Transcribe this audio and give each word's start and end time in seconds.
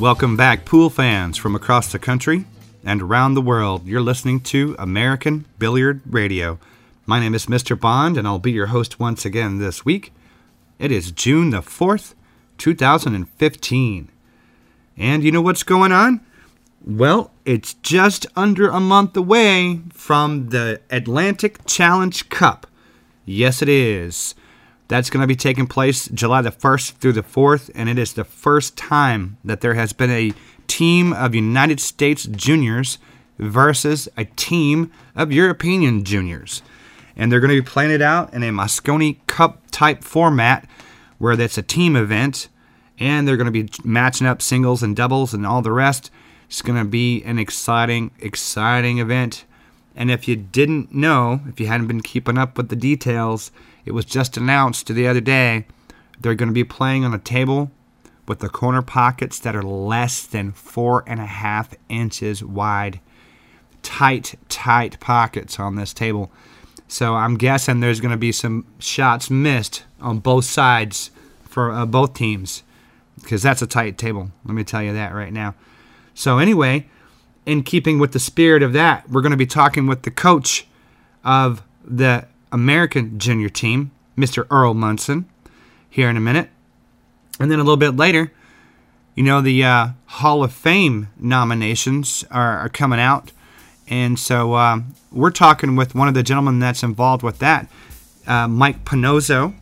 Welcome 0.00 0.34
back, 0.34 0.64
pool 0.64 0.88
fans 0.88 1.36
from 1.36 1.54
across 1.54 1.92
the 1.92 1.98
country 1.98 2.46
and 2.82 3.02
around 3.02 3.34
the 3.34 3.42
world. 3.42 3.86
You're 3.86 4.00
listening 4.00 4.40
to 4.44 4.74
American 4.78 5.44
Billiard 5.58 6.00
Radio. 6.06 6.58
My 7.04 7.20
name 7.20 7.34
is 7.34 7.44
Mr. 7.44 7.78
Bond, 7.78 8.16
and 8.16 8.26
I'll 8.26 8.38
be 8.38 8.50
your 8.50 8.68
host 8.68 8.98
once 8.98 9.26
again 9.26 9.58
this 9.58 9.84
week. 9.84 10.10
It 10.78 10.90
is 10.90 11.12
June 11.12 11.50
the 11.50 11.60
4th, 11.60 12.14
2015. 12.56 14.08
And 14.96 15.22
you 15.22 15.30
know 15.30 15.42
what's 15.42 15.62
going 15.62 15.92
on? 15.92 16.22
Well, 16.82 17.30
it's 17.44 17.74
just 17.74 18.26
under 18.34 18.68
a 18.68 18.80
month 18.80 19.14
away 19.18 19.82
from 19.92 20.48
the 20.48 20.80
Atlantic 20.88 21.66
Challenge 21.66 22.26
Cup. 22.30 22.66
Yes, 23.26 23.60
it 23.60 23.68
is. 23.68 24.34
That's 24.90 25.08
going 25.08 25.20
to 25.20 25.28
be 25.28 25.36
taking 25.36 25.68
place 25.68 26.08
July 26.08 26.42
the 26.42 26.50
1st 26.50 26.94
through 26.94 27.12
the 27.12 27.22
4th, 27.22 27.70
and 27.76 27.88
it 27.88 27.96
is 27.96 28.14
the 28.14 28.24
first 28.24 28.76
time 28.76 29.38
that 29.44 29.60
there 29.60 29.74
has 29.74 29.92
been 29.92 30.10
a 30.10 30.32
team 30.66 31.12
of 31.12 31.32
United 31.32 31.78
States 31.78 32.24
juniors 32.24 32.98
versus 33.38 34.08
a 34.16 34.24
team 34.24 34.90
of 35.14 35.30
European 35.30 36.02
juniors. 36.02 36.60
And 37.14 37.30
they're 37.30 37.38
going 37.38 37.54
to 37.54 37.62
be 37.62 37.70
playing 37.70 37.92
it 37.92 38.02
out 38.02 38.34
in 38.34 38.42
a 38.42 38.50
Mosconi 38.50 39.18
Cup 39.28 39.62
type 39.70 40.02
format 40.02 40.68
where 41.18 41.36
that's 41.36 41.56
a 41.56 41.62
team 41.62 41.94
event, 41.94 42.48
and 42.98 43.28
they're 43.28 43.36
going 43.36 43.44
to 43.44 43.52
be 43.52 43.70
matching 43.84 44.26
up 44.26 44.42
singles 44.42 44.82
and 44.82 44.96
doubles 44.96 45.32
and 45.32 45.46
all 45.46 45.62
the 45.62 45.70
rest. 45.70 46.10
It's 46.48 46.62
going 46.62 46.82
to 46.82 46.84
be 46.84 47.22
an 47.22 47.38
exciting, 47.38 48.10
exciting 48.18 48.98
event. 48.98 49.44
And 49.94 50.10
if 50.10 50.26
you 50.26 50.34
didn't 50.34 50.92
know, 50.92 51.42
if 51.46 51.60
you 51.60 51.68
hadn't 51.68 51.86
been 51.86 52.00
keeping 52.00 52.36
up 52.36 52.56
with 52.56 52.70
the 52.70 52.76
details, 52.76 53.52
it 53.84 53.92
was 53.92 54.04
just 54.04 54.36
announced 54.36 54.86
the 54.86 55.06
other 55.06 55.20
day 55.20 55.66
they're 56.20 56.34
going 56.34 56.48
to 56.48 56.54
be 56.54 56.64
playing 56.64 57.04
on 57.04 57.14
a 57.14 57.18
table 57.18 57.70
with 58.28 58.40
the 58.40 58.48
corner 58.48 58.82
pockets 58.82 59.38
that 59.40 59.56
are 59.56 59.62
less 59.62 60.24
than 60.24 60.52
four 60.52 61.02
and 61.06 61.18
a 61.18 61.26
half 61.26 61.74
inches 61.88 62.44
wide. 62.44 63.00
Tight, 63.82 64.34
tight 64.48 65.00
pockets 65.00 65.58
on 65.58 65.76
this 65.76 65.94
table. 65.94 66.30
So 66.86 67.14
I'm 67.14 67.36
guessing 67.36 67.80
there's 67.80 68.00
going 68.00 68.10
to 68.10 68.18
be 68.18 68.32
some 68.32 68.66
shots 68.78 69.30
missed 69.30 69.84
on 70.00 70.18
both 70.18 70.44
sides 70.44 71.10
for 71.42 71.72
uh, 71.72 71.86
both 71.86 72.14
teams 72.14 72.62
because 73.20 73.42
that's 73.42 73.62
a 73.62 73.66
tight 73.66 73.98
table. 73.98 74.30
Let 74.44 74.54
me 74.54 74.64
tell 74.64 74.82
you 74.82 74.92
that 74.92 75.14
right 75.14 75.32
now. 75.32 75.54
So, 76.14 76.38
anyway, 76.38 76.88
in 77.46 77.62
keeping 77.62 77.98
with 77.98 78.12
the 78.12 78.20
spirit 78.20 78.62
of 78.62 78.72
that, 78.74 79.08
we're 79.08 79.22
going 79.22 79.30
to 79.30 79.36
be 79.36 79.46
talking 79.46 79.86
with 79.86 80.02
the 80.02 80.10
coach 80.10 80.66
of 81.24 81.62
the 81.84 82.26
American 82.52 83.18
junior 83.18 83.48
team, 83.48 83.90
Mr. 84.16 84.46
Earl 84.50 84.74
Munson, 84.74 85.28
here 85.88 86.08
in 86.08 86.16
a 86.16 86.20
minute. 86.20 86.50
And 87.38 87.50
then 87.50 87.58
a 87.58 87.62
little 87.62 87.76
bit 87.76 87.96
later, 87.96 88.32
you 89.14 89.22
know, 89.22 89.40
the 89.40 89.64
uh, 89.64 89.88
Hall 90.06 90.44
of 90.44 90.52
Fame 90.52 91.08
nominations 91.16 92.24
are, 92.30 92.58
are 92.58 92.68
coming 92.68 93.00
out. 93.00 93.32
And 93.88 94.18
so 94.18 94.54
uh, 94.54 94.80
we're 95.10 95.30
talking 95.30 95.76
with 95.76 95.94
one 95.94 96.08
of 96.08 96.14
the 96.14 96.22
gentlemen 96.22 96.58
that's 96.58 96.82
involved 96.82 97.22
with 97.22 97.38
that, 97.38 97.68
uh, 98.26 98.46
Mike 98.46 98.84
Panozzo 98.84 99.54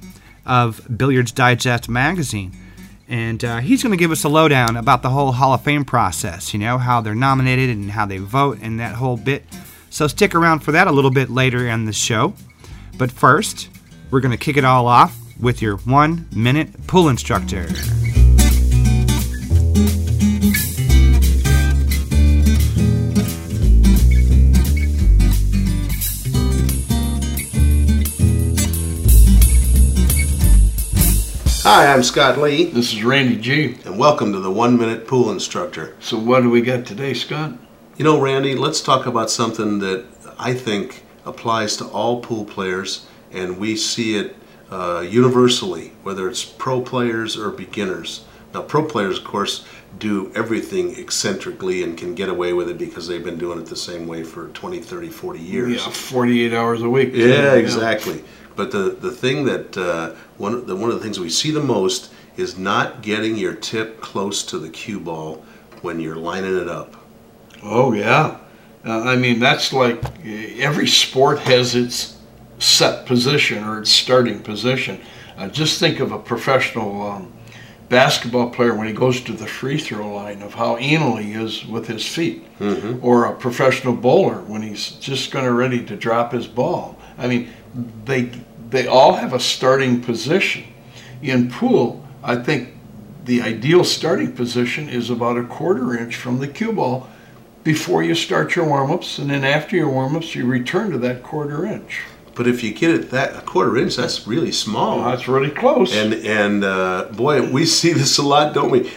of 0.44 0.87
Billiards 0.97 1.32
Digest 1.32 1.88
magazine 1.88 2.53
and 3.09 3.43
uh, 3.43 3.59
he's 3.59 3.82
going 3.82 3.93
to 3.93 3.97
give 3.97 4.10
us 4.10 4.22
a 4.25 4.28
lowdown 4.28 4.77
about 4.77 5.03
the 5.03 5.09
whole 5.09 5.32
Hall 5.32 5.54
of 5.54 5.62
Fame 5.62 5.84
process, 5.84 6.53
you 6.53 6.60
know, 6.60 6.77
how 6.77 7.00
they're 7.00 7.15
nominated 7.15 7.71
and 7.71 7.91
how 7.91 8.04
they 8.04 8.19
vote 8.19 8.59
and 8.60 8.78
that 8.81 8.97
whole 8.97 9.16
bit. 9.16 9.44
So 9.88 10.06
stick 10.06 10.34
around 10.34 10.60
for 10.60 10.72
that 10.72 10.87
a 10.87 10.93
little 10.93 11.10
bit 11.10 11.31
later 11.31 11.66
in 11.66 11.87
the 11.87 11.93
show. 11.94 12.34
But 12.98 13.12
first, 13.12 13.69
we're 14.10 14.19
going 14.19 14.32
to 14.32 14.36
kick 14.36 14.56
it 14.56 14.64
all 14.64 14.88
off 14.88 15.16
with 15.41 15.62
your 15.62 15.76
one 15.78 16.26
minute 16.34 16.88
pool 16.88 17.09
instructor. 17.09 17.69
Hi, 31.62 31.92
I'm 31.92 32.03
Scott 32.03 32.38
Lee, 32.38 32.65
This 32.65 32.92
is 32.92 33.04
Randy 33.04 33.36
G. 33.36 33.76
and 33.84 33.97
welcome 33.97 34.32
to 34.32 34.41
the 34.41 34.50
One 34.50 34.76
Minute 34.76 35.06
Pool 35.06 35.30
Instructor. 35.30 35.94
So 36.00 36.19
what 36.19 36.42
do 36.42 36.50
we 36.50 36.62
got 36.62 36.84
today, 36.84 37.15
Scott? 37.15 37.53
You 37.97 38.04
know, 38.04 38.20
Randy, 38.20 38.56
let's 38.56 38.80
talk 38.80 39.06
about 39.06 39.30
something 39.30 39.78
that 39.80 40.04
I 40.38 40.54
think 40.54 41.04
applies 41.25 41.77
to 41.79 41.87
all 41.87 42.21
pool 42.21 42.45
players, 42.45 43.06
and 43.33 43.59
we 43.59 43.77
see 43.77 44.17
it 44.17 44.37
uh, 44.71 45.01
universally, 45.01 45.93
whether 46.03 46.29
it's 46.29 46.45
pro 46.45 46.81
players 46.81 47.37
or 47.37 47.51
beginners. 47.51 48.25
Now, 48.55 48.62
pro 48.62 48.84
players, 48.84 49.19
of 49.19 49.25
course, 49.25 49.65
do 49.99 50.33
everything 50.34 50.99
eccentrically 50.99 51.83
and 51.83 51.97
can 51.99 52.15
get 52.15 52.28
away 52.28 52.53
with 52.53 52.69
it 52.69 52.78
because 52.78 53.07
they've 53.07 53.25
been 53.25 53.39
doing 53.39 53.59
it 53.59 53.67
the 53.67 53.77
same 53.77 54.07
way 54.07 54.23
for 54.23 54.49
20, 54.49 54.81
30, 54.81 55.09
40 55.09 55.39
years. 55.39 55.87
Yeah, 55.87 55.91
48 55.91 56.53
hours 56.55 56.83
a 56.83 56.89
week. 56.89 57.11
Yeah, 57.12 57.55
exactly. 57.55 58.25
But 58.57 58.71
the, 58.71 58.91
the 58.91 59.11
thing 59.11 59.45
that 59.45 59.77
uh, 59.77 60.15
one 60.37 60.67
the 60.67 60.75
one 60.75 60.91
of 60.91 60.97
the 60.97 61.03
things 61.03 61.21
we 61.21 61.31
see 61.31 61.51
the 61.51 61.62
most 61.62 62.12
is 62.37 62.59
not 62.59 63.03
getting 63.03 63.37
your 63.37 63.55
tip 63.55 64.01
close 64.01 64.43
to 64.45 64.59
the 64.59 64.69
cue 64.69 64.99
ball 64.99 65.45
when 65.83 66.01
you're 66.01 66.17
lining 66.17 66.57
it 66.57 66.69
up. 66.69 66.95
Oh, 67.62 67.93
yeah. 67.93 68.39
Uh, 68.84 69.00
I 69.00 69.16
mean, 69.16 69.41
that's 69.41 69.72
like 69.72 70.03
uh, 70.05 70.11
every 70.59 70.87
sport 70.87 71.41
has 71.41 71.75
its 71.75 72.16
set 72.59 73.06
position 73.06 73.65
or 73.65 73.81
its 73.81 73.91
starting 73.91 74.41
position. 74.41 75.00
Uh, 75.37 75.49
just 75.49 75.78
think 75.78 76.00
of 76.00 76.12
a 76.12 76.19
professional 76.19 77.03
um, 77.03 77.33
basketball 77.89 78.50
player 78.50 78.75
when 78.75 78.87
he 78.87 78.93
goes 78.93 79.21
to 79.22 79.33
the 79.33 79.47
free 79.47 79.78
throw 79.78 80.15
line 80.15 80.43
of 80.43 80.55
how 80.55 80.77
anal 80.78 81.16
he 81.16 81.33
is 81.33 81.65
with 81.66 81.87
his 81.87 82.06
feet, 82.06 82.44
Mhm. 82.59 82.99
or 83.03 83.25
a 83.27 83.33
professional 83.34 83.94
bowler 83.94 84.41
when 84.47 84.62
he's 84.62 84.91
just 85.00 85.31
going 85.31 85.45
to 85.45 85.53
ready 85.53 85.83
to 85.84 85.97
drop 85.97 86.33
his 86.33 86.47
ball. 86.47 86.99
I 87.19 87.27
mean, 87.27 87.49
they 88.05 88.31
they 88.71 88.87
all 88.87 89.15
have 89.15 89.33
a 89.33 89.41
starting 89.41 90.03
position. 90.03 90.65
In 91.22 91.49
pool, 91.50 92.05
I 92.22 92.37
think 92.37 92.69
the 93.25 93.41
ideal 93.41 93.83
starting 93.83 94.33
position 94.33 94.91
is 94.91 95.09
about 95.09 95.39
a 95.39 95.45
quarter 95.45 95.97
inch 95.97 96.16
from 96.16 96.39
the 96.39 96.47
cue 96.49 96.72
ball 96.72 97.09
before 97.69 98.03
you 98.03 98.15
start 98.15 98.56
your 98.56 98.65
warm-ups, 98.65 99.19
and 99.19 99.29
then 99.29 99.45
after 99.45 99.77
your 99.77 99.91
warm-ups, 99.91 100.34
you 100.34 100.47
return 100.47 100.91
to 100.91 100.97
that 100.97 101.23
quarter 101.23 101.67
inch. 101.67 102.01
But 102.34 102.47
if 102.47 102.62
you 102.65 102.73
get 102.73 102.89
it 102.93 103.11
that 103.11 103.37
a 103.37 103.43
quarter 103.43 103.77
inch, 103.77 103.97
that's 103.97 104.27
really 104.27 104.53
small. 104.53 105.01
Oh, 105.01 105.11
that's 105.11 105.29
really 105.29 105.51
close. 105.51 105.95
And 105.95 106.15
and 106.15 106.65
uh, 106.65 107.09
boy, 107.12 107.51
we 107.53 107.67
see 107.81 107.93
this 107.93 108.17
a 108.17 108.23
lot, 108.23 108.55
don't 108.55 108.71
we? 108.71 108.91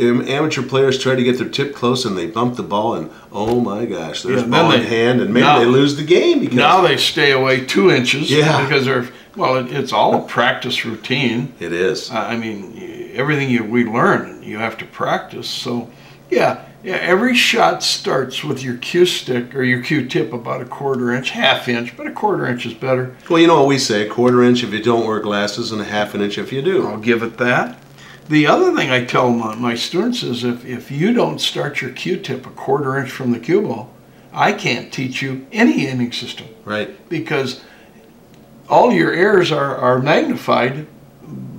Amateur 0.00 0.62
players 0.62 0.98
try 1.00 1.14
to 1.14 1.22
get 1.22 1.38
their 1.38 1.48
tip 1.48 1.74
close 1.76 2.04
and 2.04 2.18
they 2.18 2.26
bump 2.26 2.56
the 2.56 2.64
ball, 2.64 2.94
and 2.94 3.08
oh 3.30 3.60
my 3.60 3.84
gosh, 3.86 4.22
there's 4.24 4.42
Yeah, 4.42 4.48
ball 4.48 4.72
in 4.72 4.82
hand, 4.82 5.20
and 5.20 5.32
maybe 5.32 5.46
now- 5.46 5.60
they 5.60 5.66
lose 5.66 5.94
the 5.96 6.02
game 6.04 6.40
because 6.40 6.56
now 6.56 6.80
they 6.80 6.96
stay 6.96 7.30
away 7.30 7.64
two 7.64 7.88
inches 7.92 8.30
Yeah. 8.32 8.64
because 8.64 8.84
they're 8.84 9.06
well. 9.36 9.54
It, 9.58 9.70
it's 9.70 9.92
all 9.92 10.16
a 10.16 10.22
practice 10.26 10.84
routine. 10.84 11.52
it 11.60 11.72
is. 11.72 12.10
I 12.10 12.32
I 12.32 12.36
mean, 12.36 13.12
everything 13.14 13.48
you, 13.48 13.62
we 13.62 13.84
learn, 13.84 14.42
you 14.42 14.58
have 14.58 14.76
to 14.78 14.84
practice. 14.86 15.48
So, 15.48 15.88
yeah, 16.30 16.64
yeah. 16.82 16.96
Every 16.96 17.34
shot 17.34 17.82
starts 17.82 18.42
with 18.44 18.62
your 18.62 18.76
cue 18.76 19.06
stick 19.06 19.54
or 19.54 19.62
your 19.62 19.82
cue 19.82 20.06
tip 20.06 20.32
about 20.32 20.60
a 20.60 20.64
quarter 20.64 21.12
inch, 21.12 21.30
half 21.30 21.68
inch, 21.68 21.96
but 21.96 22.06
a 22.06 22.12
quarter 22.12 22.46
inch 22.46 22.66
is 22.66 22.74
better. 22.74 23.14
Well, 23.28 23.38
you 23.40 23.46
know 23.46 23.58
what 23.60 23.68
we 23.68 23.78
say: 23.78 24.06
a 24.06 24.10
quarter 24.10 24.42
inch 24.42 24.62
if 24.62 24.72
you 24.72 24.82
don't 24.82 25.06
wear 25.06 25.20
glasses, 25.20 25.72
and 25.72 25.80
a 25.80 25.84
half 25.84 26.14
an 26.14 26.20
inch 26.20 26.38
if 26.38 26.52
you 26.52 26.62
do. 26.62 26.86
I'll 26.86 26.98
give 26.98 27.22
it 27.22 27.38
that. 27.38 27.78
The 28.28 28.46
other 28.46 28.74
thing 28.76 28.90
I 28.90 29.04
tell 29.06 29.30
my, 29.30 29.54
my 29.54 29.74
students 29.74 30.22
is 30.22 30.44
if, 30.44 30.64
if 30.66 30.90
you 30.90 31.14
don't 31.14 31.40
start 31.40 31.80
your 31.80 31.90
cue 31.92 32.18
tip 32.18 32.46
a 32.46 32.50
quarter 32.50 32.98
inch 32.98 33.10
from 33.10 33.32
the 33.32 33.38
cue 33.40 33.62
ball, 33.62 33.90
I 34.34 34.52
can't 34.52 34.92
teach 34.92 35.22
you 35.22 35.46
any 35.50 35.86
aiming 35.86 36.12
system 36.12 36.46
Right. 36.66 37.08
because 37.08 37.62
all 38.68 38.92
your 38.92 39.12
errors 39.12 39.50
are, 39.50 39.74
are 39.74 39.98
magnified 39.98 40.86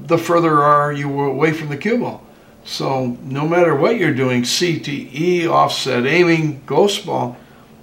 the 0.05 0.17
further 0.19 0.61
are 0.61 0.91
you 0.91 1.19
away 1.21 1.53
from 1.53 1.69
the 1.69 1.77
cue 1.77 1.97
ball. 1.97 2.23
So 2.69 3.17
no 3.23 3.47
matter 3.47 3.73
what 3.73 3.97
you're 3.97 4.13
doing, 4.13 4.43
CTE, 4.43 5.47
offset 5.49 6.05
aiming, 6.05 6.61
ghost 6.67 7.03
ball, 7.03 7.35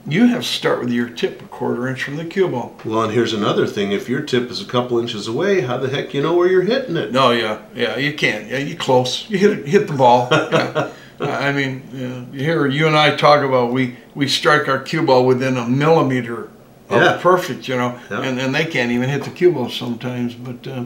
you 0.06 0.26
have 0.26 0.42
to 0.42 0.48
start 0.48 0.78
with 0.78 0.90
your 0.92 1.08
tip 1.08 1.42
a 1.42 1.46
quarter 1.46 1.88
inch 1.88 2.04
from 2.04 2.14
the 2.16 2.24
cue 2.24 2.46
ball. 2.46 2.76
Well, 2.84 3.02
and 3.02 3.12
here's 3.12 3.32
another 3.32 3.66
thing: 3.66 3.90
if 3.90 4.08
your 4.08 4.20
tip 4.20 4.48
is 4.48 4.60
a 4.62 4.64
couple 4.64 5.00
inches 5.00 5.26
away, 5.26 5.62
how 5.62 5.76
the 5.78 5.88
heck 5.88 6.14
you 6.14 6.22
know 6.22 6.34
where 6.34 6.46
you're 6.46 6.62
hitting 6.62 6.96
it? 6.96 7.10
No, 7.10 7.32
yeah, 7.32 7.62
yeah, 7.74 7.96
you 7.96 8.14
can't. 8.14 8.46
Yeah, 8.48 8.58
you 8.58 8.76
close. 8.76 9.28
You 9.28 9.38
hit 9.38 9.66
hit 9.66 9.86
the 9.88 9.94
ball. 9.94 10.28
Yeah. 11.18 11.38
I 11.38 11.50
mean, 11.50 11.82
yeah, 11.94 12.24
you 12.30 12.66
you 12.66 12.86
and 12.86 12.94
I 12.94 13.16
talk 13.16 13.42
about 13.42 13.72
we 13.72 13.96
we 14.14 14.28
strike 14.28 14.68
our 14.68 14.78
cue 14.78 15.02
ball 15.02 15.24
within 15.24 15.56
a 15.56 15.66
millimeter 15.66 16.50
of 16.90 17.02
Yeah. 17.02 17.18
perfect, 17.22 17.66
you 17.68 17.76
know, 17.76 17.98
and 18.10 18.38
and 18.38 18.54
they 18.54 18.66
can't 18.66 18.92
even 18.92 19.08
hit 19.08 19.24
the 19.24 19.30
cue 19.30 19.50
ball 19.50 19.70
sometimes. 19.70 20.34
But 20.34 20.66
uh, 20.66 20.84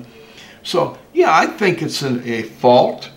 so 0.63 0.97
yeah, 1.13 1.37
I 1.37 1.47
think 1.47 1.83
it's 1.83 2.03
an, 2.03 2.23
a 2.25 2.43
fault 2.43 3.11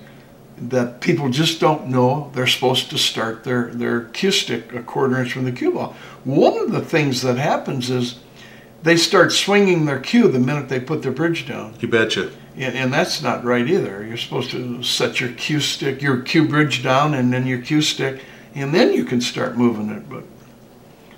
that 0.69 1.01
people 1.01 1.29
just 1.29 1.59
don't 1.59 1.87
know 1.87 2.31
they're 2.33 2.47
supposed 2.47 2.89
to 2.89 2.97
start 2.97 3.43
their 3.43 3.65
their 3.73 4.01
cue 4.05 4.31
stick 4.31 4.73
a 4.73 4.83
quarter 4.83 5.19
inch 5.19 5.33
from 5.33 5.45
the 5.45 5.51
cue 5.51 5.71
ball. 5.71 5.95
One 6.23 6.57
of 6.57 6.71
the 6.71 6.81
things 6.81 7.21
that 7.21 7.37
happens 7.37 7.89
is 7.89 8.19
they 8.83 8.97
start 8.97 9.31
swinging 9.31 9.85
their 9.85 9.99
cue 9.99 10.27
the 10.27 10.39
minute 10.39 10.69
they 10.69 10.79
put 10.79 11.01
their 11.01 11.11
bridge 11.11 11.47
down. 11.47 11.75
You 11.79 11.87
betcha. 11.87 12.31
and, 12.55 12.75
and 12.75 12.93
that's 12.93 13.21
not 13.21 13.43
right 13.43 13.67
either. 13.67 14.05
You're 14.05 14.17
supposed 14.17 14.51
to 14.51 14.83
set 14.83 15.19
your 15.19 15.31
cue 15.31 15.59
stick, 15.59 16.01
your 16.01 16.21
cue 16.21 16.47
bridge 16.47 16.83
down, 16.83 17.13
and 17.13 17.33
then 17.33 17.47
your 17.47 17.61
cue 17.61 17.81
stick, 17.81 18.21
and 18.53 18.73
then 18.73 18.93
you 18.93 19.05
can 19.05 19.21
start 19.21 19.57
moving 19.57 19.89
it. 19.89 20.09
But 20.09 20.23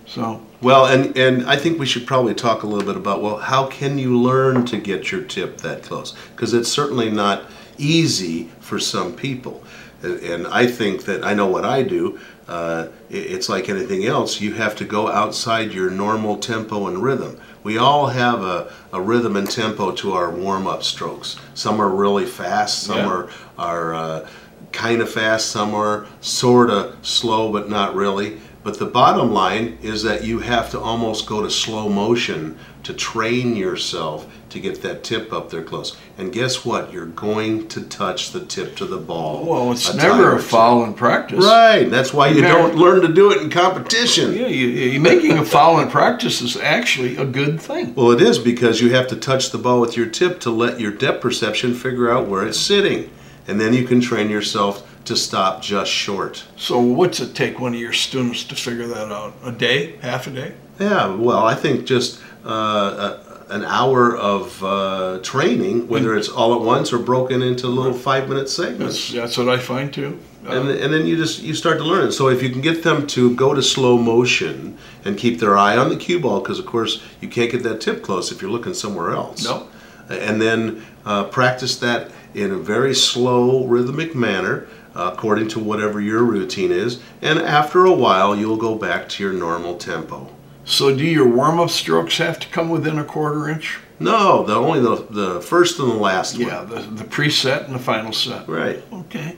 so 0.06 0.42
Well, 0.62 0.86
and, 0.86 1.18
and 1.18 1.50
I 1.50 1.56
think 1.58 1.80
we 1.80 1.86
should 1.86 2.06
probably 2.06 2.36
talk 2.36 2.64
a 2.64 2.68
little 2.68 2.86
bit 2.86 2.96
about 2.96 3.22
well, 3.22 3.38
how 3.38 3.68
can 3.68 3.98
you 3.98 4.20
learn 4.20 4.66
to 4.68 4.78
get 4.78 5.12
your 5.12 5.22
tip 5.22 5.58
that 5.58 5.84
close? 5.84 6.16
Because 6.36 6.54
it's 6.54 6.72
certainly 6.72 7.10
not 7.10 7.46
easy 7.78 8.50
for 8.60 8.80
some 8.80 9.14
people. 9.14 9.64
And- 10.02 10.20
And 10.20 10.48
I 10.48 10.68
think 10.68 11.06
that 11.06 11.24
I 11.26 11.34
know 11.34 11.48
what 11.48 11.66
I 11.66 11.82
do. 11.84 12.20
Uh, 12.48 12.88
it's 13.10 13.50
like 13.50 13.70
anything 13.70 14.06
else. 14.06 14.40
You 14.40 14.54
have 14.54 14.76
to 14.76 14.86
go 14.86 15.08
outside 15.08 15.74
your 15.74 15.90
normal 15.90 16.38
tempo 16.38 16.88
and 16.88 17.02
rhythm. 17.02 17.38
We 17.64 17.80
all 17.80 18.08
have 18.08 18.44
a, 18.44 18.72
a 18.94 19.02
rhythm 19.02 19.36
and 19.36 19.50
tempo 19.50 19.92
to 19.94 20.14
our 20.14 20.30
warm 20.30 20.68
up 20.68 20.84
strokes. 20.84 21.38
Some 21.56 21.82
are 21.82 21.90
really 21.90 22.26
fast, 22.26 22.84
some 22.84 22.98
Yeah. 22.98 23.08
are, 23.08 23.30
are 23.58 23.96
uh, 23.96 24.28
kind 24.72 25.02
of 25.02 25.10
fast, 25.10 25.50
some 25.50 25.74
are 25.74 26.06
sort 26.22 26.70
of 26.70 26.96
slow, 27.02 27.52
but 27.52 27.68
not 27.70 27.96
really. 27.96 28.40
But 28.66 28.80
the 28.80 28.88
bottom 28.88 29.32
line 29.32 29.78
is 29.84 30.02
that 30.02 30.24
you 30.24 30.40
have 30.40 30.72
to 30.72 30.80
almost 30.80 31.28
go 31.28 31.44
to 31.44 31.52
slow 31.52 31.88
motion 31.88 32.58
to 32.82 32.96
train 32.96 33.56
yourself 33.56 34.26
to 34.50 34.60
get 34.60 34.82
that 34.82 35.04
tip 35.04 35.32
up 35.32 35.52
there 35.52 35.62
close. 35.62 35.96
And 36.18 36.34
guess 36.34 36.66
what? 36.66 36.92
You're 36.92 37.06
going 37.06 37.68
to 37.68 37.84
touch 37.84 38.32
the 38.32 38.44
tip 38.44 38.76
to 38.78 38.86
the 38.86 38.98
ball. 38.98 39.46
well, 39.46 39.72
it's 39.72 39.94
a 39.94 39.96
never 39.96 40.36
a 40.36 40.42
foul 40.42 40.84
in 40.84 40.96
practice. 40.96 41.46
Right. 41.46 41.84
That's 41.84 42.12
why 42.12 42.30
you 42.30 42.42
Yeah. 42.42 42.54
don't 42.54 42.76
learn 42.76 43.02
to 43.02 43.08
do 43.08 43.32
it 43.32 43.40
in 43.44 43.52
competition. 43.52 44.34
Yeah, 44.34 44.48
you, 44.48 44.66
you 44.68 45.00
making 45.00 45.38
a 45.38 45.46
foul 45.46 45.80
in 45.80 45.88
practice 45.90 46.42
is 46.42 46.58
actually 46.58 47.18
a 47.18 47.26
good 47.26 47.62
thing. 47.62 47.94
Well, 47.94 48.10
it 48.10 48.22
is 48.22 48.40
because 48.40 48.82
you 48.82 48.90
have 48.96 49.06
to 49.10 49.16
touch 49.16 49.52
the 49.52 49.60
ball 49.60 49.80
with 49.80 49.96
your 49.96 50.08
tip 50.08 50.40
to 50.40 50.50
let 50.50 50.80
your 50.80 50.92
depth 50.92 51.22
perception 51.22 51.76
figure 51.76 52.10
out 52.10 52.28
where 52.28 52.44
it's 52.44 52.60
sitting. 52.60 53.12
And 53.48 53.62
then 53.62 53.76
you 53.76 53.84
can 53.84 54.02
train 54.02 54.32
yourself 54.32 54.92
to 55.06 55.16
stop 55.16 55.62
just 55.62 55.92
short. 55.92 56.44
So, 56.58 56.80
what's 56.80 57.20
it 57.20 57.36
take 57.36 57.60
one 57.60 57.74
of 57.74 57.80
your 57.80 57.94
students 57.94 58.44
to 58.46 58.56
figure 58.56 58.88
that 58.88 59.12
out? 59.12 59.34
A 59.44 59.52
day, 59.52 59.98
half 59.98 60.28
a 60.28 60.32
day? 60.32 60.54
Yeah, 60.80 61.14
well, 61.16 61.46
I 61.46 61.56
think 61.56 61.86
just 61.86 62.22
uh, 62.46 62.50
a, 62.50 63.54
an 63.54 63.64
hour 63.64 64.16
of 64.18 64.62
uh, 64.64 65.20
training, 65.24 65.88
whether 65.88 66.16
it's 66.18 66.30
all 66.30 66.54
at 66.56 66.62
once 66.62 66.92
or 66.92 67.00
broken 67.00 67.42
into 67.42 67.68
little 67.68 67.94
five 67.94 68.28
minute 68.28 68.50
segments. 68.50 69.12
That's 69.12 69.14
that's 69.14 69.38
what 69.38 69.50
I 69.50 69.58
find 69.58 69.94
too. 69.94 70.20
Uh, 70.46 70.52
And, 70.60 70.70
and 70.70 70.94
then 70.94 71.08
you 71.08 71.16
just 71.18 71.42
you 71.42 71.54
start 71.54 71.78
to 71.78 71.84
learn 71.84 72.08
it. 72.08 72.12
So 72.12 72.28
if 72.30 72.44
you 72.44 72.50
can 72.50 72.62
get 72.62 72.84
them 72.84 73.08
to 73.08 73.34
go 73.36 73.54
to 73.54 73.62
slow 73.62 73.98
motion 73.98 74.78
and 75.06 75.18
keep 75.18 75.40
their 75.40 75.58
eye 75.58 75.78
on 75.78 75.90
the 75.90 75.96
cue 75.98 76.20
ball, 76.20 76.40
because 76.42 76.60
of 76.60 76.66
course 76.66 77.02
you 77.22 77.30
can't 77.30 77.52
get 77.52 77.64
that 77.64 77.80
tip 77.82 78.04
close 78.04 78.32
if 78.32 78.42
you're 78.42 78.52
looking 78.52 78.74
somewhere 78.74 79.12
else. 79.12 79.44
No. 79.46 79.68
And 80.10 80.40
then 80.40 80.86
uh, 81.06 81.24
practice 81.26 81.78
that 81.80 82.12
in 82.36 82.52
a 82.52 82.58
very 82.58 82.94
slow, 82.94 83.66
rhythmic 83.66 84.14
manner, 84.14 84.68
according 84.96 85.48
to 85.50 85.60
whatever 85.60 86.00
your 86.00 86.24
routine 86.24 86.72
is. 86.72 87.02
And 87.22 87.40
after 87.40 87.86
a 87.86 87.94
while, 87.94 88.36
you'll 88.36 88.58
go 88.58 88.76
back 88.76 89.10
to 89.10 89.24
your 89.24 89.34
normal 89.34 89.78
tempo. 89.78 90.30
so, 90.64 90.96
do 90.96 91.04
your 91.04 91.28
warm 91.28 91.60
up 91.60 91.70
strokes 91.70 92.18
have 92.18 92.40
to 92.40 92.48
come 92.48 92.70
within 92.70 92.98
a 92.98 93.04
quarter 93.04 93.50
inch? 93.50 93.80
No, 94.00 94.44
the 94.44 94.56
only 94.56 94.80
the, 94.82 95.06
the 95.10 95.42
first 95.42 95.80
and 95.80 95.90
the 95.90 95.96
last 95.96 96.36
Yeah, 96.36 96.64
the, 96.64 96.82
the 96.82 97.04
preset 97.06 97.66
and 97.66 97.76
the 97.76 97.80
final 97.80 98.12
set. 98.12 98.48
Right. 98.48 98.84
Okay. 98.92 99.38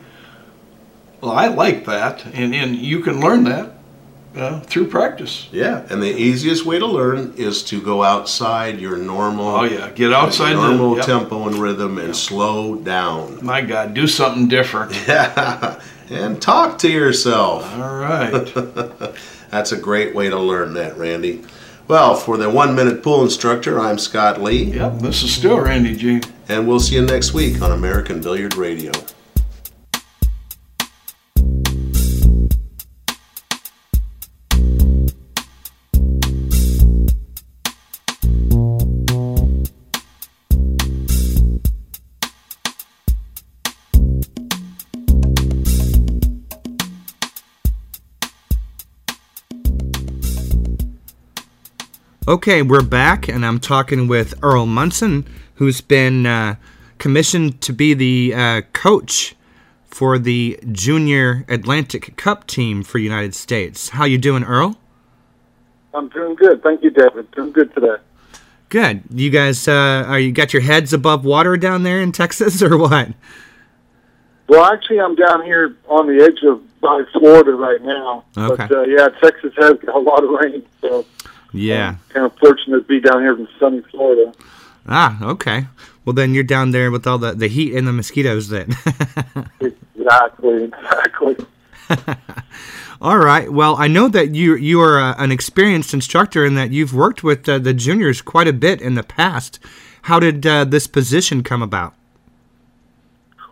Well, 1.21 1.31
I 1.31 1.47
like 1.47 1.85
that, 1.85 2.25
and, 2.27 2.53
and 2.53 2.75
you 2.75 3.01
can 3.01 3.19
learn 3.19 3.43
that 3.45 3.76
uh, 4.37 4.59
through 4.61 4.87
practice. 4.87 5.47
Yeah, 5.51 5.85
and 5.89 6.01
the 6.01 6.09
easiest 6.15 6.65
way 6.65 6.79
to 6.79 6.85
learn 6.85 7.33
is 7.37 7.63
to 7.63 7.81
go 7.81 8.03
outside 8.03 8.79
your 8.79 8.97
normal, 8.97 9.47
Oh 9.47 9.63
yeah, 9.63 9.89
get 9.91 10.13
outside 10.13 10.51
your 10.51 10.61
the 10.61 10.67
normal 10.69 10.97
yep. 10.97 11.05
tempo 11.05 11.47
and 11.47 11.55
rhythm 11.57 11.97
and 11.97 12.15
slow 12.15 12.75
down. 12.75 13.43
My 13.43 13.61
God, 13.61 13.93
do 13.93 14.07
something 14.07 14.47
different. 14.47 14.93
Yeah, 15.07 15.79
and 16.09 16.41
talk 16.41 16.77
to 16.79 16.89
yourself. 16.89 17.65
All 17.75 17.97
right. 17.97 19.13
That's 19.49 19.71
a 19.73 19.77
great 19.77 20.15
way 20.15 20.29
to 20.29 20.37
learn 20.39 20.73
that, 20.75 20.97
Randy. 20.97 21.43
Well, 21.87 22.15
for 22.15 22.37
the 22.37 22.49
one 22.49 22.75
minute 22.75 23.01
pool 23.03 23.23
instructor, 23.23 23.79
I'm 23.79 23.97
Scott 23.97 24.41
Lee, 24.41 24.63
Yep, 24.73 24.99
this 24.99 25.23
is 25.23 25.33
still 25.33 25.59
Randy 25.59 25.95
G. 25.95 26.21
and 26.49 26.67
we'll 26.67 26.79
see 26.81 26.95
you 26.95 27.01
next 27.01 27.33
week 27.33 27.61
on 27.61 27.71
American 27.71 28.21
Billiard 28.21 28.55
Radio. 28.55 28.91
Okay, 52.27 52.61
we're 52.61 52.83
back, 52.83 53.29
and 53.29 53.45
I'm 53.45 53.57
talking 53.57 54.09
with 54.09 54.33
Earl 54.43 54.65
Munson, 54.65 55.25
who's 55.55 55.79
been 55.79 56.25
uh, 56.25 56.55
commissioned 56.97 57.61
to 57.61 57.71
be 57.71 57.93
the 57.93 58.33
uh, 58.35 58.61
coach 58.73 59.33
for 59.85 60.19
the 60.19 60.59
Junior 60.69 61.45
Atlantic 61.47 62.17
Cup 62.17 62.45
team 62.45 62.83
for 62.83 62.97
United 62.97 63.33
States. 63.33 63.89
How 63.89 64.03
you 64.03 64.17
doing, 64.17 64.43
Earl? 64.43 64.77
I'm 65.93 66.09
doing 66.09 66.35
good. 66.35 66.61
Thank 66.61 66.83
you, 66.83 66.89
David. 66.89 67.31
Doing 67.31 67.53
good 67.53 67.73
today. 67.73 67.95
Good. 68.67 69.03
You 69.09 69.29
guys, 69.29 69.65
uh, 69.65 70.03
are 70.05 70.19
you 70.19 70.33
got 70.33 70.51
your 70.51 70.63
heads 70.63 70.91
above 70.91 71.23
water 71.23 71.55
down 71.55 71.83
there 71.83 72.01
in 72.01 72.11
Texas, 72.11 72.61
or 72.61 72.77
what? 72.77 73.07
Well, 74.49 74.65
actually, 74.65 74.99
I'm 74.99 75.15
down 75.15 75.45
here 75.45 75.77
on 75.87 76.07
the 76.07 76.21
edge 76.25 76.43
of 76.43 76.61
by 76.81 77.03
Florida 77.13 77.53
right 77.53 77.81
now. 77.81 78.25
Okay. 78.35 78.67
But 78.67 78.71
uh, 78.71 78.81
yeah, 78.81 79.07
Texas 79.21 79.53
has 79.57 79.75
got 79.79 79.95
a 79.95 79.99
lot 79.99 80.25
of 80.25 80.29
rain, 80.29 80.65
so 80.81 81.05
Yeah. 81.57 81.95
kind 82.09 82.25
of 82.25 82.37
fortunate 82.37 82.79
to 82.79 82.83
be 82.83 82.99
down 82.99 83.21
here 83.21 83.35
from 83.35 83.47
sunny 83.59 83.81
Florida. 83.91 84.33
Ah, 84.87 85.21
okay. 85.23 85.67
Well, 86.05 86.13
then 86.13 86.33
you're 86.33 86.43
down 86.43 86.71
there 86.71 86.89
with 86.91 87.05
all 87.05 87.17
the, 87.17 87.33
the 87.33 87.47
heat 87.47 87.75
and 87.75 87.87
the 87.87 87.93
mosquitoes 87.93 88.49
then. 88.49 88.75
Exactly. 90.07 90.63
Exactly. 90.63 91.35
all 93.01 93.17
right. 93.17 93.51
Well, 93.51 93.75
I 93.77 93.87
know 93.87 94.07
that 94.07 94.35
you 94.35 94.55
you 94.55 94.79
are 94.79 94.99
uh, 95.01 95.15
an 95.17 95.33
experienced 95.33 95.93
instructor 95.93 96.45
and 96.45 96.57
that 96.57 96.71
you've 96.71 96.93
worked 96.93 97.23
with 97.23 97.49
uh, 97.49 97.59
the 97.59 97.73
juniors 97.73 98.21
quite 98.21 98.47
a 98.47 98.53
bit 98.53 98.81
in 98.81 98.95
the 98.95 99.03
past. 99.03 99.59
How 100.03 100.21
did 100.21 100.45
uh, 100.47 100.63
this 100.63 100.87
position 100.87 101.43
come 101.43 101.61
about? 101.61 101.93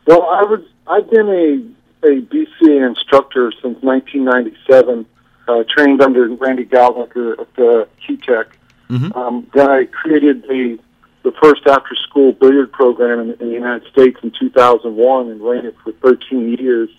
Well, 0.07 0.23
I 0.23 0.43
was 0.43 0.61
I've 0.87 1.09
been 1.09 1.27
a 1.27 2.07
a 2.07 2.21
BCA 2.21 2.87
instructor 2.87 3.51
since 3.61 3.81
1997. 3.81 5.05
Uh, 5.47 5.63
trained 5.69 6.01
under 6.01 6.27
Randy 6.29 6.65
Goettlicher 6.65 7.39
at 7.39 7.53
the 7.55 7.87
QTech. 8.07 8.45
Mhm. 8.89 9.15
Um, 9.15 9.47
then 9.53 9.69
I 9.69 9.85
created 9.85 10.43
the 10.43 10.79
the 11.23 11.31
first 11.41 11.65
after 11.67 11.95
school 11.95 12.33
billiard 12.33 12.71
program 12.71 13.19
in, 13.19 13.31
in 13.39 13.47
the 13.49 13.53
United 13.53 13.87
States 13.91 14.17
in 14.23 14.31
2001 14.39 15.29
and 15.29 15.41
ran 15.41 15.65
it 15.65 15.75
for 15.83 15.91
13 15.93 16.55
years. 16.59 16.89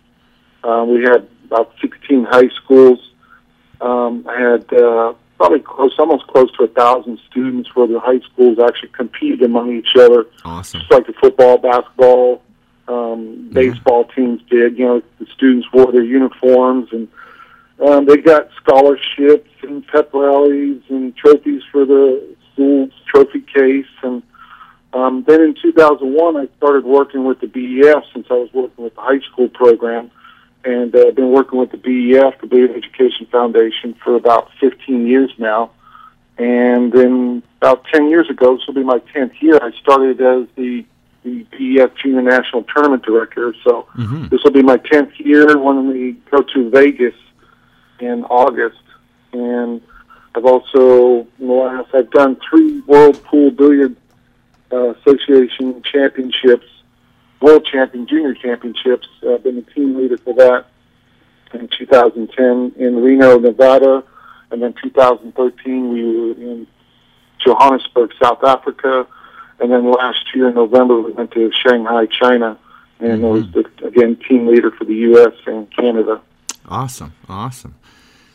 Uh, 0.65 0.85
we 0.89 1.03
had 1.03 1.29
about 1.45 1.73
16 1.81 2.25
high 2.25 2.49
schools. 2.49 2.99
Um, 3.81 4.27
I 4.29 4.41
had 4.41 4.73
uh, 4.73 5.15
probably 5.39 5.61
close, 5.61 5.95
almost 5.99 6.27
close 6.27 6.51
to 6.57 6.65
a 6.65 6.69
thousand 6.69 7.21
students, 7.31 7.75
where 7.77 7.87
the 7.87 8.01
high 8.01 8.19
schools 8.33 8.59
actually 8.59 8.89
competed 8.89 9.43
among 9.43 9.73
each 9.77 9.95
other 9.97 10.27
Awesome. 10.45 10.81
just 10.81 10.91
like 10.91 11.07
the 11.07 11.13
football, 11.15 11.59
basketball, 11.59 12.43
um, 12.89 13.49
baseball 13.53 14.05
teams 14.07 14.41
did. 14.51 14.77
You 14.79 14.85
know, 14.87 15.03
the 15.21 15.27
students 15.35 15.69
wore 15.73 15.93
their 15.93 16.03
uniforms 16.05 16.89
and 16.93 17.07
um, 17.85 18.07
they 18.07 18.17
got 18.17 18.49
scholarships 18.57 19.51
and 19.63 19.87
pep 19.89 20.13
rallies 20.15 20.83
and 20.89 21.15
trophies 21.17 21.63
for 21.71 21.85
the 21.85 22.37
school's 22.53 22.93
trophy 23.07 23.41
case. 23.41 23.87
And 24.03 24.23
um, 24.95 25.25
then 25.27 25.43
in 25.43 25.55
2001, 25.61 26.37
I 26.37 26.49
started 26.57 26.85
working 26.85 27.25
with 27.25 27.41
the 27.41 27.47
BEF 27.47 28.03
since 28.15 28.27
I 28.31 28.35
was 28.35 28.49
working 28.55 28.85
with 28.85 28.95
the 28.95 29.01
high 29.01 29.21
school 29.31 29.49
program. 29.49 30.11
And 30.65 30.95
uh, 30.95 31.09
I've 31.09 31.15
been 31.15 31.33
working 31.33 31.59
with 31.59 31.71
the 31.71 31.77
BEF, 31.77 32.41
the 32.41 32.47
Billiard 32.47 32.71
Education 32.71 33.27
Foundation, 33.31 33.95
for 34.03 34.17
about 34.17 34.51
15 34.59 35.07
years 35.07 35.31
now. 35.39 35.71
And 36.39 36.93
then 36.93 37.43
about 37.61 37.85
10 37.93 38.09
years 38.09 38.29
ago, 38.31 38.57
this 38.57 38.67
will 38.67 38.75
be 38.75 38.85
my 38.85 38.99
10th 39.15 39.41
year, 39.41 39.59
I 39.63 39.71
started 39.81 40.21
as 40.21 40.49
the, 40.57 40.85
the 41.25 41.47
BEF 41.51 41.91
Junior 42.03 42.23
National 42.23 42.63
Tournament 42.65 43.05
Director. 43.05 43.55
So 43.65 43.87
hmm 43.93 44.29
this 44.29 44.43
will 44.43 44.51
be 44.51 44.63
my 44.63 44.79
10th 44.79 45.13
year 45.19 45.59
when 45.59 45.89
we 45.89 46.13
go 46.31 46.43
to 46.43 46.71
Vegas 46.71 47.15
in 48.01 48.25
August. 48.25 48.79
And 49.33 49.81
I've 50.35 50.45
also, 50.45 51.27
in 51.39 51.47
the 51.47 51.53
last, 51.53 51.95
I've 51.95 52.11
done 52.11 52.37
three 52.49 52.81
World 52.83 53.23
Pool 53.25 53.51
Billiard 53.51 53.97
uh, 54.73 54.95
Association 54.95 55.83
championships, 55.83 56.67
World 57.41 57.65
Champion, 57.67 58.07
Junior 58.07 58.35
Championships. 58.35 59.07
Uh, 59.23 59.35
I've 59.35 59.45
been 59.45 59.57
the 59.57 59.63
team 59.63 59.97
leader 59.97 60.19
for 60.19 60.35
that 60.35 60.67
in 61.55 61.69
2010 61.69 62.73
in 62.77 62.97
Reno, 63.03 63.39
Nevada. 63.39 64.03
And 64.51 64.63
then 64.63 64.75
2013, 64.83 65.93
we 65.93 66.03
were 66.05 66.33
in 66.33 66.67
Johannesburg, 67.45 68.13
South 68.23 68.43
Africa. 68.45 69.07
and 69.61 69.71
then 69.73 69.91
last 69.91 70.35
year 70.35 70.49
in 70.49 70.55
November 70.55 71.01
we 71.01 71.13
went 71.13 71.31
to 71.33 71.51
Shanghai, 71.53 72.07
China, 72.07 72.59
and 73.01 73.25
I 73.25 73.29
was 73.29 73.45
Mm-hmm. 73.45 73.61
the, 73.83 73.87
again 73.87 74.17
team 74.29 74.47
leader 74.47 74.71
for 74.71 74.85
the 74.85 74.95
U.S. 74.95 75.33
and 75.47 75.71
Canada. 75.71 76.21
Awesome, 76.69 77.15
awesome. 77.29 77.75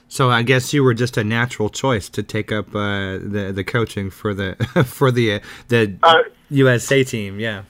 So 0.07 0.29
I 0.29 0.43
guess 0.43 0.73
you 0.73 0.83
were 0.83 0.93
just 0.93 1.15
a 1.17 1.23
natural 1.23 1.69
choice 1.69 2.09
to 2.09 2.23
take 2.23 2.51
up 2.51 2.69
uh, 2.75 3.17
the 3.17 3.51
the 3.53 3.63
coaching 3.63 4.09
for 4.09 4.33
the 4.33 4.55
for 4.85 5.11
the 5.11 5.35
uh, 5.35 5.39
the 5.69 5.95
Uh, 6.03 6.23
USA 6.49 7.03
team. 7.03 7.39
Yeah. 7.39 7.63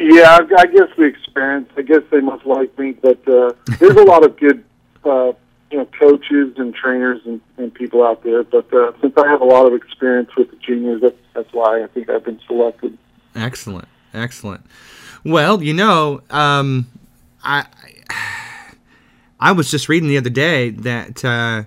Yeah, 0.00 0.38
I, 0.40 0.62
I 0.62 0.66
guess 0.66 0.88
the 0.96 1.04
experience. 1.04 1.68
I 1.76 1.82
guess 1.82 2.02
they 2.10 2.20
must 2.20 2.46
like 2.46 2.76
me, 2.78 2.92
but 2.92 3.26
uh, 3.28 3.52
there's 3.78 3.96
a 3.96 4.02
lot 4.04 4.24
of 4.24 4.38
good, 4.38 4.64
uh, 5.04 5.32
you 5.70 5.78
know, 5.78 5.86
coaches 6.00 6.54
and 6.56 6.74
trainers 6.74 7.20
and, 7.26 7.42
and 7.58 7.72
people 7.74 8.02
out 8.02 8.22
there. 8.24 8.42
But 8.42 8.72
uh, 8.72 8.92
since 9.02 9.12
I 9.18 9.28
have 9.28 9.42
a 9.42 9.44
lot 9.44 9.66
of 9.66 9.74
experience 9.74 10.30
with 10.36 10.50
the 10.50 10.56
juniors, 10.56 11.02
that's 11.02 11.16
that's 11.34 11.52
why 11.52 11.82
I 11.82 11.86
think 11.88 12.08
I've 12.08 12.24
been 12.24 12.40
selected. 12.46 12.96
Excellent, 13.34 13.88
excellent. 14.14 14.64
Well, 15.24 15.62
you 15.62 15.74
know, 15.74 16.22
um, 16.30 16.86
I 17.44 17.66
I 18.08 18.41
was 19.50 19.70
just 19.70 19.88
reading 19.88 20.08
the 20.08 20.18
other 20.18 20.30
day 20.30 20.70
that 20.70 21.24
uh, 21.24 21.64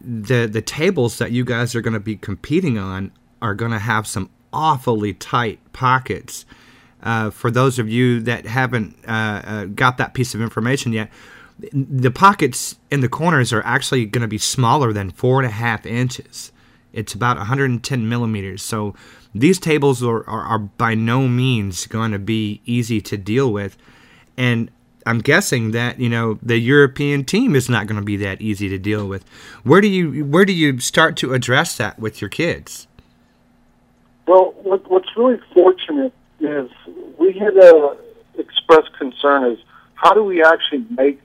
the 0.00 0.46
the 0.46 0.62
tables 0.62 1.18
that 1.18 1.32
you 1.32 1.44
guys 1.44 1.74
are 1.74 1.82
going 1.82 1.92
to 1.92 2.00
be 2.00 2.16
competing 2.16 2.78
on 2.78 3.12
are 3.42 3.54
going 3.54 3.72
to 3.72 3.78
have 3.78 4.06
some 4.06 4.30
awfully 4.52 5.12
tight 5.12 5.60
pockets. 5.74 6.46
Uh, 7.02 7.28
for 7.28 7.50
those 7.50 7.78
of 7.78 7.90
you 7.90 8.20
that 8.20 8.46
haven't 8.46 8.96
uh, 9.06 9.42
uh, 9.44 9.64
got 9.66 9.98
that 9.98 10.14
piece 10.14 10.34
of 10.34 10.40
information 10.40 10.92
yet, 10.94 11.10
the 11.72 12.10
pockets 12.10 12.76
in 12.90 13.00
the 13.00 13.08
corners 13.08 13.52
are 13.52 13.62
actually 13.64 14.06
going 14.06 14.22
to 14.22 14.28
be 14.28 14.38
smaller 14.38 14.92
than 14.92 15.10
four 15.10 15.38
and 15.40 15.46
a 15.46 15.52
half 15.52 15.84
inches. 15.84 16.50
It's 16.94 17.12
about 17.12 17.36
110 17.36 18.08
millimeters. 18.08 18.62
So 18.62 18.94
these 19.34 19.58
tables 19.58 20.02
are, 20.02 20.26
are, 20.28 20.42
are 20.42 20.58
by 20.58 20.94
no 20.94 21.28
means 21.28 21.86
going 21.86 22.12
to 22.12 22.18
be 22.18 22.62
easy 22.64 23.00
to 23.02 23.16
deal 23.16 23.52
with. 23.52 23.76
And 24.36 24.70
I'm 25.06 25.18
guessing 25.18 25.72
that 25.72 26.00
you 26.00 26.08
know 26.08 26.38
the 26.42 26.58
European 26.58 27.24
team 27.24 27.54
is 27.54 27.68
not 27.68 27.86
going 27.86 28.00
to 28.00 28.04
be 28.04 28.16
that 28.18 28.40
easy 28.40 28.68
to 28.68 28.78
deal 28.78 29.06
with. 29.06 29.24
Where 29.62 29.80
do 29.80 29.88
you 29.88 30.24
where 30.24 30.44
do 30.44 30.52
you 30.52 30.80
start 30.80 31.16
to 31.18 31.34
address 31.34 31.76
that 31.76 31.98
with 31.98 32.20
your 32.20 32.30
kids? 32.30 32.86
Well, 34.26 34.54
what, 34.62 34.90
what's 34.90 35.14
really 35.16 35.38
fortunate 35.52 36.12
is 36.40 36.70
we 37.18 37.32
had 37.32 37.56
uh, 37.58 37.94
expressed 38.38 38.92
concern 38.98 39.52
is 39.52 39.58
how 39.94 40.14
do 40.14 40.24
we 40.24 40.42
actually 40.42 40.84
make 40.90 41.20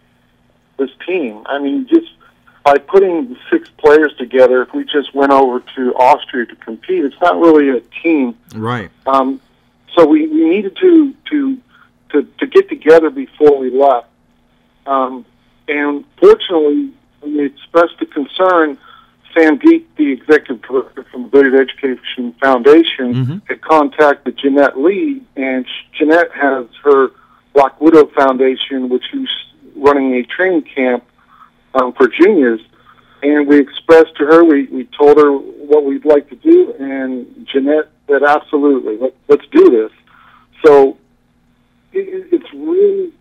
this 0.78 0.90
team? 1.06 1.44
I 1.46 1.60
mean, 1.60 1.88
just 1.88 2.12
by 2.64 2.78
putting 2.78 3.38
six 3.52 3.70
players 3.78 4.14
together, 4.18 4.62
if 4.62 4.74
we 4.74 4.84
just 4.84 5.14
went 5.14 5.32
over 5.32 5.62
to 5.76 5.94
Austria 5.96 6.46
to 6.46 6.56
compete, 6.58 7.06
it's 7.06 7.20
not 7.22 7.40
really 7.40 7.70
a 7.70 7.82
team. 8.04 8.38
Right. 8.54 8.92
Um, 9.08 9.42
so 9.96 10.06
we, 10.06 10.28
we 10.28 10.50
needed 10.50 10.78
to, 10.78 11.14
to 11.32 11.58
to 12.12 12.24
to 12.40 12.48
get 12.48 12.70
together 12.70 13.10
before 13.10 13.58
we 13.58 13.70
left. 13.70 14.08
Um, 14.86 15.26
and 15.68 16.04
fortunately, 16.20 16.92
we 17.22 17.46
expressed 17.46 18.00
the 18.00 18.06
concern. 18.06 18.78
Sandeep, 19.36 19.86
the 19.96 20.12
executive 20.12 20.60
director 20.64 21.06
from 21.12 21.24
the 21.24 21.28
Billiard 21.30 21.54
Education 21.70 22.34
Foundation, 22.42 23.14
Mhm. 23.14 23.42
had 23.48 23.62
contacted 23.62 24.36
Jeanette 24.38 24.80
Lee, 24.80 25.22
and 25.36 25.68
Jeanette 25.94 26.32
has 26.32 26.66
her 26.84 27.12
Black 27.54 27.80
Widow 27.80 28.08
Foundation, 28.08 28.90
which 28.90 29.14
is 29.14 29.30
running 29.76 30.16
a 30.16 30.24
training 30.24 30.64
camp 30.64 31.04
um, 31.76 31.94
for 31.94 32.08
juniors. 32.08 32.60
And 33.22 33.48
we 33.48 33.60
expressed 33.60 34.16
to 34.16 34.26
her, 34.26 34.44
we, 34.44 34.64
we 34.66 34.86
told 34.98 35.18
her 35.20 35.32
what 35.32 35.86
we'd 35.86 36.06
like 36.06 36.28
to 36.30 36.36
do, 36.36 36.74
and 36.80 37.46
Jeanette 37.46 37.90
said, 38.08 38.24
absolutely, 38.24 38.98
let, 38.98 39.14
let's 39.28 39.46
do 39.52 39.70
this. 39.70 39.92
So 40.66 40.98
it, 41.94 42.00
it- 42.08 42.28
it's 42.34 42.54
really, 42.54 43.12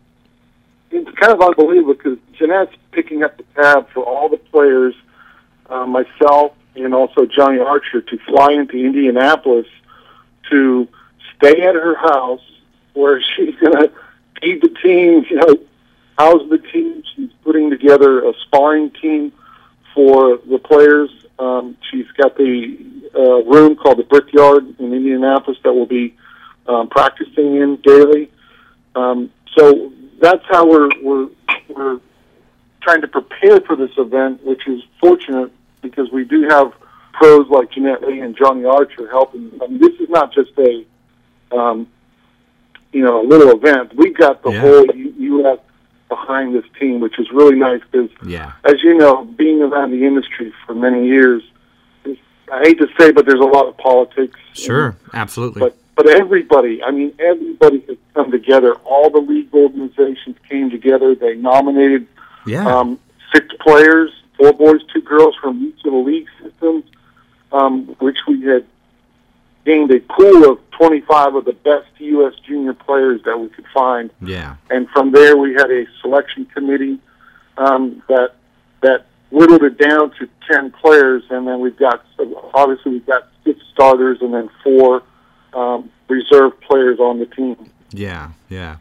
it's 0.91 1.11
kind 1.19 1.33
of 1.33 1.41
unbelievable 1.41 1.95
because 1.95 2.19
Jeanette's 2.39 2.75
picking 2.93 3.23
up 3.23 3.37
the 3.37 3.45
tab 3.55 3.89
for 3.91 4.03
all 4.05 4.29
the 4.29 4.37
players, 4.39 4.95
uh, 5.69 5.87
myself, 5.87 6.53
and 6.77 6.95
also 6.95 7.27
Johnny 7.27 7.59
Archer 7.59 8.01
to 8.01 8.19
fly 8.27 8.53
into 8.53 8.77
Indianapolis 8.77 9.67
to 10.51 10.89
stay 11.37 11.61
at 11.63 11.75
her 11.75 11.95
house 11.97 12.41
where 12.95 13.21
she's 13.37 13.55
going 13.57 13.75
to 13.75 13.93
feed 14.41 14.63
the 14.63 14.69
team, 14.83 15.25
you 15.29 15.37
know, 15.37 15.57
house 16.19 16.43
the 16.51 16.59
team. 16.59 17.03
She's 17.15 17.31
putting 17.45 17.71
together 17.71 18.25
a 18.29 18.33
sparring 18.47 18.91
team 18.91 19.33
for 19.95 20.39
the 20.49 20.59
players. 20.59 21.11
Um, 21.39 21.77
she's 21.91 22.07
got 22.17 22.37
the 22.37 22.79
uh, 23.15 23.43
room 23.45 23.77
called 23.77 23.99
the 23.99 24.05
Brickyard 24.05 24.65
in 24.81 24.93
Indianapolis 24.93 25.59
that 25.65 25.73
we'll 25.73 25.87
be 25.87 26.17
um, 26.67 26.89
practicing 26.89 27.57
in 27.57 27.77
daily. 27.83 28.31
Um, 28.95 29.31
so 29.57 29.93
that's 30.21 30.45
how 30.49 30.69
we're 30.69 30.89
we're 31.03 31.29
we're 31.69 32.01
trying 32.81 33.01
to 33.03 33.09
prepare 33.09 33.61
for 33.61 33.77
this 33.77 33.91
event, 33.99 34.45
which 34.45 34.67
is 34.67 34.83
fortunate 35.01 35.53
because 35.83 36.11
we 36.11 36.25
do 36.25 36.49
have 36.49 36.73
pros 37.13 37.49
like 37.49 37.71
Jeanette 37.73 38.03
Lee 38.07 38.21
and 38.21 38.37
Johnny 38.37 38.65
Archer 38.65 39.09
helping. 39.11 39.51
I 39.63 39.67
mean, 39.67 39.79
this 39.81 39.95
is 40.01 40.09
not 40.09 40.33
just 40.33 40.51
a 40.59 40.85
um, 41.57 41.87
you 42.93 43.03
know 43.03 43.23
a 43.23 43.27
little 43.27 43.51
event. 43.53 43.95
We've 43.95 44.17
got 44.17 44.43
the 44.43 44.51
Yeah. 44.51 44.61
whole 44.61 44.87
U- 44.95 45.15
U.S. 45.19 45.59
behind 46.09 46.55
this 46.55 46.65
team, 46.81 47.01
which 47.01 47.19
is 47.19 47.31
really 47.33 47.57
nice 47.57 47.81
because 47.91 48.11
Yeah. 48.27 48.53
as 48.65 48.83
you 48.83 48.95
know, 48.97 49.25
being 49.25 49.63
around 49.63 49.91
the 49.91 50.05
industry 50.05 50.53
for 50.67 50.75
many 50.75 51.07
years, 51.07 51.43
I 52.51 52.61
hate 52.63 52.79
to 52.79 52.89
say, 52.99 53.13
but 53.13 53.27
there's 53.27 53.41
a 53.41 53.45
lot 53.45 53.67
of 53.67 53.77
politics. 53.77 54.39
Sure. 54.55 54.97
Absolutely. 55.13 55.61
But 55.61 55.77
but 55.99 56.07
everybody, 56.07 56.81
I 56.81 56.93
mean, 56.93 57.13
everybody 57.19 57.81
has 57.89 57.97
come 58.15 58.31
together. 58.31 58.75
All 58.85 59.11
the 59.11 59.19
league 59.19 59.53
organizations 59.53 60.37
came 60.49 60.71
together. 60.71 61.17
They 61.17 61.35
nominated 61.35 62.07
yeah. 62.47 62.65
um, 62.65 63.01
six 63.35 63.49
players, 63.61 64.13
four 64.37 64.53
boys, 64.53 64.81
two 64.95 65.01
girls 65.01 65.35
from 65.43 65.61
each 65.61 65.85
of 65.85 65.91
the 65.91 65.99
league 65.99 66.29
systems, 66.41 66.85
um, 67.51 67.87
which 67.99 68.19
we 68.29 68.43
had 68.43 68.65
gained 69.65 69.91
a 69.91 69.99
pool 69.99 70.49
of 70.53 70.61
25 70.71 71.35
of 71.35 71.45
the 71.45 71.53
best 71.53 71.89
U.S. 71.99 72.35
junior 72.47 72.75
players 72.75 73.21
that 73.25 73.37
we 73.37 73.49
could 73.49 73.67
find 73.75 74.11
yeah. 74.23 74.55
and 74.71 74.89
from 74.91 75.11
there 75.11 75.37
we 75.37 75.53
had 75.53 75.69
a 75.69 75.85
selection 76.01 76.47
committee 76.47 77.01
um, 77.59 78.03
that 78.09 78.35
that 78.83 79.07
whittled 79.31 79.65
it 79.65 79.77
down 79.77 80.13
to 80.13 80.29
ten 80.51 80.71
players, 80.71 81.25
and 81.31 81.47
then 81.47 81.61
we've 81.61 81.77
got 81.77 82.05
obviously 82.55 82.93
we've 82.93 83.07
got 83.07 83.29
six 83.45 83.61
starters 83.73 84.19
and 84.21 84.33
then 84.33 84.49
four 84.63 85.03
um, 85.59 85.91
reserve 86.09 86.61
players 86.61 86.99
on 86.99 87.19
the 87.19 87.27
team. 87.27 87.71
Yeah, 87.91 88.31
yeah. 88.49 88.77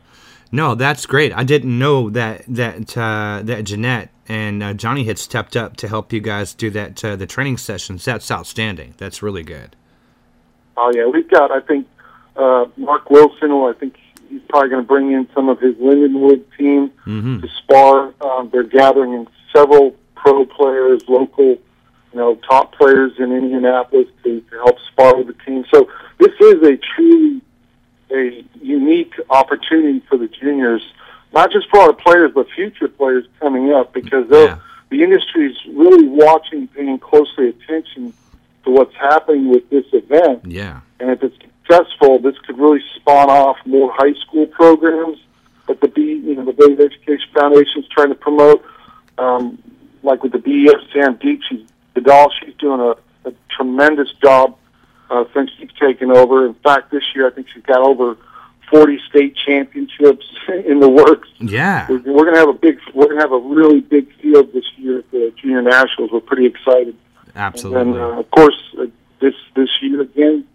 No, 0.52 0.76
that's 0.76 1.06
great. 1.06 1.34
I 1.34 1.44
didn't 1.44 1.78
know 1.78 2.10
that 2.12 2.44
that 2.48 2.98
uh, 2.98 3.42
that 3.44 3.64
Jeanette 3.64 4.10
and 4.28 4.64
uh, 4.64 4.74
Johnny 4.74 5.04
had 5.06 5.20
stepped 5.20 5.58
up 5.58 5.76
to 5.78 5.88
help 5.88 6.14
you 6.14 6.22
guys 6.22 6.54
do 6.54 6.70
that 6.72 7.04
uh, 7.04 7.16
the 7.16 7.28
training 7.28 7.58
sessions. 7.58 8.06
That's 8.06 8.32
outstanding. 8.32 8.94
That's 8.98 9.22
really 9.22 9.44
good. 9.44 9.76
Oh 10.78 10.92
yeah, 10.96 11.06
we've 11.06 11.30
got 11.30 11.52
I 11.52 11.60
think 11.60 11.88
uh, 12.36 12.66
Mark 12.78 13.10
Wilson, 13.10 13.50
who 13.50 13.68
I 13.70 13.74
think 13.74 13.98
he's 14.30 14.42
probably 14.50 14.70
going 14.70 14.84
to 14.84 14.88
bring 14.88 15.12
in 15.12 15.28
some 15.34 15.50
of 15.50 15.60
his 15.60 15.76
Lindenwood 15.76 16.44
team 16.58 16.90
hmm 17.04 17.42
to 17.42 17.48
spar. 17.50 18.14
Um, 18.22 18.50
they're 18.52 18.64
gathering 18.64 19.14
in 19.14 19.28
several 19.54 19.96
pro 20.16 20.46
players, 20.46 21.02
local, 21.10 21.58
you 22.18 22.24
know, 22.24 22.36
top 22.50 22.74
players 22.74 23.12
in 23.20 23.32
Indianapolis 23.32 24.08
to, 24.24 24.42
to 24.42 24.56
help 24.56 24.78
spar 24.92 25.16
with 25.18 25.28
the 25.28 25.34
team. 25.46 25.64
So 25.72 25.88
this 26.18 26.34
is 26.40 26.56
a 26.64 26.78
truly 26.96 27.42
a 28.10 28.44
unique 28.60 29.14
opportunity 29.30 30.02
for 30.10 30.18
the 30.18 30.28
juniors, 30.28 30.82
not 31.32 31.52
just 31.52 31.70
for 31.70 31.80
our 31.80 31.94
players, 31.94 32.32
but 32.34 32.48
future 32.56 32.88
players 32.88 33.26
coming 33.40 33.72
up, 33.72 33.94
because 33.94 34.26
Yeah. 34.32 34.58
the 34.90 35.04
industry 35.04 35.52
is 35.52 35.58
really 35.76 36.08
watching, 36.08 36.68
paying 36.70 36.98
closely 36.98 37.50
attention 37.50 38.14
to 38.66 38.72
what's 38.72 38.96
happening 38.96 39.50
with 39.50 39.70
this 39.70 39.86
event. 39.94 40.42
Yeah. 40.48 40.80
And 41.00 41.12
if 41.12 41.22
it's 41.22 41.38
successful, 41.68 42.18
this 42.18 42.36
could 42.40 42.58
really 42.58 42.82
spawn 42.96 43.30
off 43.30 43.58
more 43.66 43.92
high 43.94 44.16
school 44.26 44.48
programs 44.48 45.20
that 45.68 45.82
the 45.82 45.90
B, 45.90 46.02
you 46.02 46.36
know, 46.36 46.46
the 46.46 46.54
Bay 46.54 46.84
Education 46.84 47.30
Foundation 47.36 47.84
is 47.84 47.90
trying 47.90 48.10
to 48.10 48.16
promote. 48.16 48.66
Um, 49.20 49.62
like 50.02 50.24
with 50.24 50.32
the 50.32 50.40
BEF 50.40 50.80
Sam 50.94 51.18
Deep, 51.22 51.42
she's 51.50 51.68
the 51.98 52.02
doll. 52.02 52.32
She's 52.40 52.54
doing 52.56 52.80
a, 52.80 53.30
a 53.30 53.34
tremendous 53.50 54.12
job 54.22 54.58
uh, 55.10 55.26
since 55.34 55.52
she's 55.58 55.72
taken 55.80 56.12
over. 56.12 56.46
In 56.46 56.54
fact, 56.56 56.92
this 56.92 57.04
year 57.16 57.28
I 57.28 57.32
think 57.32 57.48
she's 57.54 57.64
got 57.64 57.82
over 57.82 58.18
40 58.70 59.00
state 59.10 59.36
championships 59.36 60.26
in 60.48 60.80
the 60.80 60.90
works. 60.90 61.30
Yeah. 61.40 61.88
We're, 61.90 62.00
we're 62.00 62.24
going 62.24 62.36
to 62.36 62.40
have 62.40 62.50
a 62.50 62.54
big, 62.54 62.80
we're 62.94 63.06
going 63.06 63.18
to 63.18 63.22
have 63.22 63.32
a 63.32 63.40
really 63.40 63.82
big 63.82 64.14
field 64.22 64.54
this 64.54 64.66
year 64.78 65.00
at 65.00 65.12
the 65.12 65.34
junior 65.42 65.62
nationals. 65.62 66.12
We're 66.12 66.20
pretty 66.20 66.46
excited. 66.46 66.96
Absolutely. 67.36 67.82
And 67.82 67.94
then, 67.94 68.02
uh, 68.02 68.20
of 68.20 68.32
course, 68.32 68.58
uh, 68.80 68.86
this 69.20 69.34
this 69.56 69.70
year 69.82 70.02
again, 70.02 70.46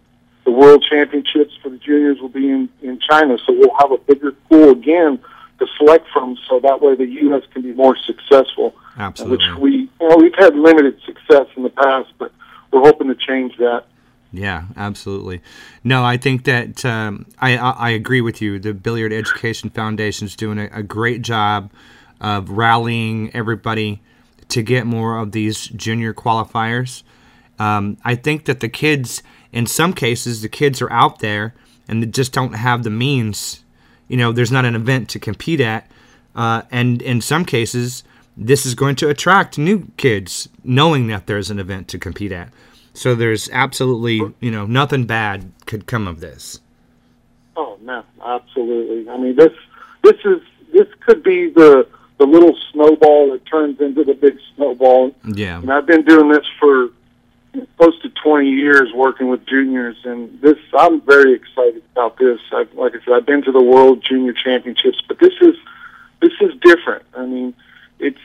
the 0.45 0.51
World 0.51 0.85
Championships 0.89 1.53
for 1.61 1.69
the 1.69 1.77
juniors 1.77 2.19
will 2.19 2.29
be 2.29 2.49
in 2.49 2.69
in 2.81 2.99
China, 2.99 3.37
so 3.45 3.53
we'll 3.53 3.75
have 3.79 3.91
a 3.91 3.97
bigger 3.97 4.31
pool 4.49 4.71
again 4.71 5.19
to 5.59 5.67
select 5.77 6.07
from, 6.11 6.37
so 6.49 6.59
that 6.59 6.81
way 6.81 6.95
the 6.95 7.05
U.S. 7.05 7.43
can 7.53 7.61
be 7.61 7.73
more 7.73 7.97
successful. 7.97 8.75
Absolutely. 8.97 9.47
Which 9.47 9.57
we 9.59 9.89
well, 9.99 10.19
we've 10.19 10.35
had 10.37 10.55
limited 10.55 10.99
success 11.05 11.47
in 11.55 11.63
the 11.63 11.69
past, 11.69 12.11
but 12.17 12.31
we're 12.71 12.81
hoping 12.81 13.07
to 13.07 13.15
change 13.15 13.57
that. 13.57 13.85
Yeah, 14.31 14.65
absolutely. 14.75 15.41
No, 15.83 16.03
I 16.03 16.17
think 16.17 16.45
that 16.45 16.83
um, 16.83 17.27
I, 17.39 17.55
I 17.55 17.91
agree 17.91 18.21
with 18.21 18.41
you. 18.41 18.57
The 18.57 18.73
Billiard 18.73 19.13
Education 19.13 19.69
Foundation 19.69 20.25
is 20.25 20.35
doing 20.35 20.57
a, 20.57 20.69
a 20.73 20.81
great 20.81 21.21
job 21.21 21.71
of 22.19 22.49
rallying 22.49 23.29
everybody 23.35 24.01
to 24.49 24.63
get 24.63 24.87
more 24.87 25.17
of 25.17 25.33
these 25.33 25.67
junior 25.67 26.15
qualifiers. 26.15 27.03
Um, 27.59 27.97
I 28.03 28.15
think 28.15 28.45
that 28.45 28.59
the 28.59 28.69
kids, 28.69 29.21
in 29.51 29.67
some 29.67 29.93
cases, 29.93 30.41
the 30.41 30.49
kids 30.49 30.81
are 30.81 30.91
out 30.91 31.19
there 31.19 31.53
and 31.87 32.01
they 32.01 32.07
just 32.07 32.33
don't 32.33 32.53
have 32.53 32.83
the 32.83 32.89
means. 32.89 33.62
You 34.13 34.17
know, 34.17 34.31
there's 34.31 34.51
not 34.51 34.63
an 34.63 34.75
event 34.75 35.09
to 35.09 35.19
compete 35.19 35.59
at. 35.59 35.89
Uh, 36.35 36.61
and 36.69 37.01
in 37.01 37.19
some 37.19 37.45
cases, 37.45 38.03
this 38.37 38.63
is 38.63 38.75
going 38.75 38.95
to 38.97 39.09
attract 39.09 39.57
new 39.57 39.87
kids 39.97 40.47
knowing 40.63 41.07
that 41.07 41.25
there's 41.25 41.49
an 41.49 41.57
event 41.57 41.87
to 41.87 41.97
compete 41.97 42.31
at. 42.31 42.53
So 42.93 43.15
there's 43.15 43.49
absolutely, 43.49 44.21
you 44.39 44.51
know, 44.51 44.67
nothing 44.67 45.07
bad 45.07 45.51
could 45.65 45.87
come 45.87 46.07
of 46.07 46.19
this. 46.19 46.59
Oh 47.55 47.79
no, 47.81 48.03
absolutely. 48.23 49.09
I 49.09 49.17
mean, 49.17 49.35
this 49.35 49.51
this 50.03 50.19
is 50.25 50.41
this 50.71 50.87
could 50.99 51.23
be 51.23 51.49
the 51.49 51.87
the 52.19 52.27
little 52.27 52.55
snowball 52.71 53.31
that 53.31 53.43
turns 53.47 53.81
into 53.81 54.03
the 54.03 54.13
big 54.13 54.37
snowball. 54.55 55.15
Yeah. 55.25 55.57
And 55.57 55.73
I've 55.73 55.87
been 55.87 56.05
doing 56.05 56.29
this 56.29 56.45
for 56.59 56.89
close 57.77 57.99
to 58.01 58.09
20 58.09 58.49
years 58.49 58.91
working 58.93 59.29
with 59.29 59.45
juniors 59.45 59.97
and 60.05 60.41
this 60.41 60.57
I'm 60.73 61.01
very 61.01 61.33
excited 61.33 61.83
about 61.91 62.17
this. 62.17 62.39
I've 62.51 62.73
like 62.73 62.93
I 62.95 63.03
said 63.05 63.13
I've 63.13 63.25
been 63.25 63.43
to 63.43 63.51
the 63.51 63.61
World 63.61 64.03
Junior 64.03 64.33
Championships, 64.33 65.01
but 65.07 65.19
this 65.19 65.33
is 65.41 65.55
this 66.21 66.33
is 66.41 66.51
different. 66.61 67.03
I 67.15 67.25
mean, 67.25 67.53
it's 67.99 68.17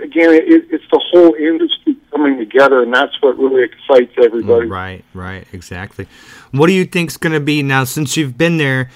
again, 0.00 0.34
it, 0.34 0.66
it's 0.70 0.84
the 0.90 0.98
whole 0.98 1.34
industry 1.34 1.96
coming 2.10 2.38
together, 2.38 2.82
and 2.82 2.92
that's 2.92 3.20
what 3.22 3.38
really 3.38 3.62
excites 3.62 4.12
everybody. 4.16 4.66
Mm, 4.66 4.72
right, 4.72 5.04
right, 5.14 5.46
exactly. 5.52 6.06
What 6.50 6.66
do 6.68 6.72
you 6.72 6.84
think's 6.84 7.16
going 7.16 7.32
to 7.32 7.40
be 7.40 7.62
now 7.62 7.84
since 7.84 8.16
you've 8.16 8.38
been 8.38 8.56
there 8.56 8.90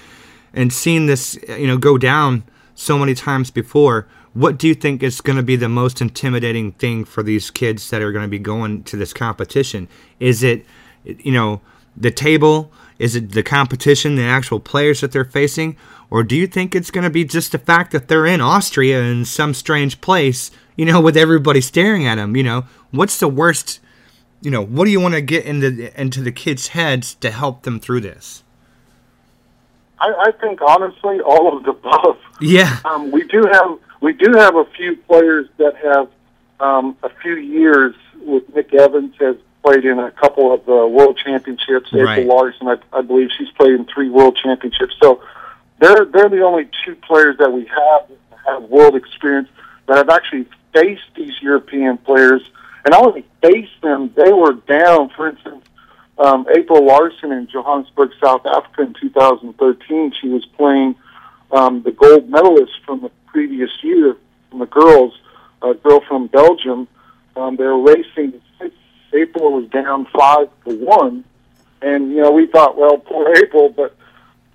and 0.53 0.71
seen 0.71 1.05
this, 1.05 1.37
you 1.47 1.67
know, 1.67 1.77
go 1.77 1.97
down 1.97 2.43
so 2.75 2.97
many 2.97 3.13
times 3.13 3.51
before? 3.51 4.07
What 4.33 4.57
do 4.57 4.67
you 4.67 4.73
think 4.73 5.03
is 5.03 5.21
going 5.21 5.35
to 5.37 5.43
be 5.43 5.55
the 5.55 5.69
most 5.69 6.01
intimidating 6.01 6.71
thing 6.73 7.05
for 7.05 7.21
these 7.21 7.51
kids 7.51 7.89
that 7.91 8.01
are 8.01 8.11
going 8.11 8.25
to 8.25 8.29
be 8.29 8.39
going 8.39 8.83
to 8.85 8.97
this 8.97 9.13
competition? 9.13 9.87
Is 10.19 10.43
it, 10.43 10.65
you 11.03 11.31
know, 11.31 11.61
the 11.95 12.11
table? 12.11 12.71
Is 12.97 13.15
it 13.15 13.31
the 13.31 13.43
competition, 13.43 14.15
the 14.15 14.23
actual 14.23 14.59
players 14.59 15.01
that 15.01 15.11
they're 15.11 15.25
facing? 15.25 15.77
Or 16.09 16.23
do 16.23 16.35
you 16.35 16.47
think 16.47 16.73
it's 16.73 16.91
going 16.91 17.03
to 17.03 17.09
be 17.09 17.25
just 17.25 17.51
the 17.51 17.59
fact 17.59 17.91
that 17.91 18.07
they're 18.07 18.25
in 18.25 18.41
Austria 18.41 19.01
in 19.03 19.25
some 19.25 19.53
strange 19.53 20.01
place 20.01 20.51
you 20.75 20.85
know, 20.85 20.99
with 20.99 21.17
everybody 21.17 21.61
staring 21.61 22.07
at 22.07 22.15
them? 22.15 22.35
You 22.35 22.43
know, 22.43 22.65
what's 22.91 23.19
the 23.19 23.27
worst? 23.27 23.79
You 24.41 24.51
know, 24.51 24.63
what 24.63 24.85
do 24.85 24.91
you 24.91 24.99
want 24.99 25.13
to 25.13 25.21
get 25.21 25.45
into 25.45 25.99
into 25.99 26.21
the 26.21 26.31
kids' 26.31 26.69
heads 26.69 27.15
to 27.15 27.31
help 27.31 27.63
them 27.63 27.79
through 27.79 28.01
this? 28.01 28.43
I, 29.99 30.13
I 30.27 30.31
think 30.41 30.59
honestly, 30.61 31.19
all 31.21 31.55
of 31.55 31.63
the 31.63 31.71
above. 31.71 32.17
Yeah. 32.41 32.79
Um, 32.85 33.11
we 33.11 33.23
do 33.27 33.43
have 33.51 33.79
we 34.03 34.11
do 34.11 34.33
have 34.33 34.57
a 34.57 34.65
few 34.75 34.97
players 34.97 35.47
that 35.57 35.77
have 35.77 36.09
um, 36.59 36.97
a 37.03 37.09
few 37.21 37.35
years 37.35 37.95
with 38.17 38.53
Nick 38.53 38.73
Evans 38.73 39.15
has 39.21 39.37
played 39.63 39.85
in 39.85 39.97
a 39.97 40.11
couple 40.11 40.53
of 40.53 40.65
the 40.65 40.85
world 40.85 41.17
championships. 41.23 41.91
Right. 41.93 42.19
April 42.19 42.35
Larson, 42.35 42.67
I, 42.67 42.75
I 42.91 43.01
believe 43.01 43.29
she's 43.37 43.49
played 43.51 43.71
in 43.71 43.85
three 43.85 44.09
world 44.09 44.37
championships. 44.43 44.93
So 45.01 45.23
they're 45.79 46.03
they're 46.03 46.27
the 46.27 46.41
only 46.41 46.69
two 46.83 46.95
players 46.95 47.37
that 47.37 47.51
we 47.53 47.61
have 47.61 48.09
that 48.09 48.39
have 48.45 48.63
world 48.63 48.95
experience 48.95 49.47
that 49.87 49.95
have 49.95 50.09
actually 50.09 50.47
faced 50.73 51.15
these 51.15 51.41
European 51.41 51.97
players, 51.97 52.41
and 52.83 52.91
not 52.91 53.05
only 53.05 53.25
faced 53.41 53.81
them, 53.81 54.11
they 54.17 54.33
were 54.33 54.53
down. 54.53 55.11
For 55.15 55.29
instance, 55.29 55.63
um, 56.17 56.45
April 56.53 56.85
Larson 56.85 57.31
in 57.31 57.47
Johannesburg, 57.47 58.11
South 58.21 58.45
Africa 58.45 58.81
in 58.81 58.95
2013, 58.95 60.13
she 60.21 60.27
was 60.27 60.45
playing 60.57 60.95
um, 61.53 61.83
the 61.83 61.91
gold 61.91 62.29
medalist 62.29 62.73
from 62.85 62.99
the 62.99 63.11
previous 63.33 63.71
year 63.81 64.15
from 64.49 64.59
the 64.59 64.65
girls, 64.67 65.13
a 65.61 65.73
girl 65.73 65.99
from 66.07 66.27
Belgium. 66.27 66.87
Um, 67.35 67.57
they 67.57 67.65
were 67.65 67.81
racing. 67.81 68.39
April 69.13 69.53
was 69.53 69.69
down 69.69 70.05
five 70.15 70.47
to 70.65 70.75
one, 70.75 71.23
and 71.81 72.11
you 72.11 72.21
know 72.21 72.31
we 72.31 72.47
thought, 72.47 72.77
well, 72.77 72.97
poor 72.97 73.35
April, 73.35 73.69
but 73.69 73.95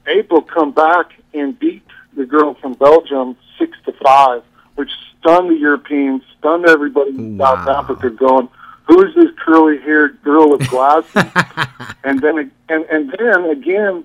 April 0.07 0.41
come 0.43 0.73
back 0.73 1.13
and 1.35 1.59
beat 1.59 1.83
the 2.17 2.25
girl 2.25 2.55
from 2.55 2.73
Belgium 2.75 3.37
six 3.59 3.77
to 3.85 3.93
five, 3.93 4.43
which 4.77 4.91
stunned 5.21 5.51
the 5.51 5.55
Europeans, 5.57 6.23
stunned 6.39 6.67
everybody 6.67 7.11
in 7.11 7.37
Wow. 7.39 7.55
South 7.57 7.69
Africa, 7.69 8.11
going, 8.11 8.49
"Who 8.85 9.03
is 9.07 9.15
this 9.15 9.31
curly-haired 9.45 10.23
girl 10.23 10.51
with 10.51 10.69
glasses?" 10.71 11.25
and 12.05 12.21
then, 12.21 12.51
and 12.69 12.85
and 12.91 13.15
then 13.19 13.45
again, 13.51 14.05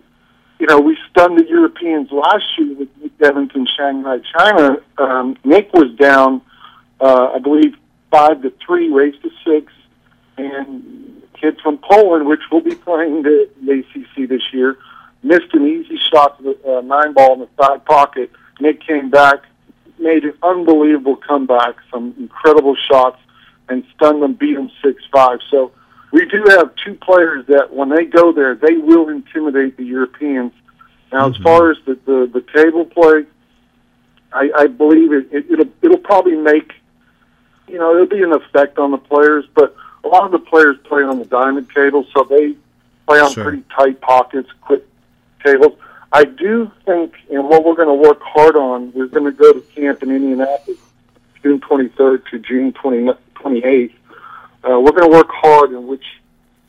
you 0.63 0.67
know, 0.67 0.79
we 0.79 0.97
stunned 1.11 1.37
the 1.37 1.45
Europeans 1.45 2.09
last 2.09 2.45
year 2.57 2.73
with 2.73 2.87
Nick 3.01 3.11
Evans 3.21 3.51
in 3.53 3.67
Shanghai, 3.67 4.19
China. 4.37 4.77
Um, 4.97 5.35
Nick 5.43 5.73
was 5.73 5.93
down, 5.95 6.41
uh, 7.01 7.31
I 7.35 7.39
believe, 7.39 7.75
five 8.09 8.41
to 8.43 8.53
three, 8.65 8.89
race 8.89 9.15
to 9.23 9.29
six, 9.45 9.73
and 10.37 11.21
kid 11.33 11.59
from 11.61 11.79
Poland, 11.79 12.27
which 12.27 12.39
will 12.49 12.61
be 12.61 12.75
playing 12.75 13.23
the, 13.23 13.49
the 13.61 13.83
ACC 13.83 14.29
this 14.29 14.53
year, 14.53 14.77
missed 15.21 15.53
an 15.53 15.67
easy 15.67 15.99
shot 16.09 16.37
to 16.37 16.55
the 16.63 16.77
uh, 16.77 16.79
nine 16.79 17.11
ball 17.11 17.33
in 17.33 17.39
the 17.41 17.49
side 17.61 17.83
pocket. 17.83 18.31
Nick 18.61 18.87
came 18.87 19.09
back, 19.09 19.43
made 19.99 20.23
an 20.23 20.33
unbelievable 20.43 21.17
comeback, 21.17 21.75
some 21.91 22.15
incredible 22.17 22.77
shots, 22.89 23.19
and 23.67 23.83
stunned 23.97 24.23
them, 24.23 24.31
beat 24.31 24.55
them 24.55 24.71
six 24.81 25.03
five. 25.11 25.39
So 25.51 25.73
we 26.13 26.25
do 26.25 26.43
have 26.47 26.75
two 26.75 26.93
players 26.93 27.43
that 27.47 27.73
when 27.73 27.89
they 27.89 28.05
go 28.05 28.31
there, 28.31 28.53
they 28.53 28.77
will 28.77 29.09
intimidate 29.09 29.77
the 29.77 29.83
Europeans. 29.83 30.53
Now, 31.11 31.27
as 31.27 31.33
mm-hmm. 31.33 31.43
far 31.43 31.71
as 31.71 31.77
the, 31.85 31.95
the, 32.05 32.29
the 32.31 32.45
table 32.53 32.85
play, 32.85 33.25
I, 34.31 34.51
I 34.55 34.67
believe 34.67 35.11
it, 35.11 35.27
it, 35.31 35.49
it'll 35.49 35.71
it'll 35.81 35.97
probably 35.97 36.35
make 36.35 36.73
you 37.67 37.79
know 37.79 37.95
it'll 37.95 38.05
be 38.05 38.21
an 38.21 38.31
effect 38.31 38.77
on 38.77 38.91
the 38.91 38.97
players, 38.99 39.45
but 39.55 39.75
a 40.03 40.07
lot 40.07 40.23
of 40.25 40.31
the 40.31 40.39
players 40.39 40.77
play 40.83 41.01
on 41.01 41.17
the 41.17 41.25
diamond 41.25 41.67
table, 41.73 42.05
so 42.13 42.23
they 42.29 42.55
play 43.07 43.19
on 43.19 43.31
Sure. 43.31 43.45
pretty 43.45 43.63
tight 43.75 43.99
pockets, 43.99 44.49
quick 44.61 44.85
tables. 45.43 45.77
I 46.11 46.25
do 46.25 46.71
think, 46.85 47.15
and 47.31 47.49
what 47.49 47.65
we're 47.65 47.75
going 47.75 47.87
to 47.87 48.07
work 48.07 48.21
hard 48.21 48.55
on, 48.55 48.93
we're 48.93 49.07
going 49.07 49.25
to 49.25 49.31
go 49.31 49.51
to 49.51 49.61
camp 49.75 50.03
in 50.03 50.11
Indianapolis 50.11 50.77
June 51.41 51.59
23rd 51.59 52.29
to 52.29 52.39
June 52.39 52.71
20, 52.71 53.13
28th. 53.35 53.93
Uh, 54.63 54.79
we're 54.79 54.91
going 54.91 55.09
to 55.09 55.15
work 55.15 55.29
hard 55.29 55.71
in 55.71 55.87
which 55.87 56.03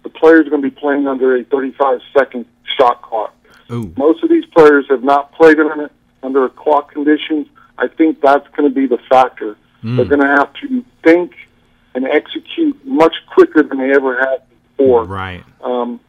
the 0.02 0.09
players 0.09 0.46
are 0.46 0.50
going 0.50 0.62
to 0.62 0.70
be 0.70 0.74
playing 0.74 1.07
under 1.07 1.37
a 1.37 1.44
35 1.44 2.00
second 2.16 2.46
shot 2.76 3.02
clock. 3.02 3.35
Ooh. 3.70 3.92
Most 3.96 4.22
of 4.22 4.28
these 4.28 4.44
players 4.46 4.87
have 4.90 5.02
not 5.02 5.33
played 5.33 5.59
it 5.59 5.92
under 6.22 6.48
clock 6.48 6.92
conditions. 6.92 7.46
I 7.78 7.88
think 7.88 8.20
that's 8.20 8.46
going 8.57 8.68
to 8.68 8.74
be 8.74 8.87
the 8.87 8.98
factor. 9.09 9.57
They're 9.83 10.07
going 10.07 10.22
to 10.22 10.26
have 10.26 10.52
to 10.62 10.83
think 11.02 11.35
and 11.94 12.07
execute 12.07 12.85
much 12.87 13.14
quicker 13.26 13.62
than 13.62 13.78
they 13.78 13.92
ever 13.94 14.18
have 14.18 14.42
before. 14.76 15.04
Right. 15.04 15.44
Um, 15.62 16.00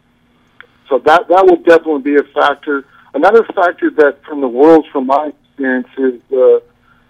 so 0.87 0.99
that 0.99 1.27
that 1.27 1.45
will 1.45 1.57
definitely 1.57 2.01
be 2.01 2.15
a 2.15 2.23
factor. 2.23 2.85
Another 3.13 3.43
factor 3.43 3.89
that 3.91 4.23
from 4.23 4.39
the 4.39 4.47
world, 4.47 4.87
from 4.93 5.07
my 5.07 5.27
experience, 5.27 5.87
is 5.97 6.21
uh, 6.31 6.59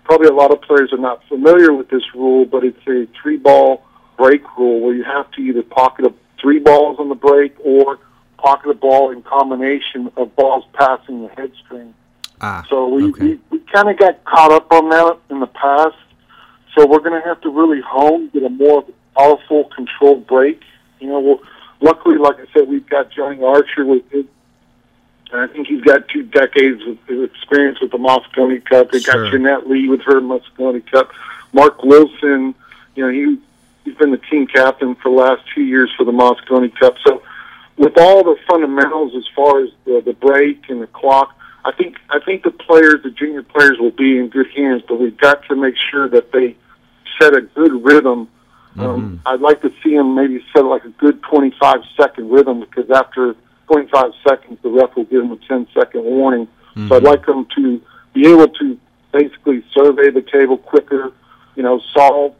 probably 0.05 0.27
a 0.27 0.33
lot 0.33 0.51
of 0.51 0.61
players 0.61 0.91
are 0.91 0.97
not 0.97 1.23
familiar 1.27 1.71
with 1.71 1.89
this 1.89 2.03
rule, 2.15 2.45
but 2.45 2.63
it's 2.63 2.87
a 2.87 3.07
three 3.21 3.37
ball 3.37 3.84
break 4.17 4.41
rule 4.57 4.81
where 4.81 4.93
you 4.93 5.03
have 5.03 5.29
to 5.31 5.41
either 5.41 5.63
pocket 5.63 6.05
up 6.05 6.13
three 6.39 6.59
balls 6.59 6.99
on 6.99 7.09
the 7.09 7.15
break 7.15 7.55
or 7.63 7.99
pocket 8.37 8.69
a 8.69 8.73
ball 8.73 9.11
in 9.11 9.21
combination 9.23 10.11
of 10.17 10.35
balls 10.35 10.63
passing 10.73 11.23
the 11.23 11.29
head 11.29 11.51
string. 11.65 11.93
Ah. 12.41 12.65
So 12.69 12.89
we, 12.89 13.05
okay. 13.05 13.23
we, 13.23 13.39
we 13.49 13.59
kind 13.73 13.89
of 13.89 13.97
got 13.97 14.23
caught 14.25 14.51
up 14.51 14.71
on 14.71 14.89
that 14.89 15.17
in 15.29 15.39
the 15.39 15.47
past. 15.47 15.95
So 16.75 16.85
we're 16.85 16.99
going 16.99 17.19
to 17.19 17.27
have 17.27 17.39
to 17.41 17.49
really 17.49 17.81
hone, 17.81 18.29
get 18.29 18.43
a 18.43 18.49
more 18.49 18.85
powerful, 19.17 19.65
controlled 19.75 20.27
break. 20.27 20.61
You 20.99 21.07
know, 21.07 21.19
well, 21.19 21.39
luckily, 21.81 22.17
like 22.17 22.35
I 22.35 22.45
said, 22.53 22.67
we've 22.67 22.87
got 22.87 23.11
Johnny 23.11 23.41
Archer 23.41 23.85
with 23.85 24.03
and 25.31 25.41
I 25.41 25.51
think 25.51 25.67
he's 25.67 25.81
got 25.81 26.07
two 26.07 26.23
decades 26.23 26.81
of 26.83 26.97
of 27.09 27.23
experience 27.23 27.79
with 27.81 27.91
the 27.91 27.97
Mosconi 27.97 28.63
Cup. 28.63 28.91
They 28.91 28.99
Sure. 28.99 29.25
got 29.25 29.31
Jeanette 29.31 29.67
Lee 29.67 29.89
with 29.89 30.01
her 30.01 30.21
Mosconi 30.21 30.85
Cup. 30.89 31.11
Mark 31.53 31.83
Wilson, 31.83 32.53
you 32.95 33.05
know, 33.05 33.09
he 33.09 33.37
he's 33.85 33.95
been 33.95 34.11
the 34.11 34.17
team 34.17 34.47
captain 34.47 34.95
for 34.95 35.09
the 35.09 35.15
last 35.15 35.43
two 35.53 35.61
years 35.61 35.93
for 35.95 36.03
the 36.03 36.11
Mosconi 36.11 36.77
Cup. 36.77 36.95
So, 37.05 37.21
with 37.77 37.97
all 37.97 38.23
the 38.23 38.35
fundamentals 38.47 39.13
as 39.15 39.25
far 39.35 39.63
as 39.63 39.69
the, 39.85 40.01
the 40.03 40.13
break 40.13 40.69
and 40.69 40.81
the 40.81 40.87
clock, 40.87 41.35
I 41.63 41.71
think 41.71 41.95
I 42.09 42.19
think 42.25 42.43
the 42.43 42.51
players, 42.51 43.03
the 43.03 43.11
junior 43.11 43.43
players, 43.43 43.77
will 43.79 43.91
be 43.91 44.17
in 44.17 44.29
good 44.29 44.47
hands. 44.55 44.81
But 44.87 44.99
we've 44.99 45.17
got 45.17 45.47
to 45.47 45.55
make 45.55 45.75
sure 45.91 46.09
that 46.09 46.31
they 46.31 46.55
set 47.19 47.33
a 47.33 47.41
good 47.41 47.83
rhythm. 47.83 48.27
Um, 48.77 49.21
I'd 49.25 49.39
like 49.39 49.61
to 49.61 49.71
see 49.81 49.95
them 49.95 50.15
maybe 50.15 50.43
set 50.53 50.65
like 50.65 50.83
a 50.83 50.89
good 50.89 51.23
25 51.23 51.77
second 51.95 52.29
rhythm 52.29 52.59
because 52.59 52.91
after 52.91 53.33
25 53.67 54.11
seconds, 54.27 54.59
the 54.63 54.69
ref 54.69 54.93
will 54.97 55.05
give 55.05 55.21
them 55.21 55.31
a 55.31 55.37
10 55.47 55.67
second 55.73 56.03
warning. 56.03 56.49
So 56.89 56.97
I'd 56.97 57.03
like 57.03 57.25
them 57.25 57.47
to 57.55 57.81
be 58.13 58.27
able 58.27 58.49
to 58.49 58.77
basically 59.13 59.63
survey 59.73 60.09
the 60.11 60.21
table 60.21 60.57
quicker, 60.57 61.13
you 61.55 61.63
know, 61.63 61.79
solve 61.95 62.35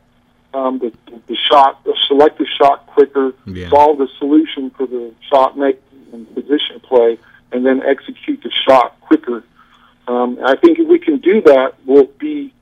um, 0.55 0.79
the, 0.79 0.91
the 1.27 1.35
shot, 1.35 1.85
select 2.07 2.37
the 2.37 2.45
shot 2.57 2.87
quicker, 2.87 3.33
Yeah. 3.45 3.69
solve 3.69 3.97
the 3.97 4.07
solution 4.19 4.69
for 4.71 4.85
the 4.87 5.13
shot 5.29 5.57
making 5.57 5.81
and 6.13 6.33
position 6.33 6.79
play, 6.79 7.17
and 7.51 7.65
then 7.65 7.81
execute 7.83 8.41
the 8.41 8.51
shot 8.65 8.99
quicker. 9.01 9.43
Um, 10.07 10.37
I 10.45 10.55
think 10.55 10.79
if 10.79 10.87
we 10.87 10.99
can 10.99 11.17
do 11.17 11.41
that, 11.41 11.73
we'll 11.85 12.09
be 12.19 12.53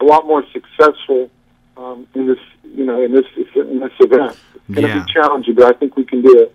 a 0.00 0.04
lot 0.04 0.26
more 0.26 0.44
successful 0.52 1.30
um, 1.76 2.06
in 2.14 2.26
this, 2.26 2.38
you 2.64 2.84
know, 2.84 3.02
in 3.02 3.12
this 3.12 3.26
in 3.54 3.80
this 3.80 3.92
event. 4.00 4.36
It's 4.68 4.74
going 4.74 4.88
to 4.88 4.88
Yeah. 4.88 5.04
be 5.04 5.12
challenging, 5.12 5.54
but 5.54 5.64
I 5.64 5.72
think 5.78 5.96
we 5.96 6.04
can 6.04 6.22
do 6.22 6.38
it. 6.42 6.54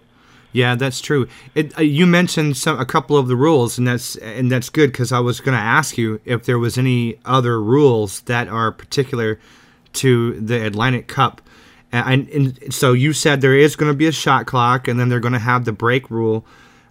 Yeah, 0.54 0.76
that's 0.76 1.02
true. 1.02 1.28
It, 1.54 1.78
uh, 1.78 1.82
you 1.82 2.08
mentioned 2.08 2.56
some 2.58 2.80
a 2.80 2.86
couple 2.86 3.18
of 3.18 3.28
the 3.28 3.36
rules, 3.36 3.78
and 3.78 3.86
that's 3.88 4.16
and 4.16 4.52
that's 4.52 4.70
good 4.70 4.92
because 4.92 5.12
I 5.12 5.20
was 5.20 5.40
going 5.42 5.56
to 5.58 5.64
ask 5.64 5.98
you 5.98 6.20
if 6.26 6.46
there 6.46 6.58
was 6.58 6.78
any 6.78 7.20
other 7.26 7.62
rules 7.62 8.22
that 8.22 8.48
are 8.48 8.72
particular 8.72 9.40
to 9.94 10.40
the 10.40 10.66
Atlantic 10.66 11.08
Cup. 11.08 11.42
And, 11.92 12.28
and 12.30 12.74
so 12.74 12.94
you 12.94 13.14
said 13.14 13.42
there 13.42 13.56
is 13.56 13.76
going 13.76 13.92
to 13.92 13.98
be 13.98 14.08
a 14.08 14.12
shot 14.12 14.46
clock, 14.46 14.88
and 14.88 15.00
then 15.00 15.10
they're 15.10 15.22
going 15.22 15.34
to 15.34 15.40
have 15.40 15.66
the 15.66 15.72
break 15.72 16.12
rule 16.12 16.46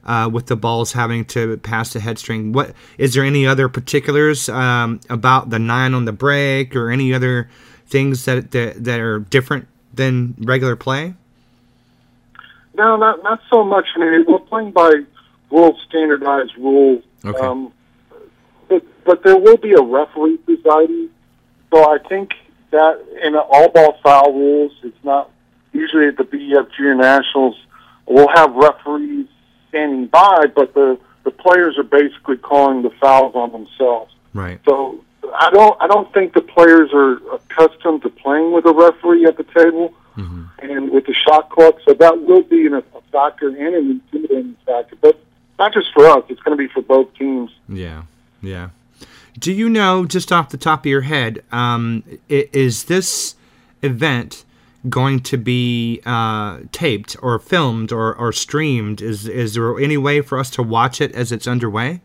uh, 0.04 0.30
with 0.32 0.46
the 0.46 0.56
balls 0.56 0.92
having 0.92 1.24
to 1.26 1.58
pass 1.58 1.92
the 1.92 2.00
head 2.00 2.18
string. 2.18 2.52
What 2.52 2.72
is 2.96 3.12
there 3.12 3.24
any 3.24 3.46
other 3.46 3.68
particulars 3.68 4.48
um, 4.48 5.00
about 5.10 5.50
the 5.50 5.58
nine 5.58 5.92
on 5.94 6.06
the 6.06 6.12
break, 6.12 6.74
or 6.74 6.90
any 6.90 7.12
other 7.12 7.50
things 7.86 8.24
that 8.24 8.52
that, 8.52 8.84
that 8.84 9.00
are 9.00 9.18
different 9.18 9.68
than 9.92 10.34
regular 10.38 10.76
play? 10.76 11.14
No, 12.74 12.96
not 12.96 13.22
not 13.22 13.40
so 13.50 13.64
much. 13.64 13.86
I 13.96 13.98
mean, 13.98 14.24
we're 14.26 14.38
playing 14.38 14.70
by 14.70 14.92
world 15.50 15.78
standardized 15.88 16.56
rules. 16.56 17.02
Okay. 17.24 17.38
Um, 17.38 17.72
but 18.68 18.82
but 19.04 19.22
there 19.24 19.36
will 19.36 19.58
be 19.58 19.72
a 19.72 19.82
referee 19.82 20.38
presiding. 20.38 21.10
So 21.70 21.84
I 21.84 21.98
think 22.08 22.30
that 22.70 23.04
in 23.22 23.36
all 23.36 23.68
ball 23.68 23.98
foul 24.02 24.32
rules, 24.32 24.72
it's 24.82 25.04
not 25.04 25.30
usually 25.72 26.06
at 26.06 26.16
the 26.16 26.24
BEF 26.24 26.68
Junior 26.76 26.94
Nationals. 26.94 27.56
We'll 28.06 28.28
have 28.28 28.54
referees 28.54 29.26
standing 29.68 30.06
by, 30.06 30.46
but 30.54 30.74
the 30.74 30.98
the 31.24 31.30
players 31.32 31.76
are 31.76 31.82
basically 31.82 32.36
calling 32.36 32.82
the 32.82 32.90
fouls 33.00 33.34
on 33.34 33.50
themselves. 33.50 34.14
Right. 34.32 34.60
So 34.64 35.04
I 35.34 35.50
don't 35.50 35.76
I 35.80 35.86
don't 35.86 36.12
think 36.12 36.34
the 36.34 36.40
players 36.40 36.90
are 36.92 37.16
accustomed 37.34 38.02
to 38.02 38.10
playing 38.10 38.52
with 38.52 38.64
a 38.66 38.72
referee 38.72 39.26
at 39.26 39.36
the 39.36 39.44
table 39.44 39.92
mm-hmm. 40.16 40.44
and 40.60 40.90
with 40.90 41.06
the 41.06 41.14
shot 41.14 41.50
clock. 41.50 41.76
So 41.84 41.94
that 41.94 42.22
will 42.22 42.42
be 42.42 42.66
an, 42.66 42.74
a 42.74 42.82
factor 43.12 43.48
and 43.48 43.74
an 43.74 43.90
intimidating 44.12 44.56
factor, 44.64 44.96
but 45.00 45.18
not 45.58 45.72
just 45.72 45.92
for 45.92 46.06
us. 46.06 46.24
It's 46.28 46.40
going 46.42 46.56
to 46.56 46.62
be 46.62 46.72
for 46.72 46.82
both 46.82 47.12
teams. 47.14 47.50
Yeah, 47.68 48.04
yeah. 48.42 48.70
Do 49.38 49.52
you 49.52 49.68
know, 49.68 50.04
just 50.06 50.32
off 50.32 50.48
the 50.48 50.56
top 50.56 50.80
of 50.80 50.86
your 50.86 51.02
head, 51.02 51.42
um, 51.52 52.02
is 52.28 52.84
this 52.84 53.34
event 53.82 54.44
going 54.88 55.20
to 55.20 55.36
be 55.36 56.00
uh, 56.06 56.60
taped 56.72 57.16
or 57.22 57.38
filmed 57.38 57.92
or, 57.92 58.14
or 58.14 58.32
streamed? 58.32 59.02
Is 59.02 59.28
is 59.28 59.54
there 59.54 59.78
any 59.78 59.96
way 59.98 60.20
for 60.22 60.38
us 60.38 60.48
to 60.50 60.62
watch 60.62 61.00
it 61.00 61.12
as 61.14 61.32
it's 61.32 61.46
underway? 61.46 62.00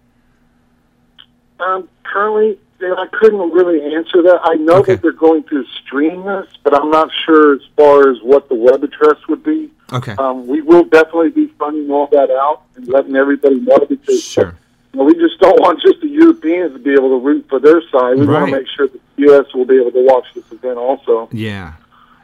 Um, 1.59 1.87
currently, 2.03 2.59
I 2.81 3.05
couldn't 3.13 3.51
really 3.51 3.93
answer 3.95 4.21
that. 4.23 4.39
I 4.43 4.55
know 4.55 4.77
Okay. 4.79 4.93
that 4.95 5.01
they're 5.01 5.11
going 5.11 5.43
to 5.43 5.63
stream 5.85 6.25
this, 6.25 6.47
but 6.63 6.73
I'm 6.73 6.89
not 6.89 7.09
sure 7.25 7.55
as 7.55 7.61
far 7.77 8.09
as 8.09 8.17
what 8.23 8.49
the 8.49 8.55
web 8.55 8.83
address 8.83 9.17
would 9.29 9.43
be. 9.43 9.69
Okay. 9.93 10.15
Um, 10.17 10.47
we 10.47 10.61
will 10.61 10.83
definitely 10.85 11.29
be 11.29 11.47
finding 11.59 11.89
all 11.91 12.07
that 12.07 12.31
out 12.31 12.63
and 12.75 12.87
letting 12.87 13.15
everybody 13.15 13.59
know 13.59 13.77
because 13.87 14.23
Sure. 14.23 14.55
Know, 14.93 15.03
we 15.05 15.13
just 15.13 15.39
don't 15.39 15.59
want 15.61 15.81
just 15.81 16.01
the 16.01 16.07
Europeans 16.07 16.73
to 16.73 16.79
be 16.79 16.91
able 16.91 17.09
to 17.09 17.25
root 17.25 17.45
for 17.49 17.59
their 17.59 17.81
side. 17.91 18.17
We 18.17 18.25
want 18.25 18.47
to 18.49 18.57
make 18.57 18.67
sure 18.75 18.87
that 18.87 19.01
the 19.15 19.21
U.S. 19.23 19.45
will 19.53 19.65
be 19.65 19.79
able 19.79 19.91
to 19.91 20.05
watch 20.05 20.25
this 20.35 20.51
event 20.51 20.77
also. 20.77 21.29
Yeah. 21.31 21.73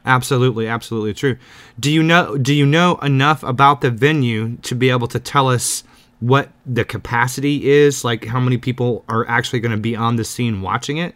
Absolutely, 0.08 0.68
absolutely 0.68 1.14
true. 1.14 1.38
Do 1.78 1.92
you 1.92 2.02
know 2.02 2.38
do 2.38 2.54
you 2.54 2.66
know 2.66 2.96
enough 2.98 3.44
about 3.44 3.82
the 3.82 3.92
venue 3.92 4.56
to 4.64 4.74
be 4.74 4.90
able 4.90 5.08
to 5.10 5.20
tell 5.20 5.50
us 5.50 5.84
what 6.22 6.50
the 6.66 6.86
capacity 6.86 7.70
is, 7.70 8.06
like 8.06 8.26
how 8.26 8.40
many 8.40 8.58
people 8.58 9.04
are 9.10 9.28
actually 9.28 9.60
going 9.60 9.74
to 9.74 9.82
be 9.82 9.98
on 9.98 10.16
the 10.16 10.24
scene 10.24 10.62
watching 10.62 10.98
it? 10.98 11.14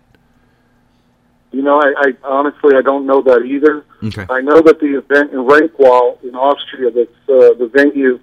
You 1.52 1.62
know, 1.62 1.82
I, 1.82 1.94
I 1.98 2.28
honestly 2.28 2.76
I 2.76 2.82
don't 2.82 3.06
know 3.06 3.22
that 3.22 3.44
either. 3.44 3.86
Okay. 4.04 4.26
I 4.30 4.42
know 4.42 4.62
that 4.62 4.82
the 4.82 4.98
event 4.98 5.32
in 5.32 5.40
Rankweil 5.40 6.22
in 6.24 6.36
Austria, 6.36 6.92
that's 6.92 7.30
uh, 7.30 7.56
the 7.58 7.70
venue. 7.74 8.20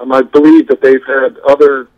Um, 0.00 0.12
I 0.12 0.22
believe 0.22 0.66
that 0.66 0.80
they've 0.80 1.04
had 1.06 1.38
other 1.48 1.88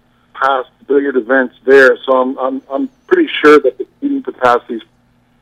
past 0.40 0.70
billiard 0.86 1.16
events 1.16 1.54
there, 1.64 1.96
so 2.04 2.12
I'm 2.20 2.38
I'm, 2.38 2.62
I'm 2.70 2.88
pretty 3.06 3.28
sure 3.40 3.58
that 3.60 3.78
the 3.78 3.86
seating 4.00 4.22
capacity 4.22 4.74
is 4.74 4.82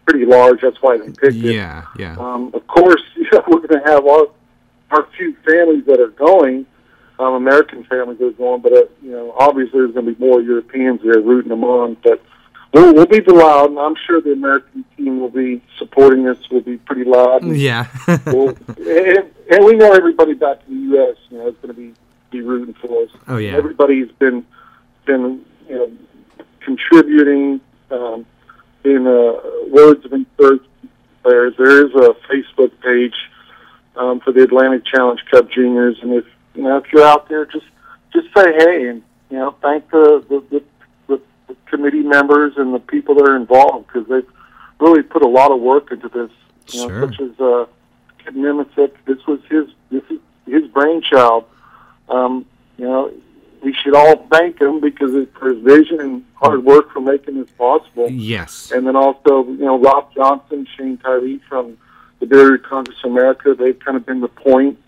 pretty 0.07 0.27
large. 0.27 0.61
That's 0.63 0.81
why 0.83 0.99
they 0.99 1.07
picked 1.07 1.25
it. 1.25 1.35
Yeah, 1.35 1.85
yeah. 1.99 2.17
Um, 2.19 2.51
of 2.55 2.67
course, 2.67 3.03
you 3.17 3.29
know, 3.33 3.45
we're 3.49 3.67
going 3.67 3.83
to 3.83 3.87
have 3.91 4.07
our 4.07 4.27
our 4.91 5.07
few 5.17 5.35
families 5.47 5.85
that 5.87 6.01
are 6.01 6.09
going, 6.09 6.65
um, 7.19 7.35
American 7.35 7.85
families 7.85 8.19
that 8.19 8.27
are 8.29 8.33
going, 8.33 8.61
but 8.63 8.73
uh, 8.73 8.83
you 9.03 9.11
know, 9.11 9.33
obviously 9.39 9.81
there's 9.81 9.93
going 9.93 10.07
to 10.07 10.13
be 10.15 10.25
more 10.25 10.41
Europeans 10.41 11.01
there 11.03 11.21
rooting 11.21 11.51
them 11.51 11.63
on. 11.65 11.97
But 12.03 12.23
we'll, 12.73 12.95
we'll 12.95 13.07
be 13.07 13.21
loud, 13.21 13.71
and 13.71 13.79
I'm 13.79 13.97
sure 14.07 14.21
the 14.21 14.33
American 14.33 14.85
team 14.97 15.21
will 15.21 15.29
be 15.31 15.61
supporting 15.79 16.27
us. 16.27 16.39
Will 16.51 16.61
be 16.63 16.79
pretty 16.79 17.05
loud. 17.05 17.43
And, 17.43 17.57
Yeah. 17.69 17.87
we'll, 18.27 18.49
and, 18.79 19.31
and 19.51 19.65
we 19.65 19.77
know 19.77 19.93
everybody 19.93 20.35
back 20.35 20.59
in 20.69 20.75
the 20.75 20.97
U.S. 20.97 21.17
You 21.31 21.39
know, 21.39 21.49
is 21.49 21.57
going 21.57 21.75
to 21.75 21.81
be 21.81 21.95
be 22.31 22.41
rooting 22.43 22.75
for 22.75 23.05
us. 23.05 23.11
Oh, 23.27 23.37
yeah. 23.39 23.53
Everybody's 23.53 24.11
been 24.13 24.45
been 25.09 25.44
you 25.68 25.75
know 25.75 25.90
contributing 26.61 27.61
um, 27.90 28.27
in 28.85 29.07
uh, 29.07 29.40
words 29.71 30.05
of 30.05 30.12
encouragement. 30.12 30.64
Players, 31.25 31.55
there 31.59 31.85
is 31.85 31.92
a 31.94 32.14
Facebook 32.31 32.71
page 32.81 33.14
um, 33.97 34.21
for 34.21 34.33
the 34.33 34.44
Atlantic 34.44 34.87
Challenge 34.87 35.21
Cup 35.31 35.51
Juniors, 35.51 35.99
and 36.01 36.12
if 36.12 36.25
you 36.55 36.62
know 36.62 36.77
if 36.77 36.85
you're 36.92 37.05
out 37.05 37.29
there, 37.29 37.44
just 37.44 37.66
just 38.12 38.29
say 38.37 38.53
hey, 38.57 38.88
and 38.88 39.03
you 39.31 39.38
know 39.38 39.57
thank 39.61 39.90
the 39.90 40.25
the, 40.29 40.44
the, 41.09 41.21
the, 41.49 41.57
committee 41.66 42.03
members 42.03 42.55
and 42.57 42.73
the 42.73 42.79
people 42.79 43.14
that 43.16 43.29
are 43.29 43.37
involved 43.37 43.88
because 43.88 44.09
they've 44.09 44.31
really 44.81 45.03
put 45.03 45.23
a 45.23 45.29
lot 45.29 45.51
of 45.51 45.61
work 45.61 45.90
into 45.90 46.09
this. 46.09 46.31
You 46.73 46.87
know, 46.87 46.88
Sure. 46.88 47.09
such 47.09 47.21
as 47.21 47.40
uh, 47.40 47.66
Kid 48.25 48.35
Mimicsik. 48.35 48.92
This 49.07 49.18
was 49.27 49.40
his 49.51 49.66
this 49.90 50.05
is 50.09 50.21
his 50.47 50.66
brainchild. 50.68 51.44
Um, 52.09 52.47
you 52.79 52.85
know, 52.85 53.12
we 53.62 53.73
should 53.75 53.94
all 53.94 54.27
thank 54.31 54.61
him 54.61 54.81
because 54.81 55.14
of 55.14 55.29
his 55.42 55.59
vision 55.62 56.01
and 56.01 56.25
hard 56.35 56.64
work 56.64 56.92
for 56.92 57.01
making 57.01 57.40
this 57.40 57.51
possible. 57.53 58.09
yes. 58.11 58.71
And 58.73 58.87
then 58.87 58.97
also, 58.97 59.44
you 59.47 59.64
know, 59.64 59.79
Rob 59.79 60.14
Johnson, 60.14 60.66
Shane 60.77 60.97
Tyree 60.99 61.40
from 61.49 61.77
the 62.21 62.27
Billiard 62.27 62.62
Congress 62.64 62.97
of 63.05 63.11
America, 63.11 63.55
they've 63.55 63.79
kind 63.79 63.97
of 63.97 64.05
been 64.07 64.21
the 64.21 64.29
point, 64.29 64.79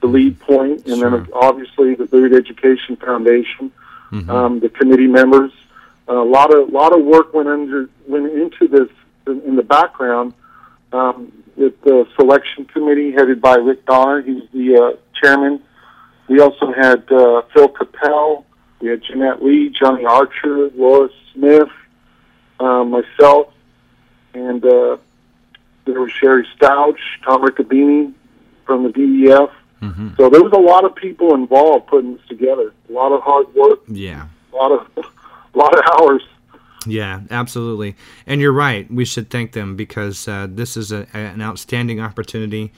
the 0.00 0.06
lead 0.06 0.38
point, 0.40 0.86
and 0.86 0.98
Sure. 0.98 1.10
then 1.10 1.28
obviously 1.32 1.94
the 1.94 2.06
Billiard 2.06 2.34
Education 2.34 2.96
Foundation, 2.96 3.70
Mhm. 4.12 4.28
um, 4.28 4.60
the 4.60 4.68
committee 4.68 5.06
members. 5.06 5.52
a 6.10 6.14
lot 6.14 6.50
of 6.54 6.70
lot 6.72 6.94
of 6.98 7.04
work 7.04 7.34
went 7.34 7.48
under 7.50 7.90
went 8.06 8.32
into 8.32 8.66
this 8.66 8.88
in, 9.26 9.42
in 9.42 9.56
the 9.56 9.62
background. 9.62 10.32
Um, 10.90 11.30
with 11.56 11.78
the 11.82 12.06
selection 12.16 12.64
committee 12.64 13.10
headed 13.12 13.42
by 13.42 13.56
Rick 13.56 13.84
Donner, 13.84 14.22
he's 14.22 14.44
the 14.54 14.76
uh, 14.76 14.92
chairman. 15.20 15.60
We 16.28 16.40
also 16.40 16.72
had 16.72 17.10
uh, 17.10 17.42
Phil 17.54 17.68
Capelle, 17.68 18.44
we 18.80 18.88
had 18.88 19.02
Jeanette 19.02 19.42
Lee, 19.42 19.70
Johnny 19.70 20.04
Archer, 20.04 20.70
Laura 20.76 21.08
Smith, 21.32 21.68
um, 22.60 22.90
myself, 22.90 23.52
and 24.34 24.64
uh, 24.64 24.96
there 25.84 26.00
was 26.00 26.12
Sherry 26.12 26.46
Stouch, 26.56 26.98
Tom 27.24 27.42
Riccabini 27.42 28.12
from 28.66 28.82
the 28.84 28.90
BEF. 28.90 29.50
hmm 29.80 30.08
So 30.16 30.28
there 30.28 30.42
was 30.42 30.52
a 30.52 30.58
lot 30.60 30.84
of 30.84 30.94
people 30.94 31.34
involved 31.34 31.86
putting 31.86 32.16
this 32.16 32.26
together. 32.28 32.72
A 32.88 32.92
lot 32.92 33.12
of 33.12 33.22
hard 33.22 33.52
work, 33.54 33.80
Yeah. 33.88 34.26
a 34.52 34.56
lot 34.56 34.72
of 34.72 34.86
a 35.54 35.58
lot 35.58 35.76
of 35.76 35.84
hours. 36.00 36.22
Yeah, 36.86 37.22
absolutely. 37.30 37.96
And 38.26 38.40
you're 38.40 38.52
right. 38.52 38.90
We 38.90 39.04
should 39.04 39.30
thank 39.30 39.52
them 39.52 39.76
because 39.76 40.28
uh, 40.28 40.46
this 40.48 40.76
is 40.76 40.92
a, 40.92 41.06
an 41.14 41.42
outstanding 41.42 42.00
opportunity 42.00 42.72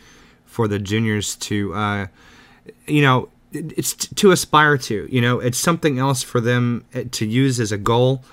for 0.47 0.67
the 0.67 0.79
juniors 0.79 1.37
to, 1.37 1.75
uh, 1.75 2.07
you 2.87 3.03
know, 3.03 3.29
it's 3.53 3.95
to 3.95 4.31
aspire 4.31 4.79
to. 4.79 5.09
You 5.11 5.21
know, 5.21 5.41
it's 5.41 5.59
something 5.59 5.99
else 5.99 6.23
for 6.23 6.41
them 6.41 6.85
uh, 6.95 7.05
to 7.13 7.27
use 7.27 7.61
as 7.61 7.73
a 7.73 7.79
goal. 7.79 8.25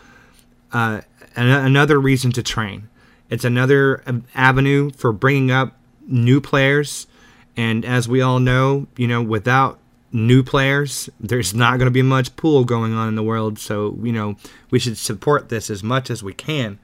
Uh, 0.71 1.01
an- 1.35 1.47
another 1.47 1.99
reason 1.99 2.31
to 2.33 2.43
train. 2.43 2.89
It's 3.29 3.43
another 3.43 4.03
um, 4.05 4.25
avenue 4.35 4.91
for 4.91 5.11
bringing 5.11 5.51
up 5.51 5.77
new 6.07 6.41
players. 6.41 7.07
And 7.55 7.83
as 7.83 8.07
we 8.07 8.21
all 8.21 8.39
know, 8.39 8.87
you 8.95 9.07
know, 9.07 9.21
without 9.21 9.79
new 10.11 10.43
players, 10.43 11.09
there's 11.19 11.53
not 11.53 11.77
going 11.77 11.87
to 11.87 11.91
be 11.91 12.01
much 12.01 12.35
pool 12.35 12.63
going 12.63 12.93
on 12.93 13.07
in 13.07 13.15
the 13.15 13.23
world. 13.23 13.59
So, 13.59 13.97
you 14.01 14.13
know, 14.13 14.35
we 14.69 14.79
should 14.79 14.97
support 14.97 15.49
this 15.49 15.69
as 15.69 15.83
much 15.83 16.09
as 16.09 16.23
we 16.23 16.33
can. 16.33 16.79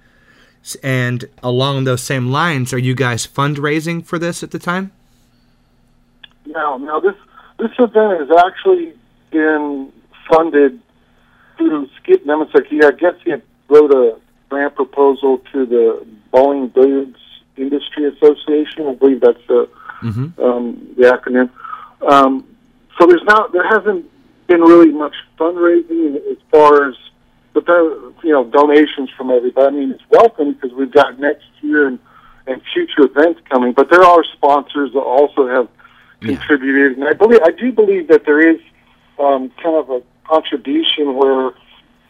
And 0.82 1.26
along 1.42 1.84
those 1.84 2.02
same 2.02 2.32
lines, 2.32 2.74
are 2.74 2.80
you 2.80 2.96
guys 2.96 3.28
fundraising 3.28 4.06
for 4.06 4.18
this 4.18 4.44
at 4.44 4.52
the 4.52 4.60
time? 4.60 4.92
Now, 6.46 6.78
now 6.78 7.00
this 7.00 7.16
this 7.60 7.72
event 7.80 8.20
has 8.20 8.30
actually 8.46 8.94
been 9.32 9.92
funded 10.30 10.80
through 11.58 11.88
Skip. 12.02 12.24
He, 12.70 12.84
I 12.84 12.92
guess 12.92 13.16
he 13.24 13.34
wrote 13.70 13.92
a 13.92 14.20
grant 14.50 14.76
proposal 14.76 15.40
to 15.52 15.66
the 15.66 16.06
Bowling 16.32 16.68
Billiards 16.70 17.18
Industry 17.58 18.06
Association. 18.08 18.88
I 18.88 18.96
believe 18.96 19.22
that's 19.22 19.46
the 19.48 19.70
Mm-hmm. 20.04 20.44
um, 20.44 20.96
the 20.98 21.04
acronym. 21.04 21.50
Um, 22.06 22.46
so 23.00 23.08
there's 23.08 23.24
not 23.24 23.54
there 23.54 23.66
hasn't 23.66 24.06
been 24.48 24.60
really 24.60 24.92
much 24.92 25.16
fundraising 25.40 26.18
as 26.30 26.38
far 26.52 26.90
as 26.90 26.96
but 27.54 27.66
there 27.66 27.84
you 28.24 28.34
know 28.34 28.44
donations 28.44 29.10
from 29.16 29.32
everybody. 29.32 29.66
I 29.68 29.80
mean 29.80 29.92
it's 29.92 30.04
welcome 30.10 30.54
because 30.54 30.74
we've 30.74 30.92
got 30.92 31.20
next 31.20 31.46
year 31.62 31.88
and, 31.88 32.00
and 32.48 32.62
future 32.74 33.06
events 33.06 33.40
coming. 33.50 33.72
But 33.72 33.90
there 33.90 34.04
are 34.04 34.26
sponsors 34.34 34.92
that 34.92 35.00
also 35.00 35.48
have 35.48 35.70
Yeah. 36.24 36.38
contributed, 36.38 36.98
and 36.98 37.08
I 37.08 37.14
believe 37.14 37.42
I 37.44 37.52
do 37.52 37.72
believe 37.72 38.08
that 38.08 38.26
there 38.26 38.40
is 38.40 38.60
um, 39.20 39.50
kind 39.62 39.76
of 39.76 39.90
a 39.90 40.02
contribution 40.26 41.16
where 41.16 41.48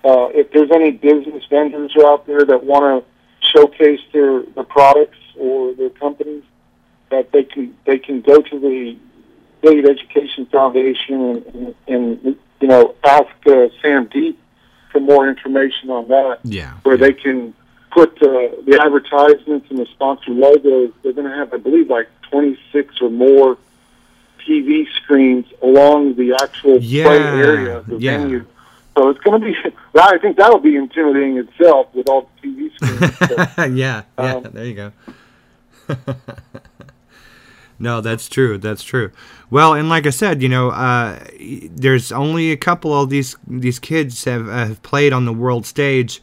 uh, 0.06 0.28
if 0.34 0.52
there's 0.52 0.72
any 0.72 0.92
business 0.92 1.44
vendors 1.50 1.94
out 2.04 2.26
there 2.28 2.46
that 2.46 2.64
want 2.64 3.04
to 3.06 3.48
showcase 3.50 4.02
their, 4.12 4.44
their 4.44 4.64
products 4.64 5.18
or 5.38 5.74
their 5.74 5.90
companies, 5.90 6.44
that 7.10 7.32
they 7.32 7.44
can 7.44 7.76
they 7.86 7.98
can 7.98 8.22
go 8.22 8.42
to 8.42 8.60
the 8.60 8.98
Billiard 9.62 9.86
Education 9.88 10.46
Foundation 10.48 11.22
and, 11.22 11.46
and, 11.56 11.76
and 11.88 12.38
you 12.62 12.68
know 12.68 12.96
ask 13.04 13.28
uh, 13.48 13.68
Sam 13.82 14.06
Deep 14.12 14.40
for 14.92 15.00
more 15.00 15.28
information 15.28 15.90
on 15.90 16.08
that, 16.10 16.40
Yeah. 16.44 16.74
where 16.84 16.98
they 16.98 17.14
can 17.14 17.54
put 17.92 18.12
uh, 18.22 18.28
the 18.66 18.80
advertisements 18.84 19.68
and 19.70 19.80
the 19.80 19.86
sponsor 19.88 20.32
logos. 20.32 20.92
They're 21.04 21.14
going 21.14 21.30
to 21.30 21.36
have, 21.36 21.52
I 21.54 21.58
believe, 21.58 21.90
like 21.90 22.08
26 22.30 23.02
or 23.02 23.10
more 23.10 23.58
TV 24.48 24.86
screens 25.02 25.46
along 25.62 26.16
the 26.16 26.38
actual 26.42 26.80
play 26.80 27.02
area 27.02 27.78
of 27.78 27.88
the 27.88 27.98
yeah. 27.98 28.18
venue. 28.18 28.46
So 28.98 29.10
it's 29.10 29.20
going 29.22 29.42
to 29.42 29.48
be. 29.48 29.56
I 30.00 30.18
think 30.20 30.38
that'll 30.38 30.60
be 30.60 30.76
intimidating 30.76 31.38
itself 31.38 31.88
with 31.94 32.08
all 32.08 32.30
the 32.42 32.48
TV 32.48 32.74
screens. 32.76 33.18
So, 33.18 33.36
yeah, 33.74 34.04
yeah, 34.18 34.34
Um, 34.36 34.44
there 34.52 34.66
you 34.66 34.76
go. 34.76 34.92
no, 37.80 38.02
that's 38.02 38.30
true. 38.30 38.58
That's 38.58 38.84
true. 38.84 39.12
Well, 39.50 39.74
and 39.74 39.90
like 39.90 40.06
I 40.06 40.12
said, 40.12 40.42
you 40.42 40.50
know, 40.50 40.70
uh, 40.70 41.20
there's 41.70 42.12
only 42.12 42.52
a 42.52 42.58
couple 42.58 43.00
of 43.00 43.10
these 43.10 43.36
these 43.48 43.80
kids 43.80 44.24
have 44.26 44.48
uh, 44.48 44.66
have 44.66 44.84
played 44.84 45.14
on 45.14 45.26
the 45.26 45.34
world 45.34 45.66
stage, 45.66 46.22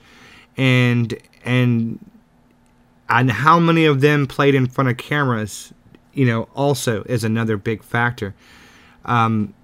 and 0.56 1.14
and 1.44 1.98
and 3.08 3.30
how 3.30 3.58
many 3.58 3.84
of 3.84 4.00
them 4.00 4.26
played 4.26 4.54
in 4.54 4.66
front 4.66 4.90
of 4.90 4.96
cameras, 4.96 5.72
you 6.20 6.26
know, 6.26 6.50
also 6.54 7.02
is 7.04 7.24
another 7.24 7.56
big 7.56 7.82
factor. 7.82 8.34
Um, 9.06 9.54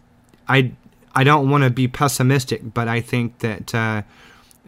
I 0.49 0.73
I 1.14 1.23
don't 1.23 1.51
want 1.51 1.64
to 1.64 1.71
be 1.71 1.87
pessimistic, 1.87 2.73
but 2.73 2.88
I 2.88 3.03
think 3.03 3.40
that 3.40 3.75
uh, 3.75 4.03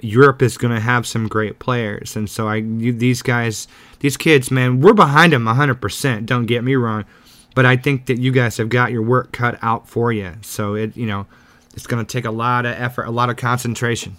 Europe 0.03 0.42
is 0.42 0.59
going 0.59 0.74
to 0.74 0.81
have 0.81 1.07
some 1.07 1.29
great 1.29 1.59
players, 1.59 2.14
and 2.14 2.29
so 2.29 2.46
I 2.46 2.61
these 2.61 3.22
guys, 3.22 3.68
these 4.01 4.18
kids, 4.18 4.51
man, 4.51 4.83
we're 4.83 4.92
behind 4.92 5.33
them 5.33 5.46
hundred 5.46 5.81
percent. 5.81 6.27
Don't 6.27 6.44
get 6.44 6.62
me 6.62 6.74
wrong, 6.74 7.07
but 7.55 7.64
I 7.64 7.79
think 7.79 8.05
that 8.05 8.18
you 8.18 8.33
guys 8.33 8.59
have 8.59 8.68
got 8.68 8.92
your 8.92 9.01
work 9.01 9.33
cut 9.33 9.59
out 9.62 9.88
for 9.88 10.12
you. 10.12 10.35
So 10.42 10.74
it 10.74 10.94
you 10.94 11.07
know, 11.07 11.27
it's 11.72 11.87
going 11.87 12.05
to 12.05 12.12
take 12.12 12.27
a 12.27 12.31
lot 12.31 12.66
of 12.66 12.74
effort, 12.74 13.05
a 13.05 13.11
lot 13.11 13.31
of 13.31 13.37
concentration. 13.37 14.18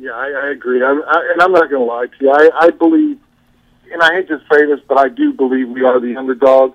Yeah, 0.00 0.14
I, 0.14 0.30
I 0.30 0.50
agree. 0.50 0.82
I, 0.82 0.90
I, 0.90 1.30
and 1.32 1.42
I'm 1.42 1.52
not 1.52 1.70
going 1.70 1.86
to 1.86 1.92
lie 1.92 2.06
to 2.06 2.24
you. 2.24 2.30
I, 2.32 2.66
I 2.66 2.70
believe, 2.70 3.20
and 3.92 4.02
I 4.02 4.14
hate 4.14 4.28
to 4.28 4.38
say 4.50 4.66
this, 4.66 4.80
but 4.88 4.98
I 4.98 5.08
do 5.08 5.32
believe 5.32 5.68
we 5.68 5.84
are 5.84 6.00
the 6.00 6.16
underdog 6.16 6.74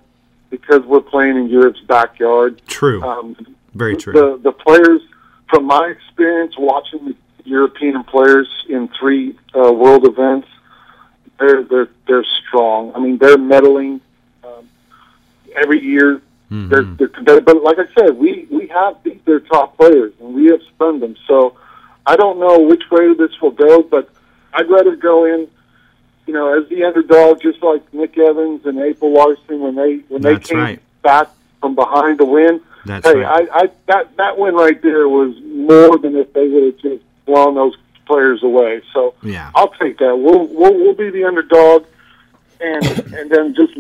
because 0.49 0.82
we're 0.84 1.01
playing 1.01 1.38
in 1.38 1.49
Europe's 1.49 1.82
backyard. 1.82 2.62
True, 2.67 3.01
Um, 3.04 3.36
very 3.73 3.95
true. 3.95 4.13
the 4.13 4.38
the 4.41 4.51
players, 4.51 5.01
from 5.49 5.65
my 5.65 5.88
experience 5.88 6.56
watching 6.58 7.06
the 7.06 7.15
European 7.43 8.04
players 8.04 8.47
in 8.69 8.88
three 8.99 9.38
uh, 9.56 9.71
world 9.71 10.06
events, 10.06 10.47
they're 11.39 11.63
they're 11.63 11.89
they're 12.08 12.25
strong. 12.47 12.91
I 12.95 12.99
mean, 12.99 13.17
they're 13.17 13.38
medaling 13.38 13.99
um, 14.43 14.69
every 15.56 15.82
year. 15.84 16.21
They're, 16.51 16.84
Mhm. 16.84 16.97
they're 16.99 17.08
competitive. 17.08 17.43
But 17.45 17.63
like 17.63 17.80
I 17.80 17.88
said, 17.97 18.17
we 18.17 18.47
we 18.51 18.67
have 18.67 19.01
beat 19.04 19.25
their 19.25 19.39
top 19.39 19.78
players 19.78 20.13
and 20.19 20.34
we 20.34 20.45
have 20.47 20.62
stunned 20.75 21.01
them. 21.01 21.15
So 21.28 21.56
I 22.06 22.15
don't 22.15 22.38
know 22.39 22.60
which 22.60 22.84
way 22.91 23.13
this 23.15 23.32
will 23.41 23.51
go, 23.67 23.82
but 23.82 24.10
I'd 24.54 24.69
rather 24.69 24.95
go 24.95 25.25
in. 25.25 25.47
You 26.27 26.33
know, 26.33 26.59
as 26.59 26.67
the 26.69 26.83
underdog, 26.83 27.41
just 27.41 27.61
like 27.61 27.81
Nick 27.93 28.17
Evans 28.17 28.65
and 28.65 28.79
April 28.79 29.13
Larson 29.13 29.59
when 29.59 29.75
they 29.75 29.97
when 30.09 30.21
they 30.21 30.33
That's 30.33 30.49
came 30.49 30.57
right. 30.57 30.79
back 31.03 31.29
from 31.61 31.75
behind 31.75 32.17
to 32.19 32.25
win. 32.25 32.61
That's 32.85 33.05
Hey, 33.07 33.19
right. 33.19 33.47
I, 33.51 33.59
I 33.65 33.69
that 33.88 34.15
that 34.17 34.38
win 34.38 34.55
right 34.55 34.81
there 34.81 35.07
was 35.07 35.35
more 35.43 35.97
than 35.97 36.15
if 36.15 36.33
they 36.33 36.47
would 36.47 36.63
have 36.63 36.77
just 36.77 37.03
blown 37.25 37.55
those 37.55 37.75
players 38.05 38.41
away. 38.43 38.81
So 38.93 39.13
yeah, 39.23 39.51
I'll 39.55 39.69
take 39.73 39.97
that. 39.99 40.15
We'll 40.15 40.47
we'll, 40.47 40.73
we'll 40.73 40.93
be 40.95 41.09
the 41.11 41.23
underdog, 41.25 41.85
and 42.59 42.85
and 43.13 43.29
then 43.29 43.53
just 43.55 43.73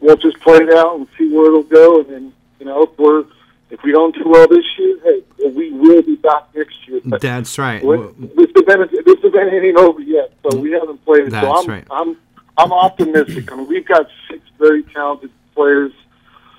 we'll 0.00 0.16
just 0.16 0.40
play 0.40 0.58
it 0.58 0.72
out 0.72 0.96
and 0.98 1.06
see 1.16 1.28
where 1.32 1.46
it'll 1.46 1.62
go. 1.62 2.00
And 2.00 2.08
then 2.10 2.32
you 2.60 2.66
know 2.66 2.82
if 2.84 2.98
we're 2.98 3.24
if 3.70 3.82
we 3.82 3.92
don't 3.92 4.14
do 4.14 4.22
well 4.26 4.46
this 4.48 4.64
year, 4.78 4.98
hey, 5.02 5.48
we 5.48 5.72
will 5.72 6.02
be 6.02 6.16
back 6.16 6.44
next 6.54 6.88
year. 6.88 7.00
But 7.04 7.20
that's 7.20 7.58
right. 7.58 7.82
this 7.82 8.50
event 8.56 8.90
this 8.90 9.24
event 9.24 9.52
ain't 9.52 9.76
over 9.76 10.00
yet, 10.00 10.32
so 10.42 10.58
we 10.58 10.72
haven't 10.72 11.04
played 11.04 11.24
it. 11.24 11.30
That's 11.30 11.46
so 11.46 11.56
I'm 11.56 11.66
right. 11.66 11.86
I'm 11.90 12.16
I'm 12.58 12.72
optimistic. 12.72 13.52
I 13.52 13.56
mean, 13.56 13.66
we've 13.66 13.86
got 13.86 14.06
six 14.30 14.40
very 14.58 14.82
talented 14.84 15.30
players. 15.54 15.92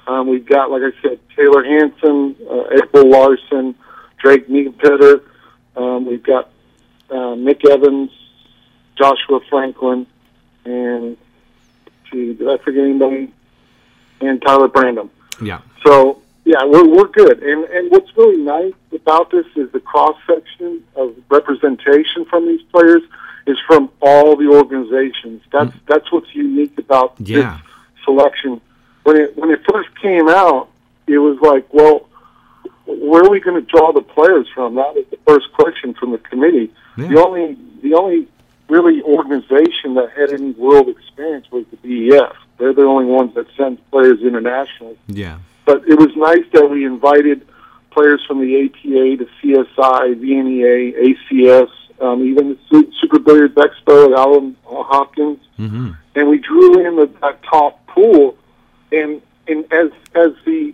Um, 0.05 0.27
we've 0.27 0.45
got, 0.45 0.71
like 0.71 0.83
I 0.83 1.01
said, 1.01 1.19
Taylor 1.35 1.63
Hanson, 1.63 2.35
uh, 2.49 2.69
April 2.81 3.09
Larson, 3.09 3.75
Drake 4.17 4.49
Niepetter. 4.49 5.23
Um, 5.75 6.05
we've 6.05 6.23
got 6.23 6.49
uh, 7.09 7.35
Nick 7.35 7.65
Evans, 7.65 8.11
Joshua 8.95 9.41
Franklin, 9.49 10.07
and 10.65 11.17
gee, 12.09 12.33
did 12.33 12.47
I 12.47 12.57
forget 12.57 12.83
anybody? 12.83 13.33
And 14.21 14.41
Tyler 14.41 14.67
Brandon. 14.67 15.09
Yeah, 15.41 15.61
So 15.85 16.21
yeah, 16.47 16.63
we're 16.63 16.87
we're 16.87 17.09
good. 17.09 17.43
And 17.43 17.65
and 17.65 17.91
what's 17.91 18.15
really 18.15 18.37
nice 18.37 18.73
about 18.93 19.31
this 19.31 19.45
is 19.55 19.69
the 19.73 19.81
cross 19.81 20.15
section 20.25 20.81
of 20.95 21.13
representation 21.29 22.23
from 22.25 22.47
these 22.47 22.61
players 22.71 23.01
is 23.47 23.57
from 23.67 23.89
all 24.01 24.37
the 24.37 24.47
organizations. 24.47 25.41
That's 25.51 25.71
mm. 25.71 25.79
that's 25.87 26.09
what's 26.11 26.33
unique 26.33 26.77
about 26.77 27.15
Yeah. 27.19 27.35
this 27.35 28.05
selection. 28.05 28.61
When 29.03 29.17
it 29.17 29.37
when 29.37 29.51
it 29.51 29.61
first 29.69 29.89
came 30.01 30.29
out, 30.29 30.69
it 31.05 31.17
was 31.17 31.37
like, 31.41 31.65
well, 31.73 32.07
where 32.85 33.23
are 33.23 33.29
we 33.29 33.41
going 33.41 33.61
to 33.61 33.67
draw 33.69 33.91
the 33.91 34.01
players 34.01 34.47
from? 34.55 34.75
That 34.75 34.95
was 34.95 35.05
the 35.11 35.19
first 35.27 35.51
question 35.51 35.95
from 35.95 36.11
the 36.11 36.17
committee. 36.17 36.71
Yeah. 36.97 37.09
The 37.09 37.25
only 37.25 37.57
the 37.81 37.93
only 37.93 38.27
really 38.69 39.01
organization 39.01 39.95
that 39.95 40.11
had 40.17 40.31
any 40.31 40.51
world 40.51 40.87
experience 40.87 41.47
was 41.51 41.65
the 41.71 41.77
BEF. 41.77 42.35
They're 42.57 42.73
the 42.73 42.83
only 42.83 43.05
ones 43.05 43.35
that 43.35 43.47
send 43.57 43.77
players 43.91 44.21
internationally 44.21 44.97
yeah, 45.07 45.39
but 45.67 45.83
it 45.85 45.99
was 45.99 46.15
nice 46.15 46.45
that 46.53 46.67
we 46.67 46.85
invited 46.85 47.45
players 47.91 48.23
from 48.25 48.39
the 48.39 48.65
APA, 48.65 49.23
the 49.23 49.27
CSI, 49.43 50.15
VNEA, 50.15 51.15
ACS, 51.29 51.69
um, 52.01 52.23
even 52.23 52.57
the 52.71 52.91
Super 53.01 53.19
Billiards 53.19 53.53
Expo 53.55 54.11
at 54.11 54.17
Allen 54.17 54.55
uh, 54.65 54.81
Hopkins, 54.83 55.39
hmm 55.57 55.91
and 56.15 56.27
we 56.27 56.39
drew 56.39 56.87
in 56.87 56.95
the, 56.95 57.05
that 57.21 57.43
top 57.43 57.85
pool. 57.87 58.35
And 58.91 59.21
and 59.47 59.71
as 59.71 59.91
as 60.15 60.31
the 60.45 60.73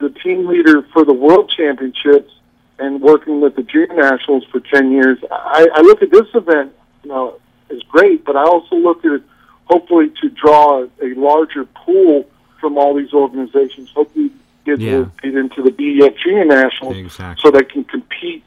the 0.00 0.10
team 0.10 0.46
leader 0.46 0.82
for 0.92 1.04
the 1.04 1.14
World 1.14 1.50
Championships 1.56 2.30
and 2.78 3.00
working 3.00 3.40
with 3.40 3.56
the 3.56 3.62
Junior 3.62 3.94
Nationals 3.94 4.44
for 4.50 4.60
ten 4.60 4.90
years, 4.90 5.18
I, 5.30 5.68
I 5.72 5.80
look 5.80 6.02
at 6.02 6.10
this 6.10 6.26
event, 6.34 6.74
you 7.04 7.10
know, 7.10 7.38
as 7.70 7.82
great, 7.84 8.24
but 8.24 8.36
I 8.36 8.42
also 8.42 8.76
look 8.76 9.04
at 9.04 9.12
it 9.12 9.22
hopefully 9.64 10.12
to 10.20 10.28
draw 10.28 10.84
a 10.84 11.14
larger 11.14 11.64
pool 11.64 12.28
from 12.60 12.78
all 12.78 12.94
these 12.94 13.12
organizations. 13.12 13.90
Hopefully, 13.94 14.30
get, 14.64 14.80
Yeah. 14.80 15.06
get 15.22 15.34
into 15.34 15.62
the 15.62 15.70
BEF 15.70 16.16
Junior 16.22 16.44
Nationals 16.44 16.96
exactly. 16.96 17.42
so 17.42 17.50
they 17.50 17.64
can 17.64 17.84
compete 17.84 18.42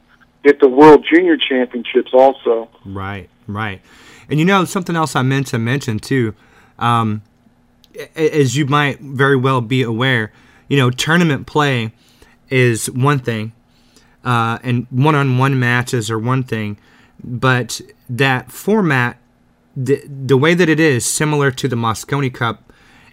at 0.46 0.58
the 0.60 0.68
World 0.68 1.04
Junior 1.08 1.36
Championships 1.36 2.12
also. 2.14 2.68
Right, 2.84 3.28
right. 3.46 3.80
And 4.28 4.38
you 4.38 4.44
know 4.44 4.64
something 4.64 4.96
else 4.96 5.16
I 5.16 5.22
meant 5.22 5.48
to 5.48 5.58
mention 5.58 5.98
too, 5.98 6.34
um, 6.78 7.22
as 8.14 8.56
you 8.56 8.66
might 8.66 9.00
very 9.00 9.36
well 9.36 9.60
be 9.60 9.82
aware, 9.82 10.32
you 10.68 10.76
know, 10.78 10.90
tournament 10.90 11.46
play 11.46 11.92
is 12.48 12.88
one 12.90 13.18
thing, 13.18 13.52
uh, 14.24 14.58
and 14.62 14.86
one-on-one 14.90 15.58
matches 15.58 16.10
are 16.10 16.18
one 16.18 16.42
thing, 16.42 16.78
but 17.22 17.80
that 18.08 18.50
format, 18.52 19.16
the 19.76 20.02
the 20.06 20.36
way 20.36 20.54
that 20.54 20.68
it 20.68 20.80
is 20.80 21.04
similar 21.04 21.50
to 21.50 21.68
the 21.68 21.76
Mosconi 21.76 22.32
Cup, 22.32 22.69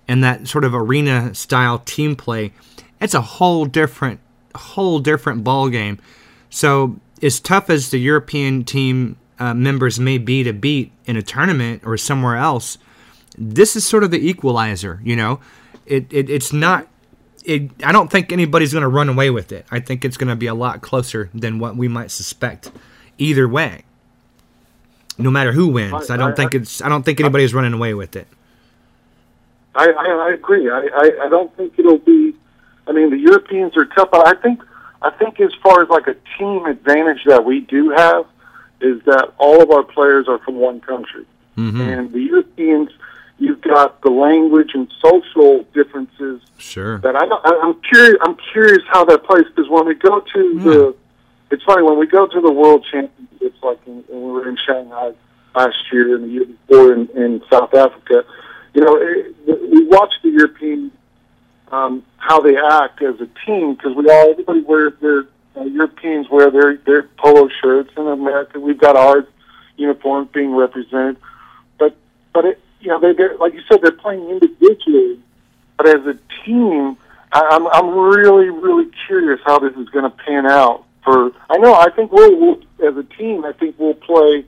and 0.07 0.23
that 0.23 0.47
sort 0.47 0.63
of 0.63 0.73
arena 0.73 1.33
style 1.35 1.79
team 1.79 2.15
play, 2.15 2.53
it's 3.01 3.13
a 3.13 3.21
whole 3.21 3.65
different, 3.65 4.19
whole 4.55 4.99
different 4.99 5.43
ball 5.43 5.69
game. 5.69 5.99
So 6.49 6.99
as 7.21 7.39
tough 7.39 7.69
as 7.69 7.89
the 7.89 7.99
European 7.99 8.63
team 8.63 9.17
uh, 9.39 9.53
members 9.53 9.99
may 9.99 10.17
be 10.17 10.43
to 10.43 10.53
beat 10.53 10.91
in 11.05 11.17
a 11.17 11.21
tournament 11.21 11.83
or 11.85 11.97
somewhere 11.97 12.37
else, 12.37 12.77
this 13.37 13.75
is 13.75 13.85
sort 13.85 14.03
of 14.03 14.11
the 14.11 14.27
equalizer. 14.27 14.99
You 15.03 15.15
know, 15.15 15.39
it, 15.85 16.11
it 16.11 16.29
it's 16.29 16.51
not. 16.51 16.87
It, 17.45 17.71
I 17.83 17.93
don't 17.93 18.11
think 18.11 18.31
anybody's 18.31 18.73
going 18.73 18.81
to 18.81 18.89
run 18.89 19.07
away 19.07 19.29
with 19.29 19.53
it. 19.53 19.65
I 19.71 19.79
think 19.79 20.03
it's 20.03 20.17
going 20.17 20.27
to 20.27 20.35
be 20.35 20.47
a 20.47 20.53
lot 20.53 20.81
closer 20.81 21.29
than 21.33 21.59
what 21.59 21.77
we 21.77 21.87
might 21.87 22.11
suspect, 22.11 22.71
either 23.17 23.47
way. 23.47 23.83
No 25.17 25.31
matter 25.31 25.53
who 25.53 25.69
wins, 25.69 26.11
I, 26.11 26.17
don't 26.17 26.35
think 26.35 26.53
it's. 26.53 26.81
I 26.81 26.89
don't 26.89 27.03
think 27.03 27.19
anybody's 27.19 27.53
running 27.53 27.73
away 27.73 27.93
with 27.93 28.15
it. 28.15 28.27
I, 29.77 29.91
I, 29.91 30.27
I 30.29 30.33
agree. 30.33 30.69
I, 30.69 30.87
I, 30.93 31.25
I 31.25 31.29
don't 31.29 31.55
think 31.55 31.73
it'll 31.77 31.99
be. 31.99 32.33
I 32.87 32.91
mean, 32.93 33.09
the 33.11 33.17
Europeans 33.17 33.77
are 33.77 33.85
tough, 33.85 34.09
but 34.11 34.27
I 34.27 34.39
think 34.41 34.61
I 35.01 35.11
think 35.11 35.39
as 35.39 35.53
far 35.61 35.81
as 35.83 35.89
like 35.89 36.07
a 36.07 36.15
team 36.37 36.65
advantage 36.65 37.23
that 37.25 37.45
we 37.45 37.59
do 37.61 37.89
have 37.91 38.25
is 38.81 39.01
that 39.05 39.33
all 39.37 39.61
of 39.61 39.69
our 39.71 39.83
players 39.83 40.27
are 40.27 40.39
from 40.39 40.55
one 40.55 40.81
country, 40.81 41.25
Mm-hmm. 41.57 41.81
and 41.81 42.11
the 42.11 42.19
Europeans, 42.21 42.89
you've 43.39 43.61
got 43.61 44.01
the 44.01 44.09
language 44.11 44.71
and 44.75 44.91
social 45.03 45.63
differences 45.73 46.41
Sure. 46.59 46.97
that 46.99 47.15
I 47.15 47.25
don't, 47.25 47.43
I- 47.45 47.59
I'm 47.63 47.75
curious. 47.81 48.17
I'm 48.21 48.37
curious 48.53 48.83
how 48.89 49.05
that 49.05 49.23
plays 49.25 49.45
because 49.45 49.69
when 49.69 49.85
we 49.85 49.95
go 49.95 50.19
to 50.19 50.59
the, 50.59 50.95
it's 51.51 51.63
funny 51.63 51.83
when 51.83 51.97
we 51.99 52.07
go 52.07 52.25
to 52.27 52.41
the 52.41 52.51
World 52.51 52.85
Championships, 52.91 53.57
like 53.63 53.79
in, 53.87 54.03
when 54.07 54.21
we 54.23 54.31
were 54.31 54.47
in 54.49 54.57
Shanghai 54.65 55.13
last 55.55 55.77
year 55.91 56.15
and 56.15 56.23
the 56.25 56.29
year 56.29 56.45
before 56.45 56.93
in, 56.93 57.07
in 57.15 57.41
South 57.51 57.73
Africa. 57.73 58.23
You 58.73 58.81
know, 58.81 58.97
it, 58.97 59.35
we 59.71 59.87
watch 59.87 60.13
the 60.23 60.29
European 60.29 60.91
um, 61.71 62.03
how 62.17 62.39
they 62.39 62.55
act 62.57 63.01
as 63.01 63.15
a 63.19 63.27
team 63.45 63.75
because 63.75 63.95
we 63.95 64.09
all 64.09 64.31
everybody 64.31 64.61
wears 64.61 64.93
their 65.01 65.25
uh, 65.55 65.63
Europeans 65.63 66.27
wear 66.29 66.51
their 66.51 66.77
their 66.77 67.03
polo 67.17 67.49
shirts 67.61 67.91
in 67.97 68.07
America. 68.07 68.59
We've 68.59 68.79
got 68.79 68.95
our 68.95 69.27
uniforms 69.75 70.29
being 70.33 70.55
represented, 70.55 71.17
but 71.77 71.95
but 72.33 72.45
it 72.45 72.61
you 72.79 72.89
know 72.89 72.99
they 72.99 73.13
they're 73.13 73.37
like 73.37 73.53
you 73.53 73.61
said 73.69 73.81
they're 73.81 73.91
playing 73.91 74.29
individually, 74.29 75.19
but 75.77 75.87
as 75.87 76.05
a 76.05 76.17
team, 76.45 76.97
I, 77.31 77.47
I'm 77.51 77.67
I'm 77.67 77.97
really 77.97 78.49
really 78.49 78.89
curious 79.07 79.39
how 79.45 79.59
this 79.59 79.75
is 79.75 79.89
going 79.89 80.09
to 80.09 80.15
pan 80.25 80.45
out. 80.45 80.85
For 81.03 81.31
I 81.49 81.57
know 81.57 81.73
I 81.73 81.89
think 81.95 82.11
we'll, 82.11 82.39
we'll 82.39 82.61
as 82.87 82.95
a 82.97 83.03
team 83.03 83.45
I 83.45 83.53
think 83.53 83.75
we'll 83.77 83.93
play. 83.93 84.45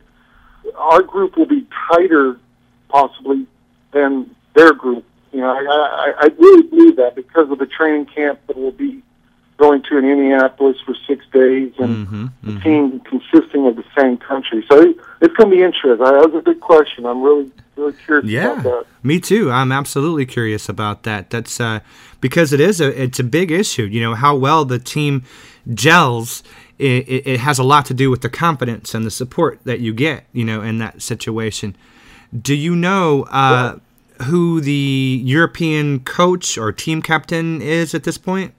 Our 0.75 1.01
group 1.01 1.37
will 1.37 1.47
be 1.47 1.65
tighter, 1.89 2.37
possibly, 2.89 3.47
than 3.91 4.35
their 4.55 4.73
group. 4.73 5.05
You 5.31 5.41
know, 5.41 5.49
I, 5.49 5.59
I, 5.59 6.13
I 6.21 6.27
really 6.39 6.63
believe 6.67 6.95
that 6.97 7.15
because 7.15 7.51
of 7.51 7.59
the 7.59 7.65
training 7.67 8.05
camp 8.07 8.39
that 8.47 8.57
we'll 8.57 8.71
be 8.71 9.01
going 9.57 9.83
to 9.83 9.97
in 9.97 10.05
Indianapolis 10.05 10.77
for 10.85 10.95
six 11.07 11.25
days 11.33 11.73
and 11.79 12.07
Mm-hmm. 12.07 12.25
the 12.43 12.59
team 12.61 12.99
consisting 13.01 13.67
of 13.67 13.75
the 13.75 13.83
same 13.97 14.17
country. 14.17 14.65
So 14.71 14.79
it, 14.81 14.97
it's 15.21 15.35
going 15.35 15.49
to 15.51 15.55
be 15.55 15.61
interesting. 15.61 15.97
That 15.97 16.31
was 16.31 16.33
a 16.33 16.41
good 16.41 16.61
question. 16.61 17.05
I'm 17.05 17.21
really, 17.21 17.51
really 17.75 17.93
curious 18.05 18.23
about 18.23 18.31
Yeah, 18.31 18.61
that. 18.63 18.85
me 19.03 19.19
too. 19.19 19.51
I'm 19.51 19.71
absolutely 19.71 20.25
curious 20.25 20.69
about 20.69 21.03
that. 21.03 21.29
That's 21.29 21.59
uh, 21.59 21.81
because 22.21 22.53
it 22.53 22.59
is 22.61 22.79
a 22.79 22.87
it's 23.01 23.19
a 23.19 23.23
big 23.23 23.51
issue. 23.51 23.83
You 23.83 24.01
know 24.01 24.15
how 24.15 24.35
well 24.35 24.63
the 24.65 24.79
team 24.79 25.23
gels. 25.73 26.41
It, 26.77 27.09
it, 27.09 27.27
it 27.27 27.39
has 27.41 27.59
a 27.59 27.63
lot 27.63 27.85
to 27.87 27.93
do 27.93 28.09
with 28.09 28.21
the 28.21 28.29
confidence 28.29 28.95
and 28.95 29.05
the 29.05 29.11
support 29.11 29.59
that 29.65 29.81
you 29.81 29.93
get. 29.93 30.23
You 30.31 30.45
know, 30.45 30.61
in 30.61 30.77
that 30.79 31.01
situation. 31.01 31.75
Do 32.37 32.53
you 32.53 32.75
know 32.75 33.23
uh, 33.23 33.77
who 34.23 34.61
the 34.61 35.21
European 35.23 36.01
coach 36.01 36.57
or 36.57 36.71
team 36.71 37.01
captain 37.01 37.61
is 37.61 37.95
at 37.95 38.03
this 38.03 38.17
point? 38.17 38.53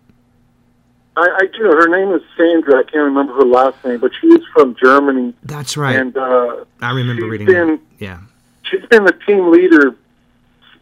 I, 1.16 1.22
I 1.22 1.46
do. 1.56 1.64
Her 1.64 1.88
name 1.88 2.14
is 2.14 2.22
Sandra. 2.37 2.80
I 2.80 2.83
can't 2.83 3.04
remember 3.04 3.35
her 3.35 3.44
last 3.44 3.85
name, 3.85 4.00
but 4.00 4.12
she 4.20 4.28
is 4.28 4.42
from 4.52 4.76
Germany. 4.83 5.35
That's 5.42 5.76
right. 5.76 5.96
And 5.96 6.16
uh, 6.16 6.64
I 6.80 6.92
remember 6.92 7.26
reading 7.26 7.46
been, 7.46 7.68
that. 7.68 7.80
Yeah. 7.98 8.20
she's 8.62 8.85
been 8.87 9.04
the 9.04 9.18
team 9.26 9.50
leader 9.50 9.96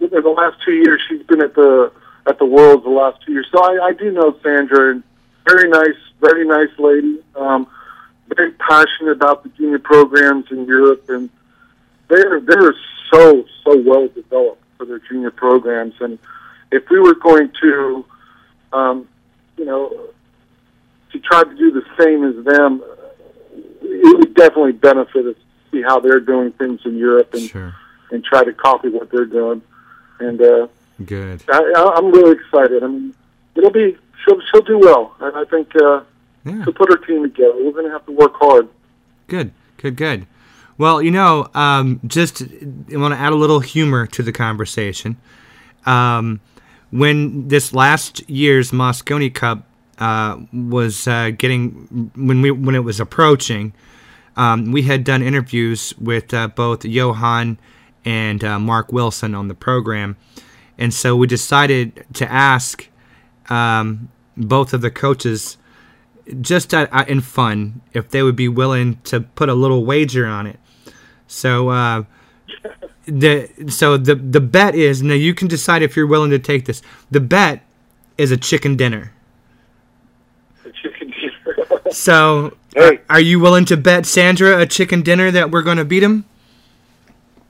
in 0.01 0.11
the 0.11 0.21
last 0.21 0.63
two 0.65 0.73
years. 0.73 1.03
She's 1.09 1.23
been 1.25 1.43
at 1.43 1.55
the 1.55 1.93
at 2.27 2.39
the 2.39 2.45
Worlds 2.45 2.85
the 2.85 2.91
last 2.91 3.23
two 3.25 3.33
years. 3.33 3.49
So 3.51 3.59
I, 3.59 3.87
I 3.87 3.93
do 3.95 4.13
know 4.13 4.37
Sandra, 4.43 4.93
and 4.93 5.03
very 5.47 5.69
nice, 5.69 5.97
very 6.21 6.47
nice 6.47 6.79
lady. 6.79 7.19
Um, 7.35 7.67
very 8.35 8.53
passionate 8.53 9.13
about 9.13 9.43
the 9.43 9.49
junior 9.51 9.79
programs 9.79 10.51
in 10.51 10.67
Europe, 10.67 11.05
and 11.09 11.31
they're 12.09 12.41
they're 12.41 12.75
so 13.13 13.45
so 13.65 13.83
well 13.87 14.09
developed 14.09 14.63
for 14.77 14.85
their 14.87 14.99
junior 15.01 15.31
programs. 15.31 15.95
And 16.01 16.19
if 16.71 16.89
we 16.91 17.01
were 17.01 17.15
going 17.15 17.51
to, 17.63 18.05
um, 18.73 19.09
you 19.57 19.65
know, 19.65 20.09
to 21.13 21.19
try 21.21 21.43
to 21.45 21.55
do 21.57 21.71
the 21.73 21.83
same 21.99 22.25
as 22.25 22.45
them, 22.45 22.83
it 23.83 24.19
would 24.19 24.35
definitely 24.35 24.73
benefit 24.73 25.27
us 25.27 25.35
to 25.37 25.71
see 25.71 25.83
how 25.83 25.99
they're 26.01 26.21
doing 26.21 26.53
things 26.53 26.81
in 26.85 26.97
Europe 26.97 27.33
and 27.35 27.43
Sure. 27.43 27.75
and 28.11 28.23
try 28.25 28.45
to 28.45 28.53
copy 28.53 28.89
what 28.89 29.11
they're 29.11 29.25
doing. 29.25 29.63
And 30.21 30.41
uh, 30.41 30.69
Good. 31.05 31.43
I, 31.51 31.93
I'm 31.97 32.11
really 32.11 32.37
excited. 32.37 32.83
I 32.83 32.87
mean, 32.89 33.15
it'll 33.55 33.71
be 33.71 33.97
she'll 34.25 34.41
she'll 34.51 34.63
do 34.63 34.79
well, 34.79 35.15
and 35.21 35.37
I 35.37 35.45
think 35.45 35.75
uh, 35.77 36.03
Yeah. 36.45 36.65
to 36.65 36.73
put 36.73 36.91
her 36.91 36.99
team 37.07 37.23
together, 37.23 37.55
we're 37.57 37.73
going 37.73 37.87
to 37.87 37.93
have 37.93 38.05
to 38.07 38.13
work 38.13 38.35
hard. 38.37 38.69
Good, 39.29 39.53
good, 39.77 39.97
good. 39.97 40.27
Well, 40.79 41.03
you 41.03 41.11
know, 41.11 41.51
um, 41.55 42.01
just 42.07 42.41
I 42.43 42.97
want 42.97 43.13
to 43.13 43.19
add 43.19 43.33
a 43.33 43.37
little 43.37 43.59
humor 43.59 44.07
to 44.07 44.23
the 44.23 44.33
conversation. 44.33 45.17
Um, 45.85 46.41
when 46.91 47.49
this 47.49 47.73
last 47.75 48.29
year's 48.31 48.71
Mosconi 48.71 49.35
Cup 49.35 49.65
uh, 49.99 50.39
was 50.53 51.09
uh, 51.09 51.31
getting, 51.37 52.13
when 52.15 52.41
we 52.43 52.53
when 52.53 52.77
it 52.77 52.85
was 52.85 53.01
approaching, 53.01 53.73
um, 54.37 54.71
we 54.71 54.83
had 54.83 55.03
done 55.03 55.21
interviews 55.21 55.93
with 55.99 56.33
uh, 56.33 56.47
both 56.47 56.85
Johan 56.85 57.59
and 58.05 58.45
uh, 58.45 58.61
Mark 58.61 58.93
Wilson 58.93 59.35
on 59.35 59.49
the 59.49 59.55
program, 59.55 60.17
and 60.79 60.95
so 60.95 61.17
we 61.17 61.27
decided 61.27 62.07
to 62.15 62.31
ask 62.31 62.89
um, 63.51 64.11
both 64.37 64.73
of 64.73 64.81
the 64.81 64.93
coaches 64.93 65.57
just 66.41 66.73
uh, 66.73 66.87
in 67.09 67.21
fun 67.21 67.81
if 67.93 68.11
they 68.11 68.23
would 68.23 68.37
be 68.37 68.49
willing 68.49 69.01
to 69.03 69.21
put 69.21 69.49
a 69.49 69.55
little 69.55 69.85
wager 69.85 70.25
on 70.25 70.47
it. 70.47 70.61
So 71.29 71.69
uh, 71.69 72.05
the 73.07 73.49
so 73.69 73.97
the 73.97 74.15
the 74.17 74.41
bet 74.41 74.75
is 74.75 75.03
now 75.03 75.15
you 75.15 75.35
can 75.35 75.47
decide 75.47 75.83
if 75.83 75.97
you're 75.97 76.07
willing 76.07 76.31
to 76.31 76.39
take 76.39 76.65
this. 76.65 76.83
The 77.11 77.21
bet 77.21 77.63
is 78.17 78.31
a 78.33 78.37
chicken 78.37 78.77
dinner. 78.77 79.13
A 80.65 80.71
chicken 80.73 81.11
dinner. 81.13 81.93
so 81.93 82.57
Hey. 82.75 83.01
are 83.09 83.21
you 83.21 83.39
willing 83.41 83.65
to 83.67 83.77
bet 83.77 84.07
Sandra 84.07 84.59
a 84.59 84.67
chicken 84.67 85.03
dinner 85.03 85.31
that 85.31 85.51
we're 85.51 85.63
going 85.63 85.79
to 85.79 85.85
beat 85.85 86.03
him? 86.03 86.25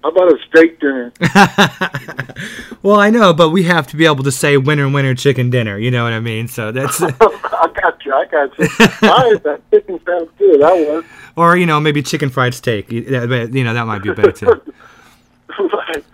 How 0.02 0.10
about 0.10 0.32
a 0.32 0.38
steak 0.48 0.78
dinner? 0.80 1.12
Well, 2.82 3.00
I 3.00 3.10
know, 3.10 3.34
but 3.34 3.50
we 3.50 3.64
have 3.64 3.88
to 3.88 3.96
be 3.96 4.06
able 4.06 4.22
to 4.22 4.30
say 4.30 4.56
winner 4.56 4.88
winner 4.88 5.14
chicken 5.14 5.50
dinner. 5.50 5.76
You 5.78 5.90
know 5.90 6.04
what 6.04 6.12
I 6.12 6.20
mean? 6.20 6.46
So 6.46 6.70
that's 6.70 7.02
I 7.02 7.10
got 7.10 8.04
you. 8.04 8.14
I 8.14 8.24
got 8.26 8.56
you. 8.58 8.68
All 9.08 9.32
right, 9.32 9.42
that 9.42 9.60
chicken 9.72 10.00
sounds 10.06 10.30
good. 10.38 10.60
That 10.60 10.76
works. 10.88 11.08
Or 11.38 11.56
you 11.56 11.66
know 11.66 11.80
maybe 11.80 12.02
chicken 12.02 12.30
fried 12.30 12.54
steak. 12.54 12.90
You 12.90 13.02
know 13.02 13.74
that 13.74 13.86
might 13.86 14.02
be 14.02 14.12
better 14.12 14.32
too. 14.32 14.46
right. 15.58 16.04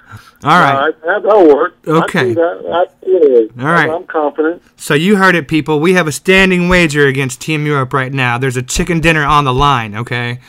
All 0.44 0.60
right. 0.60 1.02
that, 1.04 1.22
that'll 1.22 1.48
work. 1.48 1.76
Okay. 1.86 2.34
that. 2.34 2.88
Absolutely. 3.02 3.62
All 3.62 3.70
right. 3.70 3.88
I'm 3.88 4.04
confident. 4.04 4.62
So 4.76 4.92
you 4.94 5.16
heard 5.16 5.34
it, 5.34 5.48
people. 5.48 5.80
We 5.80 5.94
have 5.94 6.06
a 6.06 6.12
standing 6.12 6.68
wager 6.68 7.06
against 7.06 7.40
Team 7.40 7.64
Europe 7.64 7.92
right 7.94 8.12
now. 8.12 8.36
There's 8.36 8.56
a 8.56 8.62
chicken 8.62 9.00
dinner 9.00 9.24
on 9.24 9.44
the 9.44 9.54
line, 9.54 9.94
okay? 9.96 10.40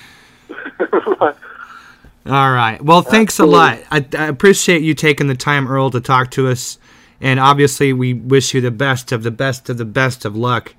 All 2.27 2.51
right. 2.51 2.81
Well, 2.81 3.03
thanks 3.03 3.39
a 3.39 3.45
lot. 3.45 3.79
I, 3.91 4.05
I 4.17 4.25
appreciate 4.25 4.81
you 4.81 4.93
taking 4.95 5.27
the 5.27 5.35
time, 5.35 5.67
Earl, 5.67 5.91
to 5.91 6.01
talk 6.01 6.31
to 6.31 6.49
us. 6.49 6.77
And 7.21 7.39
obviously, 7.39 7.93
we 7.93 8.13
wish 8.13 8.53
you 8.53 8.61
the 8.61 8.71
best 8.71 9.11
of 9.11 9.23
the 9.23 9.31
best 9.31 9.69
of 9.69 9.77
the 9.77 9.85
best 9.85 10.25
of 10.25 10.35
luck. 10.35 10.73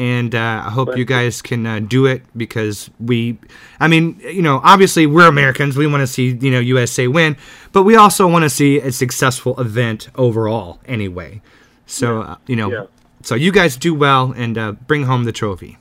And 0.00 0.34
uh, 0.34 0.62
I 0.64 0.70
hope 0.70 0.96
you 0.96 1.04
guys 1.04 1.42
can 1.42 1.66
uh, 1.66 1.78
do 1.78 2.06
it 2.06 2.22
because 2.34 2.88
we, 2.98 3.36
I 3.78 3.86
mean, 3.86 4.18
you 4.24 4.40
know, 4.40 4.58
obviously 4.64 5.06
we're 5.06 5.28
Americans. 5.28 5.76
We 5.76 5.86
want 5.86 6.00
to 6.00 6.06
see, 6.06 6.30
you 6.40 6.50
know, 6.50 6.58
USA 6.58 7.06
win, 7.06 7.36
but 7.72 7.82
we 7.82 7.96
also 7.96 8.26
want 8.26 8.44
to 8.44 8.48
see 8.48 8.78
a 8.78 8.92
successful 8.92 9.60
event 9.60 10.08
overall 10.14 10.78
anyway. 10.86 11.42
So, 11.84 12.22
uh, 12.22 12.36
you 12.46 12.56
know, 12.56 12.70
Yeah. 12.72 12.84
so 13.22 13.34
you 13.34 13.52
guys 13.52 13.76
do 13.76 13.92
well 13.94 14.32
and 14.34 14.56
uh, 14.56 14.72
bring 14.72 15.02
home 15.04 15.24
the 15.24 15.32
trophy. 15.32 15.76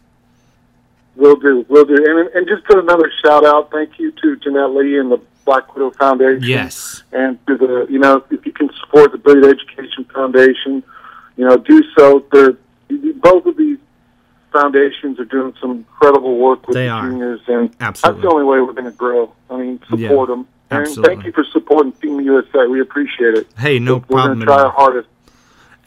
Will 1.16 1.38
do. 1.38 1.66
Will 1.70 1.86
do. 1.86 1.96
And, 1.96 2.28
and 2.36 2.46
just 2.46 2.66
put 2.66 2.78
another 2.78 3.10
shout 3.24 3.46
out. 3.46 3.72
Thank 3.72 4.00
you 4.00 4.12
to 4.22 4.36
Jeanette 4.36 4.72
Lee 4.72 5.00
and 5.00 5.10
the 5.10 5.22
Black 5.46 5.74
Widow 5.76 5.92
Foundation. 5.92 6.44
Yes. 6.44 7.04
And 7.14 7.40
to 7.48 7.56
the, 7.56 7.88
you 7.90 8.00
know, 8.00 8.22
if 8.32 8.46
you 8.46 8.52
can 8.52 8.70
support 8.82 9.14
the 9.14 9.18
Billiard 9.18 9.58
Education 9.58 10.04
Foundation, 10.14 10.84
you 11.38 11.46
know, 11.48 11.56
do 11.56 11.82
so. 11.98 12.26
They're, 12.34 12.58
both 13.22 13.46
of 13.46 13.56
these 13.56 13.78
foundations 14.52 15.20
are 15.20 15.26
doing 15.26 15.54
some 15.62 15.72
incredible 15.72 16.38
work 16.38 16.68
with 16.68 16.76
They 16.76 16.86
the 16.86 16.90
are. 16.92 17.10
juniors, 17.10 17.42
and 17.48 17.76
Absolutely. 17.80 18.22
that's 18.22 18.30
the 18.30 18.34
only 18.34 18.46
way 18.46 18.60
we're 18.62 18.74
going 18.74 18.86
to 18.86 18.92
grow. 18.92 19.34
I 19.50 19.58
mean, 19.58 19.80
support 19.90 20.00
Yeah, 20.30 20.36
them. 20.36 20.48
And 20.72 20.82
absolutely. 20.82 21.16
thank 21.16 21.26
you 21.26 21.32
for 21.32 21.44
supporting 21.52 21.92
Team 21.94 22.20
USA. 22.22 22.68
We 22.68 22.80
appreciate 22.82 23.34
it. 23.36 23.48
Hey, 23.58 23.80
no 23.80 23.96
we're 23.96 24.00
problem 24.02 24.28
going 24.28 24.40
to 24.42 24.46
try 24.46 24.62
our 24.64 24.72
hardest. 24.72 25.08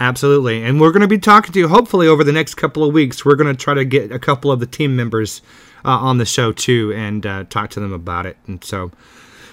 Absolutely. 0.00 0.64
And 0.64 0.80
we're 0.80 0.90
going 0.90 1.02
to 1.02 1.08
be 1.08 1.18
talking 1.18 1.52
to 1.52 1.58
you 1.60 1.68
hopefully 1.68 2.08
over 2.08 2.24
the 2.24 2.32
next 2.32 2.54
couple 2.56 2.82
of 2.82 2.92
weeks. 2.92 3.24
We're 3.24 3.36
going 3.36 3.54
to 3.54 3.60
try 3.62 3.74
to 3.74 3.84
get 3.84 4.10
a 4.10 4.18
couple 4.18 4.50
of 4.50 4.58
the 4.58 4.66
team 4.66 4.96
members 4.96 5.40
uh, 5.84 5.90
on 5.90 6.18
the 6.18 6.24
show 6.24 6.50
too 6.50 6.92
and 6.96 7.24
uh, 7.24 7.44
talk 7.48 7.70
to 7.70 7.80
them 7.80 7.92
about 7.92 8.26
it. 8.26 8.36
And 8.48 8.62
so, 8.64 8.90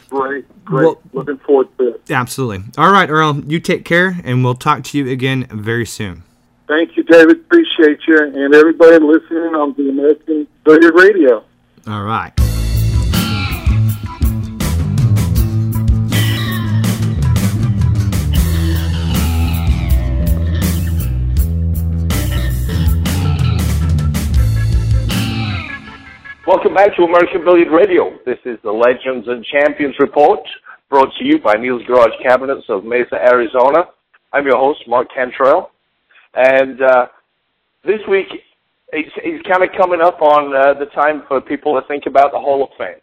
Great, 0.10 0.46
great. 0.66 0.86
Well- 0.86 1.02
Looking 1.14 1.38
forward 1.38 1.68
to 1.78 1.90
it. 1.90 2.10
absolutely. 2.10 2.64
All 2.80 2.92
right, 2.92 3.08
Earl, 3.08 3.42
you 3.46 3.60
take 3.60 3.86
care 3.86 4.20
and 4.24 4.44
we'll 4.44 4.56
talk 4.56 4.84
to 4.86 4.98
you 4.98 5.08
again 5.12 5.46
very 5.52 5.86
soon. 5.86 6.24
Thank 6.70 6.96
you, 6.96 7.02
David. 7.02 7.38
Appreciate 7.38 7.98
you 8.08 8.16
and 8.16 8.54
everybody 8.54 9.00
listening 9.04 9.56
on 9.56 9.74
the 9.76 9.90
American 9.90 10.48
Billiard 10.64 10.94
Radio. 10.94 11.44
All 11.88 12.04
right. 12.04 12.32
Welcome 26.46 26.76
back 26.76 26.96
to 26.98 27.04
American 27.04 27.44
Billiard 27.44 27.72
Radio. 27.72 28.16
This 28.28 28.38
is 28.46 28.60
the 28.62 28.72
Legends 28.72 29.28
and 29.28 29.44
Champions 29.44 29.96
Report, 30.00 30.42
brought 30.88 31.10
to 31.18 31.26
you 31.26 31.40
by 31.40 31.56
Neil's 31.56 31.82
Garage 31.88 32.14
Cabinets 32.22 32.66
of 32.70 32.84
Mesa, 32.86 33.16
Arizona. 33.16 33.86
I'm 34.34 34.46
your 34.46 34.58
host, 34.58 34.88
Mark 34.88 35.08
Cantrell 35.12 35.72
and 36.34 36.82
uh, 36.82 37.08
this 37.86 38.00
week 38.10 38.28
it's, 38.92 39.12
it's 39.18 39.48
kind 39.48 39.64
of 39.64 39.70
coming 39.78 40.02
up 40.02 40.22
on 40.22 40.56
uh, 40.56 40.74
the 40.80 40.86
time 40.88 41.24
for 41.28 41.42
people 41.42 41.80
to 41.80 41.88
think 41.88 42.06
about 42.08 42.32
the 42.32 42.40
Hall 42.40 42.64
of 42.64 42.70
Fame. 42.78 43.02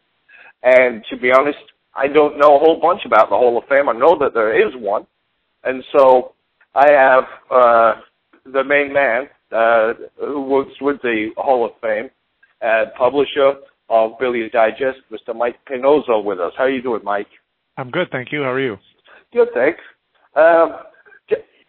And 0.63 1.05
to 1.11 1.17
be 1.17 1.31
honest, 1.31 1.59
I 1.95 2.09
don't 2.09 2.39
know 2.39 2.57
a 2.57 2.59
whole 2.59 2.81
bunch 2.81 3.03
about 3.05 3.31
the 3.31 3.37
Hall 3.37 3.57
of 3.57 3.65
Fame. 3.69 3.89
I 3.89 3.93
know 3.93 4.19
that 4.19 4.35
there 4.35 4.55
is 4.67 4.75
one, 4.77 5.07
and 5.65 5.83
so 5.97 6.33
I 6.75 6.91
have 6.91 7.25
uh, 7.51 7.93
the 8.45 8.65
main 8.65 8.93
man 8.93 9.29
uh, 9.53 9.95
who 10.19 10.43
works 10.43 10.73
with 10.81 11.01
the 11.03 11.31
Hall 11.37 11.65
of 11.65 11.73
Fame, 11.81 12.11
uh, 12.63 12.87
publisher 12.99 13.55
of 13.89 14.19
Billiard 14.19 14.53
Digest, 14.53 14.99
Mr. 15.11 15.35
Mike 15.35 15.57
Panozzo, 15.71 16.23
with 16.23 16.41
us. 16.41 16.53
How 16.59 16.65
are 16.65 16.71
you 16.71 16.83
doing, 16.83 17.05
Mike? 17.05 17.29
I'm 17.77 17.91
good, 17.91 18.09
thank 18.11 18.33
you. 18.33 18.43
How 18.43 18.51
are 18.51 18.61
you? 18.61 18.77
Good, 19.33 19.49
thanks. 19.55 19.81
Um, 20.35 20.77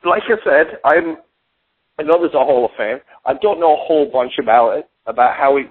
like 0.05 0.23
I 0.27 0.43
said, 0.43 0.79
I'm. 0.83 1.17
I 1.99 2.03
know 2.03 2.19
there's 2.19 2.33
a 2.33 2.45
Hall 2.45 2.65
of 2.65 2.71
Fame. 2.77 2.99
I 3.25 3.33
don't 3.41 3.59
know 3.59 3.73
a 3.73 3.85
whole 3.85 4.09
bunch 4.11 4.33
about 4.39 4.77
it, 4.77 4.89
about 5.05 5.35
how 5.35 5.53
we, 5.53 5.65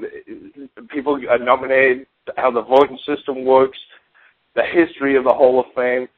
people 0.88 1.20
are 1.30 1.38
nominated, 1.38 2.06
how 2.36 2.50
the 2.50 2.62
voting 2.62 2.98
system 3.06 3.44
works, 3.44 3.78
the 4.54 4.62
history 4.62 5.16
of 5.16 5.24
the 5.24 5.32
Hall 5.32 5.60
of 5.60 5.66
Fame, 5.74 6.08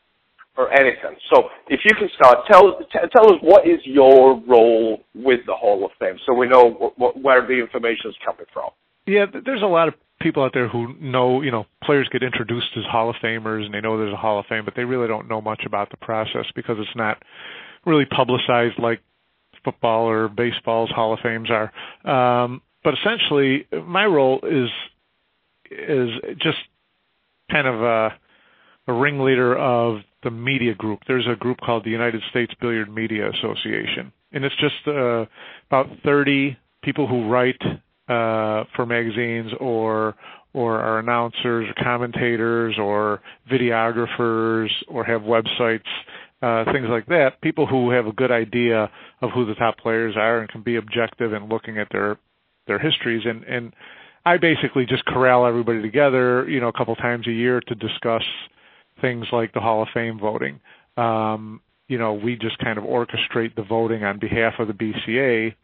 or 0.56 0.72
anything. 0.72 1.16
So, 1.32 1.44
if 1.68 1.80
you 1.84 1.94
can 1.96 2.08
start, 2.16 2.38
tell 2.50 2.78
tell 2.92 3.32
us 3.32 3.38
what 3.42 3.66
is 3.66 3.78
your 3.84 4.42
role 4.48 5.00
with 5.14 5.40
the 5.46 5.54
Hall 5.54 5.84
of 5.84 5.92
Fame, 6.00 6.16
so 6.26 6.34
we 6.34 6.48
know 6.48 6.70
what, 6.70 6.98
what, 6.98 7.22
where 7.22 7.46
the 7.46 7.60
information 7.60 8.10
is 8.10 8.16
coming 8.24 8.46
from. 8.52 8.70
Yeah, 9.06 9.26
there's 9.44 9.62
a 9.62 9.66
lot 9.66 9.88
of 9.88 9.94
people 10.20 10.42
out 10.42 10.52
there 10.52 10.68
who 10.68 10.94
know, 11.00 11.42
you 11.42 11.50
know, 11.50 11.66
players 11.84 12.08
get 12.10 12.22
introduced 12.22 12.68
as 12.76 12.84
Hall 12.90 13.08
of 13.08 13.16
Famers 13.22 13.64
and 13.64 13.72
they 13.72 13.80
know 13.80 13.96
there's 13.96 14.12
a 14.12 14.16
Hall 14.16 14.38
of 14.38 14.46
Fame, 14.46 14.64
but 14.64 14.74
they 14.76 14.84
really 14.84 15.06
don't 15.06 15.28
know 15.28 15.40
much 15.40 15.62
about 15.64 15.90
the 15.90 15.96
process 15.96 16.44
because 16.54 16.76
it's 16.78 16.96
not 16.96 17.22
really 17.86 18.04
publicized 18.04 18.78
like 18.78 19.00
football 19.64 20.08
or 20.08 20.28
baseball's 20.28 20.90
Hall 20.90 21.12
of 21.12 21.20
Fames 21.20 21.48
are. 21.50 21.72
Um, 22.08 22.62
but 22.84 22.94
essentially, 22.94 23.66
my 23.86 24.04
role 24.04 24.40
is 24.42 24.70
is 25.70 26.10
just 26.40 26.58
kind 27.50 27.66
of 27.66 27.82
a, 27.82 28.18
a 28.86 28.92
ringleader 28.92 29.56
of 29.56 29.98
the 30.22 30.30
media 30.30 30.74
group. 30.74 31.00
There's 31.06 31.26
a 31.26 31.36
group 31.36 31.58
called 31.60 31.84
the 31.84 31.90
United 31.90 32.22
States 32.30 32.52
Billiard 32.60 32.92
Media 32.92 33.30
Association, 33.30 34.12
and 34.32 34.44
it's 34.44 34.56
just 34.56 34.86
uh, 34.86 35.26
about 35.68 35.86
30 36.04 36.56
people 36.82 37.06
who 37.06 37.28
write 37.28 37.60
uh, 38.08 38.64
for 38.74 38.86
magazines 38.86 39.52
or 39.60 40.14
or 40.54 40.80
are 40.80 40.98
announcers 40.98 41.68
or 41.68 41.84
commentators 41.84 42.76
or 42.78 43.20
videographers 43.50 44.68
or 44.88 45.04
have 45.04 45.20
websites, 45.22 45.82
uh, 46.42 46.64
things 46.72 46.86
like 46.88 47.06
that. 47.06 47.40
People 47.40 47.66
who 47.66 47.90
have 47.90 48.06
a 48.06 48.12
good 48.12 48.30
idea 48.30 48.90
of 49.20 49.30
who 49.30 49.46
the 49.46 49.54
top 49.54 49.78
players 49.78 50.14
are 50.16 50.40
and 50.40 50.48
can 50.48 50.62
be 50.62 50.76
objective 50.76 51.32
in 51.32 51.48
looking 51.48 51.78
at 51.78 51.88
their 51.90 52.18
their 52.66 52.78
histories 52.78 53.22
and 53.24 53.44
and 53.44 53.72
I 54.26 54.36
basically 54.36 54.84
just 54.84 55.06
corral 55.06 55.46
everybody 55.46 55.80
together, 55.80 56.46
you 56.48 56.60
know, 56.60 56.68
a 56.68 56.72
couple 56.72 56.94
times 56.96 57.26
a 57.26 57.32
year 57.32 57.62
to 57.66 57.74
discuss 57.74 58.24
things 59.00 59.26
like 59.32 59.54
the 59.54 59.60
Hall 59.60 59.80
of 59.80 59.88
Fame 59.94 60.18
voting. 60.18 60.60
Um, 60.98 61.62
you 61.86 61.96
know, 61.96 62.12
we 62.12 62.36
just 62.36 62.58
kind 62.58 62.76
of 62.76 62.84
orchestrate 62.84 63.54
the 63.56 63.62
voting 63.62 64.04
on 64.04 64.18
behalf 64.18 64.54
of 64.58 64.66
the 64.68 64.74
BCA 64.74 65.54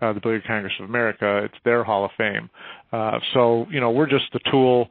uh, 0.00 0.12
the 0.12 0.20
Billiard 0.20 0.44
Congress 0.46 0.72
of 0.80 0.88
America. 0.88 1.44
It's 1.44 1.54
their 1.64 1.84
Hall 1.84 2.04
of 2.04 2.10
Fame. 2.16 2.50
Uh, 2.92 3.18
so 3.32 3.66
you 3.70 3.80
know, 3.80 3.90
we're 3.90 4.08
just 4.08 4.24
the 4.32 4.40
tool. 4.50 4.88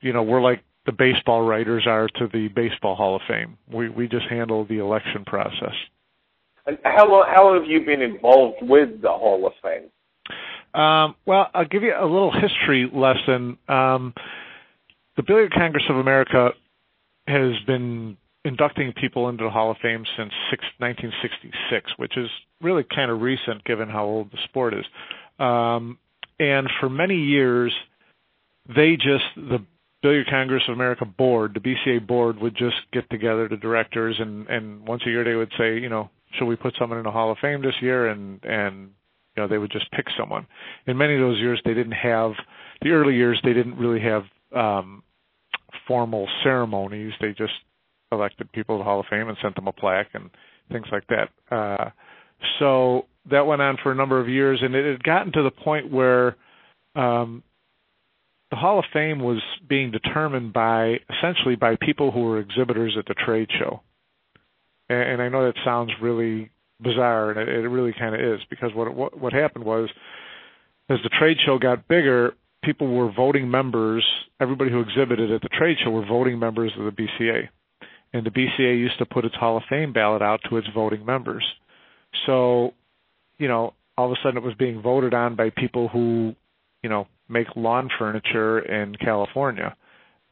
You 0.00 0.12
know, 0.12 0.22
we're 0.22 0.42
like 0.42 0.62
the 0.86 0.92
baseball 0.92 1.42
writers 1.42 1.86
are 1.86 2.08
to 2.08 2.28
the 2.32 2.48
Baseball 2.48 2.94
Hall 2.94 3.16
of 3.16 3.22
Fame. 3.28 3.56
We 3.72 3.88
we 3.88 4.08
just 4.08 4.26
handle 4.28 4.64
the 4.64 4.78
election 4.78 5.24
process. 5.24 5.74
And 6.66 6.78
how 6.84 7.10
long, 7.10 7.26
how 7.32 7.46
long 7.46 7.60
have 7.60 7.70
you 7.70 7.84
been 7.84 8.02
involved 8.02 8.58
with 8.62 9.02
the 9.02 9.08
Hall 9.08 9.46
of 9.46 9.52
Fame? 9.62 9.90
Um, 10.80 11.16
well, 11.26 11.48
I'll 11.54 11.66
give 11.66 11.82
you 11.82 11.92
a 11.98 12.06
little 12.06 12.32
history 12.32 12.90
lesson. 12.92 13.58
Um, 13.68 14.14
the 15.16 15.22
Billiard 15.26 15.52
Congress 15.52 15.84
of 15.90 15.96
America 15.96 16.50
has 17.26 17.52
been 17.66 18.16
inducting 18.44 18.92
people 18.92 19.28
into 19.28 19.44
the 19.44 19.50
Hall 19.50 19.70
of 19.70 19.76
Fame 19.82 20.04
since 20.16 20.32
six, 20.50 20.64
1966, 20.78 21.92
which 21.96 22.16
is 22.16 22.28
really 22.60 22.84
kind 22.84 23.10
of 23.10 23.20
recent 23.20 23.64
given 23.64 23.88
how 23.88 24.04
old 24.04 24.30
the 24.32 24.38
sport 24.44 24.74
is. 24.74 24.84
Um, 25.38 25.98
and 26.38 26.68
for 26.80 26.88
many 26.88 27.16
years, 27.16 27.72
they 28.68 28.96
just 28.96 29.24
the 29.36 29.64
Billiard 30.02 30.26
Congress 30.28 30.62
of 30.68 30.74
America 30.74 31.04
board, 31.04 31.54
the 31.54 31.60
BCA 31.60 32.06
board, 32.06 32.38
would 32.40 32.56
just 32.56 32.76
get 32.92 33.08
together 33.10 33.48
the 33.48 33.56
directors, 33.56 34.16
and 34.18 34.46
and 34.48 34.86
once 34.86 35.02
a 35.06 35.10
year 35.10 35.24
they 35.24 35.34
would 35.34 35.52
say, 35.56 35.78
you 35.78 35.88
know, 35.88 36.10
should 36.38 36.46
we 36.46 36.56
put 36.56 36.74
someone 36.78 36.98
in 36.98 37.04
the 37.04 37.10
Hall 37.10 37.30
of 37.30 37.38
Fame 37.38 37.62
this 37.62 37.74
year? 37.80 38.08
And 38.08 38.42
and 38.44 38.90
you 39.36 39.42
know 39.42 39.48
they 39.48 39.58
would 39.58 39.70
just 39.70 39.90
pick 39.92 40.06
someone. 40.18 40.46
In 40.86 40.96
many 40.96 41.14
of 41.14 41.20
those 41.20 41.38
years, 41.38 41.60
they 41.64 41.74
didn't 41.74 41.92
have 41.92 42.32
the 42.82 42.90
early 42.90 43.14
years. 43.14 43.40
They 43.44 43.52
didn't 43.52 43.76
really 43.76 44.00
have 44.00 44.24
um, 44.54 45.02
formal 45.86 46.28
ceremonies. 46.42 47.12
They 47.20 47.28
just 47.28 47.52
elected 48.10 48.50
people 48.52 48.76
to 48.76 48.78
the 48.80 48.84
Hall 48.84 49.00
of 49.00 49.06
Fame 49.08 49.28
and 49.28 49.38
sent 49.40 49.54
them 49.54 49.68
a 49.68 49.72
plaque 49.72 50.10
and 50.14 50.30
things 50.70 50.86
like 50.90 51.04
that. 51.08 51.28
Uh, 51.54 51.90
so 52.58 53.06
that 53.30 53.46
went 53.46 53.62
on 53.62 53.78
for 53.82 53.92
a 53.92 53.94
number 53.94 54.20
of 54.20 54.28
years, 54.28 54.58
and 54.62 54.74
it 54.74 54.90
had 54.90 55.02
gotten 55.04 55.32
to 55.32 55.42
the 55.42 55.50
point 55.50 55.90
where 55.90 56.36
um, 56.96 57.42
the 58.52 58.56
Hall 58.56 58.78
of 58.78 58.84
Fame 58.92 59.18
was 59.18 59.42
being 59.68 59.90
determined 59.90 60.52
by 60.52 60.98
essentially 61.10 61.56
by 61.56 61.76
people 61.80 62.12
who 62.12 62.20
were 62.20 62.38
exhibitors 62.38 62.94
at 62.96 63.06
the 63.06 63.14
trade 63.14 63.48
show. 63.58 63.82
And, 64.88 65.00
and 65.00 65.22
I 65.22 65.28
know 65.28 65.46
that 65.46 65.54
sounds 65.64 65.90
really 66.00 66.50
bizarre, 66.80 67.30
and 67.30 67.40
it, 67.40 67.48
it 67.48 67.68
really 67.68 67.94
kind 67.98 68.14
of 68.14 68.20
is 68.20 68.40
because 68.48 68.70
what, 68.74 68.94
what 68.94 69.18
what 69.18 69.32
happened 69.32 69.64
was 69.64 69.88
as 70.88 70.98
the 71.02 71.10
trade 71.18 71.38
show 71.44 71.58
got 71.58 71.88
bigger, 71.88 72.34
people 72.62 72.94
were 72.94 73.10
voting 73.10 73.50
members. 73.50 74.06
Everybody 74.40 74.70
who 74.70 74.80
exhibited 74.80 75.32
at 75.32 75.42
the 75.42 75.48
trade 75.48 75.78
show 75.82 75.90
were 75.90 76.06
voting 76.06 76.38
members 76.38 76.72
of 76.78 76.84
the 76.84 76.90
BCA 76.90 77.48
and 78.12 78.26
the 78.26 78.30
BCA 78.30 78.78
used 78.78 78.98
to 78.98 79.06
put 79.06 79.24
its 79.24 79.34
Hall 79.34 79.56
of 79.56 79.62
Fame 79.68 79.92
ballot 79.92 80.22
out 80.22 80.40
to 80.48 80.56
its 80.56 80.68
voting 80.74 81.04
members. 81.04 81.44
So, 82.26 82.74
you 83.38 83.48
know, 83.48 83.74
all 83.96 84.06
of 84.06 84.12
a 84.12 84.16
sudden 84.22 84.36
it 84.36 84.42
was 84.42 84.54
being 84.54 84.82
voted 84.82 85.14
on 85.14 85.34
by 85.34 85.50
people 85.50 85.88
who, 85.88 86.34
you 86.82 86.90
know, 86.90 87.06
make 87.28 87.46
lawn 87.56 87.88
furniture 87.98 88.60
in 88.60 88.94
California, 88.96 89.74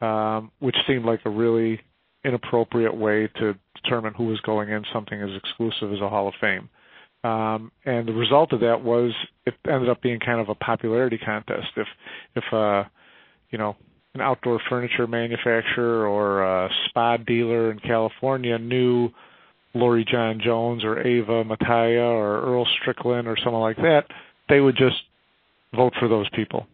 um, 0.01 0.51
which 0.59 0.75
seemed 0.87 1.05
like 1.05 1.21
a 1.25 1.29
really 1.29 1.81
inappropriate 2.23 2.95
way 2.95 3.27
to 3.39 3.55
determine 3.83 4.13
who 4.13 4.25
was 4.25 4.39
going 4.41 4.69
in 4.69 4.83
something 4.93 5.19
as 5.21 5.29
exclusive 5.35 5.91
as 5.91 6.01
a 6.01 6.09
Hall 6.09 6.27
of 6.27 6.33
Fame. 6.39 6.69
Um, 7.23 7.71
and 7.85 8.07
the 8.07 8.13
result 8.13 8.51
of 8.51 8.61
that 8.61 8.83
was 8.83 9.11
it 9.45 9.53
ended 9.67 9.89
up 9.89 10.01
being 10.01 10.19
kind 10.19 10.39
of 10.39 10.49
a 10.49 10.55
popularity 10.55 11.19
contest. 11.19 11.67
If 11.75 11.87
if 12.35 12.43
uh, 12.51 12.83
you 13.51 13.57
know 13.57 13.75
an 14.15 14.21
outdoor 14.21 14.59
furniture 14.69 15.07
manufacturer 15.07 16.07
or 16.07 16.43
a 16.43 16.69
spa 16.89 17.17
dealer 17.17 17.71
in 17.71 17.79
California 17.79 18.57
knew 18.57 19.09
Loree 19.75 20.07
Jon 20.07 20.41
Jones 20.43 20.83
or 20.83 21.07
Ewa 21.07 21.45
Mataya 21.45 22.03
or 22.03 22.41
Earl 22.41 22.67
Strickland 22.81 23.27
or 23.27 23.37
someone 23.43 23.61
like 23.61 23.77
that, 23.77 24.05
they 24.49 24.59
would 24.59 24.75
just 24.75 24.97
vote 25.73 25.93
for 25.99 26.09
those 26.09 26.27
people, 26.31 26.67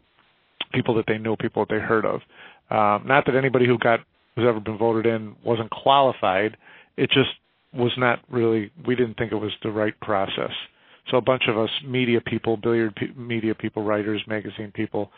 people 0.73 0.95
that 0.95 1.05
they 1.07 1.17
know, 1.17 1.35
people 1.35 1.65
that 1.65 1.73
they 1.73 1.79
heard 1.79 2.05
of. 2.05 2.21
Um, 2.69 3.07
not 3.07 3.25
that 3.25 3.35
anybody 3.35 3.65
who 3.65 3.77
got 3.77 4.01
who's 4.35 4.45
ever 4.47 4.59
been 4.59 4.77
voted 4.77 5.05
in 5.05 5.35
wasn't 5.43 5.69
qualified. 5.71 6.57
It 6.95 7.09
just 7.09 7.29
was 7.73 7.91
not 7.97 8.19
really. 8.29 8.71
We 8.85 8.95
didn't 8.95 9.15
think 9.15 9.31
it 9.31 9.35
was 9.35 9.51
the 9.63 9.71
right 9.71 9.97
process. 10.01 10.51
So 11.09 11.17
a 11.17 11.21
bunch 11.21 11.43
of 11.47 11.57
us 11.57 11.69
media 11.85 12.19
people, 12.19 12.57
billiard 12.57 12.93
media 13.15 13.55
people, 13.55 13.83
writers, 13.83 14.21
magazine 14.27 14.71
people, 14.73 15.09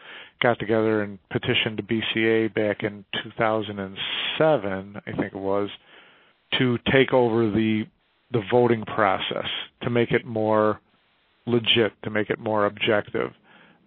got 0.42 0.60
together 0.60 1.02
and 1.02 1.18
petitioned 1.32 1.80
the 1.80 2.02
BCA 2.16 2.54
back 2.54 2.84
in 2.84 3.04
2007, 3.24 4.96
I 5.08 5.12
think 5.14 5.34
it 5.34 5.36
was, 5.36 5.70
to 6.60 6.78
take 6.92 7.14
over 7.14 7.50
the 7.50 7.86
the 8.32 8.42
voting 8.52 8.84
process 8.86 9.48
to 9.82 9.90
make 9.90 10.12
it 10.12 10.24
more 10.24 10.80
legit, 11.48 11.94
to 12.04 12.12
make 12.12 12.30
it 12.30 12.38
more 12.38 12.68
objective. 12.68 13.32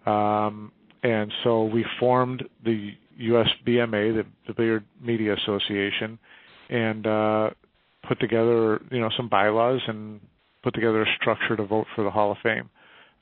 Um, 0.05 0.73
and 1.03 1.33
so 1.43 1.65
we 1.65 1.85
formed 1.99 2.45
the 2.65 2.93
USBMA, 3.21 4.15
the, 4.15 4.25
the 4.47 4.55
Billiard 4.55 4.85
Media 5.01 5.35
Association, 5.35 6.19
and 6.71 7.07
uh, 7.07 7.51
put 8.07 8.19
together 8.21 8.81
you 8.91 9.01
know 9.01 9.11
some 9.17 9.29
bylaws 9.29 9.81
and 9.87 10.21
put 10.63 10.75
together 10.75 11.03
a 11.03 11.07
structure 11.21 11.57
to 11.57 11.65
vote 11.65 11.87
for 11.95 12.05
the 12.05 12.11
Hall 12.11 12.33
of 12.33 12.39
Fame. 12.43 12.71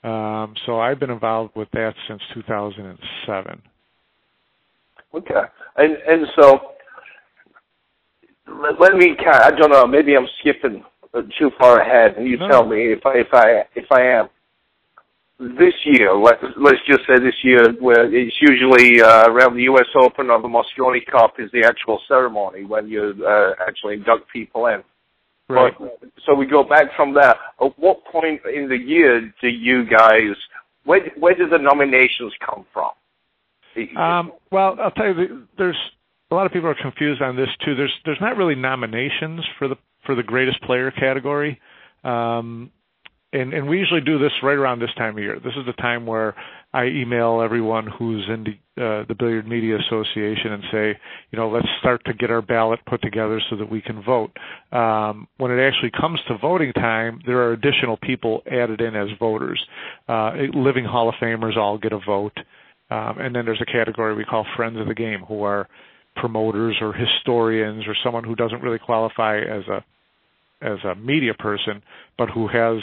Um, 0.03 0.55
so 0.67 0.81
I've 0.81 0.99
been 0.99 1.11
involved 1.11 1.55
with 1.57 1.69
that 1.73 1.95
since 2.09 2.23
2007. 2.35 3.63
Okay, 5.13 5.35
and 5.77 5.97
and 6.09 6.27
so 6.39 6.61
let, 8.47 8.81
let 8.81 8.95
me 8.95 9.15
kind. 9.17 9.43
Of, 9.43 9.53
I 9.55 9.57
don't 9.57 9.71
know. 9.71 9.87
Maybe 9.87 10.17
I'm 10.17 10.29
skipping 10.41 10.85
too 11.39 11.51
far 11.59 11.81
ahead, 11.81 12.17
and 12.17 12.27
you 12.27 12.37
no. 12.39 12.49
tell 12.49 12.67
me 12.67 12.93
if 12.93 13.05
I 13.05 13.19
if 13.19 13.29
I 13.33 13.65
if 13.75 13.91
I 13.91 14.03
am. 14.03 14.29
This 15.41 15.75
year, 15.87 16.15
let, 16.15 16.39
let's 16.59 16.81
just 16.87 17.01
say 17.07 17.19
this 17.19 17.35
year, 17.43 17.73
where 17.81 18.13
it's 18.15 18.37
usually 18.41 19.01
uh, 19.01 19.25
around 19.31 19.57
the 19.57 19.63
U.S. 19.65 19.87
Open 19.99 20.29
or 20.29 20.41
the 20.41 20.49
Mosconi 20.49 21.05
Cup 21.11 21.35
is 21.39 21.51
the 21.53 21.65
actual 21.65 21.99
ceremony 22.07 22.65
when 22.65 22.89
you 22.89 23.25
uh, 23.27 23.53
actually 23.67 23.95
induct 23.95 24.31
people 24.31 24.67
in. 24.67 24.83
Right. 25.49 25.73
But, 25.79 25.99
so 26.27 26.35
we 26.35 26.47
go 26.47 26.63
back 26.63 26.95
from 26.95 27.15
there. 27.15 27.35
At 27.61 27.79
what 27.79 28.05
point 28.05 28.43
in 28.55 28.69
the 28.69 28.77
year 28.77 29.33
do 29.41 29.49
you 29.49 29.85
guys? 29.87 30.37
Where 30.85 31.01
where 31.19 31.35
do 31.35 31.49
the 31.49 31.59
nominations 31.59 32.33
come 32.45 32.67
from? 32.73 32.91
Um, 33.97 34.33
well, 34.51 34.77
I'll 34.81 34.91
tell 34.91 35.07
you, 35.07 35.47
there's 35.57 35.79
a 36.31 36.35
lot 36.35 36.47
of 36.47 36.53
people 36.53 36.69
are 36.69 36.77
confused 36.81 37.23
on 37.23 37.37
this 37.37 37.49
too. 37.65 37.75
There's 37.75 37.93
there's 38.05 38.21
not 38.21 38.37
really 38.37 38.55
nominations 38.55 39.45
for 39.59 39.69
the 39.69 39.77
for 40.05 40.15
the 40.15 40.23
greatest 40.23 40.63
player 40.63 40.91
category. 40.91 41.61
Um, 42.05 42.71
and 43.33 43.53
and 43.53 43.69
we 43.69 43.79
usually 43.79 44.01
do 44.01 44.19
this 44.19 44.33
right 44.43 44.57
around 44.57 44.81
this 44.81 44.95
time 44.97 45.17
of 45.17 45.23
year. 45.23 45.39
This 45.43 45.55
is 45.57 45.67
the 45.67 45.73
time 45.75 46.07
where 46.07 46.35
I 46.73 46.87
email 46.87 47.41
everyone 47.41 47.87
who's 47.87 48.25
in 48.29 48.45
the 48.45 48.83
uh, 48.83 49.05
the 49.07 49.15
Billiard 49.15 49.47
Media 49.47 49.79
Association 49.79 50.53
and 50.53 50.63
say, 50.73 50.99
you 51.31 51.39
know, 51.39 51.49
let's 51.51 51.67
start 51.81 52.05
to 52.07 52.15
get 52.15 52.31
our 52.31 52.43
ballot 52.43 52.81
put 52.87 53.03
together 53.03 53.41
so 53.51 53.57
that 53.57 53.71
we 53.71 53.81
can 53.81 54.03
vote. 54.03 54.31
Um, 54.73 55.29
when 55.37 55.51
it 55.51 55.63
actually 55.63 55.91
comes 55.91 56.19
to 56.29 56.39
voting 56.39 56.73
time, 56.73 57.21
there 57.27 57.39
are 57.39 57.53
additional 57.53 57.97
people 57.99 58.43
added 58.51 58.81
in 58.81 58.97
as 58.97 59.09
voters. 59.19 59.65
Uh, 60.09 60.33
living 60.55 60.85
Hall 60.85 61.09
of 61.09 61.15
Famers 61.17 61.57
all 61.57 61.79
get 61.79 61.93
a 61.93 61.99
vote, 61.99 62.37
um, 62.91 63.19
and 63.19 63.35
then 63.35 63.45
there's 63.45 63.63
a 63.63 63.73
category 63.73 64.15
we 64.15 64.25
call 64.25 64.47
Friends 64.57 64.79
of 64.81 64.89
the 64.89 64.95
Game, 64.95 65.21
who 65.21 65.43
are 65.43 65.69
promoters 66.17 66.77
or 66.81 66.93
historians 66.93 67.85
or 67.87 67.95
someone 68.03 68.25
who 68.25 68.35
doesn't 68.35 68.63
really 68.63 68.79
qualify 68.79 69.39
as 69.39 69.63
a 69.69 69.85
as 70.63 70.79
a 70.85 70.95
media 70.95 71.33
person, 71.35 71.83
but 72.19 72.29
who 72.29 72.47
has 72.47 72.83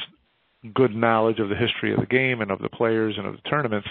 good 0.74 0.96
knowledge 0.96 1.40
of 1.40 1.50
the 1.50 1.56
history 1.56 1.94
of 1.94 2.00
the 2.00 2.06
game 2.06 2.42
and 2.42 2.52
of 2.52 2.60
the 2.60 2.70
players 2.70 3.16
and 3.18 3.28
of 3.28 3.34
the 3.34 3.50
tournaments, 3.50 3.88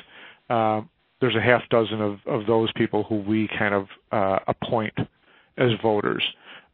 uh, 0.51 0.81
there's 1.21 1.37
a 1.37 1.41
half 1.41 1.63
dozen 1.71 2.01
of, 2.01 2.19
of 2.27 2.47
those 2.47 2.71
people 2.77 3.05
who 3.05 3.17
we 3.17 3.49
kind 3.59 3.75
of 3.75 3.87
uh, 4.13 4.39
appoint 4.49 4.95
as 5.59 5.71
voters. 5.83 6.23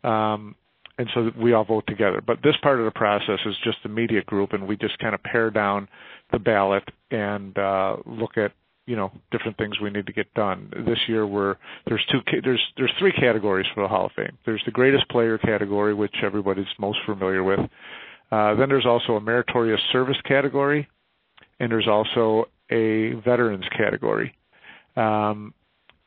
Um, 0.02 0.56
and 0.98 1.08
so 1.14 1.30
we 1.40 1.52
all 1.52 1.64
vote 1.64 1.84
together. 1.86 2.20
But 2.24 2.38
this 2.42 2.56
part 2.62 2.78
of 2.78 2.84
the 2.84 2.90
process 2.90 3.38
is 3.46 3.54
just 3.64 3.78
the 3.82 3.88
media 3.88 4.22
group, 4.22 4.52
and 4.52 4.66
we 4.66 4.76
just 4.76 4.98
kind 4.98 5.14
of 5.14 5.22
pare 5.22 5.50
down 5.50 5.88
the 6.32 6.38
ballot 6.38 6.84
and 7.10 7.56
uh, 7.56 7.96
look 8.06 8.36
at 8.36 8.52
you 8.86 8.96
know 8.96 9.12
different 9.30 9.56
things 9.58 9.80
we 9.80 9.90
need 9.90 10.06
to 10.06 10.12
get 10.12 10.32
done. 10.34 10.70
This 10.86 10.98
year 11.06 11.26
we're 11.26 11.56
there's 11.86 12.04
two 12.10 12.20
there's 12.42 12.60
there's 12.76 12.92
three 12.98 13.12
categories 13.12 13.66
for 13.74 13.82
the 13.82 13.88
Hall 13.88 14.06
of 14.06 14.12
Fame. 14.12 14.36
There's 14.44 14.62
the 14.64 14.72
greatest 14.72 15.08
player 15.08 15.38
category, 15.38 15.94
which 15.94 16.14
everybody's 16.22 16.66
most 16.78 16.98
familiar 17.06 17.44
with. 17.44 17.60
Uh, 18.32 18.54
then 18.54 18.70
there's 18.70 18.86
also 18.86 19.12
a 19.12 19.20
meritorious 19.20 19.80
service 19.92 20.16
category, 20.24 20.88
and 21.60 21.70
there's 21.70 21.86
also 21.86 22.46
a 22.70 23.12
veterans 23.24 23.64
category. 23.76 24.34
Um, 24.96 25.52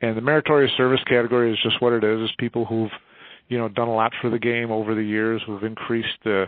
and 0.01 0.17
the 0.17 0.21
meritorious 0.21 0.71
service 0.75 1.01
category 1.07 1.53
is 1.53 1.59
just 1.61 1.79
what 1.81 1.93
it 1.93 2.03
is: 2.03 2.21
is 2.21 2.31
people 2.39 2.65
who've 2.65 2.89
you 3.47 3.59
know 3.59 3.69
done 3.69 3.87
a 3.87 3.93
lot 3.93 4.11
for 4.21 4.31
the 4.31 4.39
game 4.39 4.71
over 4.71 4.95
the 4.95 5.03
years, 5.03 5.39
who've 5.45 5.63
increased 5.63 6.17
the 6.23 6.47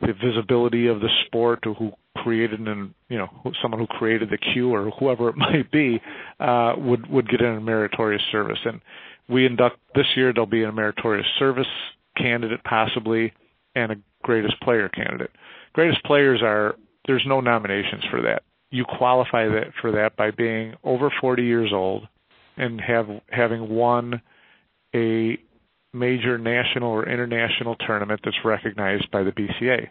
the 0.00 0.12
visibility 0.12 0.88
of 0.88 1.00
the 1.00 1.08
sport, 1.26 1.60
or 1.66 1.74
who 1.74 1.92
created 2.16 2.58
an 2.58 2.92
you 3.08 3.18
know 3.18 3.28
someone 3.62 3.80
who 3.80 3.86
created 3.86 4.28
the 4.28 4.38
queue 4.38 4.74
or 4.74 4.90
whoever 4.90 5.28
it 5.28 5.36
might 5.36 5.70
be 5.70 6.00
uh, 6.40 6.74
would 6.76 7.08
would 7.08 7.28
get 7.28 7.40
in 7.40 7.54
a 7.54 7.60
meritorious 7.60 8.22
service. 8.32 8.58
And 8.64 8.80
we 9.28 9.46
induct 9.46 9.78
this 9.94 10.06
year. 10.16 10.32
There'll 10.32 10.46
be 10.46 10.64
a 10.64 10.72
meritorious 10.72 11.26
service 11.38 11.66
candidate 12.16 12.62
possibly, 12.64 13.32
and 13.76 13.92
a 13.92 13.96
greatest 14.22 14.60
player 14.60 14.88
candidate. 14.88 15.30
Greatest 15.72 16.02
players 16.04 16.40
are 16.42 16.76
there's 17.06 17.24
no 17.26 17.40
nominations 17.40 18.04
for 18.10 18.22
that. 18.22 18.42
You 18.70 18.84
qualify 18.84 19.48
that 19.48 19.72
for 19.80 19.92
that 19.92 20.16
by 20.16 20.30
being 20.30 20.74
over 20.84 21.12
40 21.20 21.42
years 21.42 21.72
old 21.72 22.06
and 22.56 22.80
have 22.80 23.08
having 23.28 23.68
won 23.68 24.20
a 24.94 25.38
major 25.92 26.38
national 26.38 26.90
or 26.90 27.08
international 27.08 27.76
tournament 27.76 28.20
that's 28.24 28.36
recognized 28.44 29.10
by 29.10 29.22
the 29.22 29.32
BCA. 29.32 29.88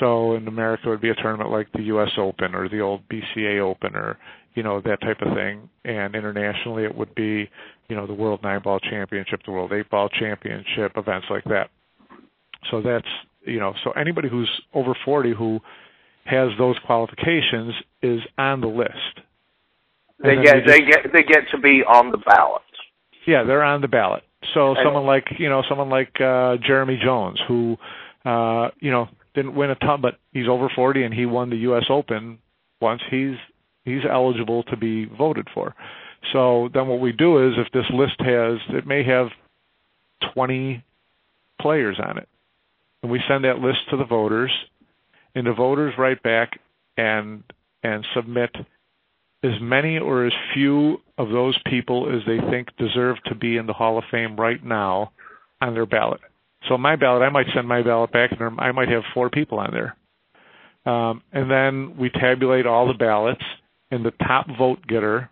So 0.00 0.34
in 0.34 0.46
America, 0.48 0.84
it 0.86 0.90
would 0.90 1.00
be 1.00 1.10
a 1.10 1.14
tournament 1.14 1.50
like 1.50 1.72
the 1.72 1.84
U.S. 1.84 2.10
Open 2.18 2.54
or 2.54 2.68
the 2.68 2.80
old 2.80 3.02
BCA 3.08 3.60
Open 3.60 3.94
or 3.96 4.18
you 4.54 4.62
know 4.62 4.80
that 4.82 5.00
type 5.00 5.22
of 5.22 5.34
thing. 5.34 5.68
And 5.84 6.14
internationally, 6.14 6.84
it 6.84 6.94
would 6.94 7.14
be 7.14 7.48
you 7.88 7.96
know 7.96 8.06
the 8.06 8.14
World 8.14 8.40
Nine 8.42 8.60
Ball 8.62 8.80
Championship, 8.80 9.40
the 9.44 9.52
World 9.52 9.72
Eight 9.72 9.88
Ball 9.88 10.08
Championship, 10.10 10.92
events 10.96 11.28
like 11.30 11.44
that. 11.44 11.70
So 12.70 12.82
that's 12.82 13.06
you 13.44 13.58
know 13.58 13.74
so 13.84 13.90
anybody 13.92 14.28
who's 14.28 14.50
over 14.74 14.96
40 15.04 15.32
who 15.32 15.60
has 16.28 16.50
those 16.58 16.76
qualifications 16.84 17.74
is 18.02 18.20
on 18.36 18.60
the 18.60 18.66
list. 18.66 18.92
They 20.22 20.36
get 20.36 20.54
just, 20.54 20.66
they 20.66 20.80
get 20.80 21.12
they 21.12 21.22
get 21.22 21.44
to 21.52 21.58
be 21.58 21.82
on 21.86 22.10
the 22.10 22.18
ballot. 22.18 22.62
Yeah, 23.26 23.44
they're 23.44 23.62
on 23.62 23.80
the 23.80 23.88
ballot. 23.88 24.22
So 24.54 24.70
and, 24.70 24.78
someone 24.84 25.06
like 25.06 25.24
you 25.38 25.48
know 25.48 25.62
someone 25.68 25.88
like 25.88 26.20
uh, 26.20 26.56
Jeremy 26.66 26.98
Jones 27.02 27.40
who 27.46 27.76
uh, 28.24 28.68
you 28.80 28.90
know 28.90 29.08
didn't 29.34 29.54
win 29.54 29.70
a 29.70 29.76
ton, 29.76 30.00
but 30.00 30.18
he's 30.32 30.48
over 30.48 30.70
40 30.74 31.04
and 31.04 31.14
he 31.14 31.24
won 31.24 31.50
the 31.50 31.56
U.S. 31.56 31.84
Open 31.88 32.38
once. 32.80 33.00
He's 33.10 33.36
he's 33.84 34.02
eligible 34.10 34.64
to 34.64 34.76
be 34.76 35.06
voted 35.06 35.48
for. 35.54 35.74
So 36.32 36.68
then 36.74 36.88
what 36.88 37.00
we 37.00 37.12
do 37.12 37.46
is 37.46 37.54
if 37.56 37.72
this 37.72 37.86
list 37.92 38.16
has 38.18 38.58
it 38.70 38.86
may 38.86 39.04
have 39.04 39.28
20 40.34 40.84
players 41.60 41.98
on 42.04 42.18
it 42.18 42.28
and 43.02 43.12
we 43.12 43.20
send 43.28 43.44
that 43.44 43.58
list 43.58 43.78
to 43.90 43.96
the 43.96 44.04
voters, 44.04 44.50
and 45.34 45.46
the 45.46 45.52
voters 45.52 45.94
write 45.98 46.22
back 46.22 46.58
and 46.96 47.42
and 47.82 48.04
submit 48.14 48.50
as 49.44 49.52
many 49.60 49.98
or 49.98 50.26
as 50.26 50.32
few 50.52 50.98
of 51.16 51.28
those 51.28 51.56
people 51.66 52.12
as 52.14 52.22
they 52.26 52.38
think 52.50 52.68
deserve 52.76 53.16
to 53.26 53.34
be 53.34 53.56
in 53.56 53.66
the 53.66 53.72
Hall 53.72 53.96
of 53.98 54.04
Fame 54.10 54.36
right 54.36 54.62
now 54.64 55.12
on 55.60 55.74
their 55.74 55.86
ballot. 55.86 56.20
So 56.68 56.76
my 56.76 56.96
ballot, 56.96 57.22
I 57.22 57.28
might 57.30 57.46
send 57.54 57.68
my 57.68 57.82
ballot 57.82 58.10
back, 58.12 58.32
and 58.32 58.58
I 58.58 58.72
might 58.72 58.88
have 58.88 59.02
four 59.14 59.30
people 59.30 59.60
on 59.60 59.70
there. 59.72 59.96
Um, 60.92 61.22
and 61.32 61.50
then 61.50 61.96
we 61.96 62.10
tabulate 62.10 62.66
all 62.66 62.88
the 62.88 62.94
ballots, 62.94 63.44
and 63.90 64.04
the 64.04 64.10
top 64.10 64.46
vote 64.58 64.80
getter 64.86 65.30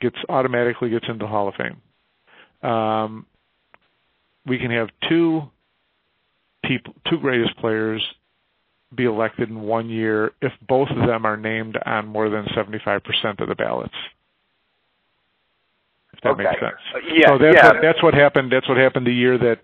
gets 0.00 0.16
automatically 0.28 0.90
gets 0.90 1.06
into 1.08 1.24
the 1.24 1.28
Hall 1.28 1.48
of 1.48 1.54
Fame. 1.54 2.70
Um, 2.70 3.26
we 4.46 4.58
can 4.58 4.70
have 4.70 4.88
two 5.08 5.42
people, 6.68 6.94
two 7.08 7.18
greatest 7.18 7.56
players 7.58 8.02
be 8.94 9.04
elected 9.04 9.48
in 9.48 9.60
one 9.60 9.88
year 9.88 10.32
if 10.40 10.52
both 10.68 10.88
of 10.90 11.06
them 11.06 11.26
are 11.26 11.36
named 11.36 11.78
on 11.84 12.06
more 12.06 12.28
than 12.30 12.44
75% 12.56 13.40
of 13.40 13.48
the 13.48 13.54
ballots. 13.54 13.94
If 16.12 16.20
that 16.22 16.28
okay. 16.30 16.44
makes 16.44 16.60
sense. 16.60 16.74
Uh, 16.94 16.98
yeah, 17.12 17.28
so 17.28 17.38
that's 17.38 17.56
yeah. 17.56 17.68
what 17.68 17.76
that's 17.82 18.02
what 18.02 18.14
happened. 18.14 18.52
That's 18.52 18.68
what 18.68 18.78
happened 18.78 19.06
the 19.06 19.12
year 19.12 19.36
that 19.36 19.58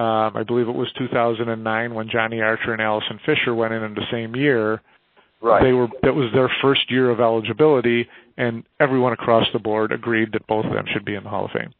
um, 0.00 0.36
I 0.36 0.44
believe 0.44 0.68
it 0.68 0.74
was 0.74 0.88
2009 0.98 1.94
when 1.94 2.08
Johnny 2.08 2.40
Archer 2.40 2.72
and 2.72 2.82
Allison 2.82 3.18
Fisher 3.26 3.54
went 3.54 3.72
in 3.72 3.82
in 3.82 3.94
the 3.94 4.04
same 4.10 4.36
year. 4.36 4.82
Right. 5.40 5.62
They 5.62 5.72
were 5.72 5.88
that 6.02 6.14
was 6.14 6.32
their 6.32 6.50
first 6.62 6.90
year 6.90 7.10
of 7.10 7.20
eligibility, 7.20 8.08
and 8.36 8.64
everyone 8.78 9.12
across 9.12 9.46
the 9.52 9.58
board 9.58 9.92
agreed 9.92 10.32
that 10.32 10.46
both 10.46 10.64
of 10.64 10.72
them 10.72 10.86
should 10.92 11.04
be 11.04 11.14
in 11.14 11.24
the 11.24 11.30
Hall 11.30 11.46
of 11.46 11.50
Fame. 11.50 11.72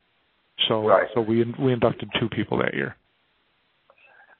So 0.69 0.87
right. 0.87 1.09
so 1.15 1.21
we 1.21 1.45
we 1.59 1.73
inducted 1.73 2.11
two 2.19 2.29
people 2.29 2.59
that 2.59 2.75
year. 2.75 2.97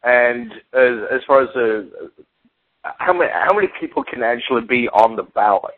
And 0.07 0.53
as, 0.73 1.03
as 1.13 1.21
far 1.27 1.43
as 1.43 1.49
the 1.55 1.91
how 2.99 3.13
many 3.13 3.29
how 3.33 3.53
many 3.55 3.67
people 3.81 4.05
can 4.05 4.23
actually 4.23 4.63
be 4.63 4.89
on 4.89 5.17
the 5.17 5.25
ballot 5.25 5.75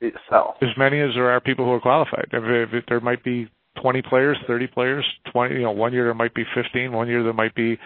itself? 0.00 0.54
As 0.62 0.68
many 0.78 1.00
as 1.00 1.10
there 1.14 1.28
are 1.28 1.40
people 1.40 1.64
who 1.64 1.72
are 1.72 1.80
qualified. 1.80 2.28
If, 2.32 2.72
if 2.72 2.86
there 2.86 3.00
might 3.00 3.24
be 3.24 3.48
20 3.82 4.02
players, 4.02 4.38
30 4.46 4.68
players, 4.68 5.04
20. 5.32 5.56
You 5.56 5.62
know, 5.62 5.72
one 5.72 5.92
year 5.92 6.04
there 6.04 6.14
might 6.14 6.34
be 6.34 6.44
15. 6.54 6.92
One 6.92 7.08
year 7.08 7.24
there 7.24 7.32
might 7.32 7.54
be 7.56 7.76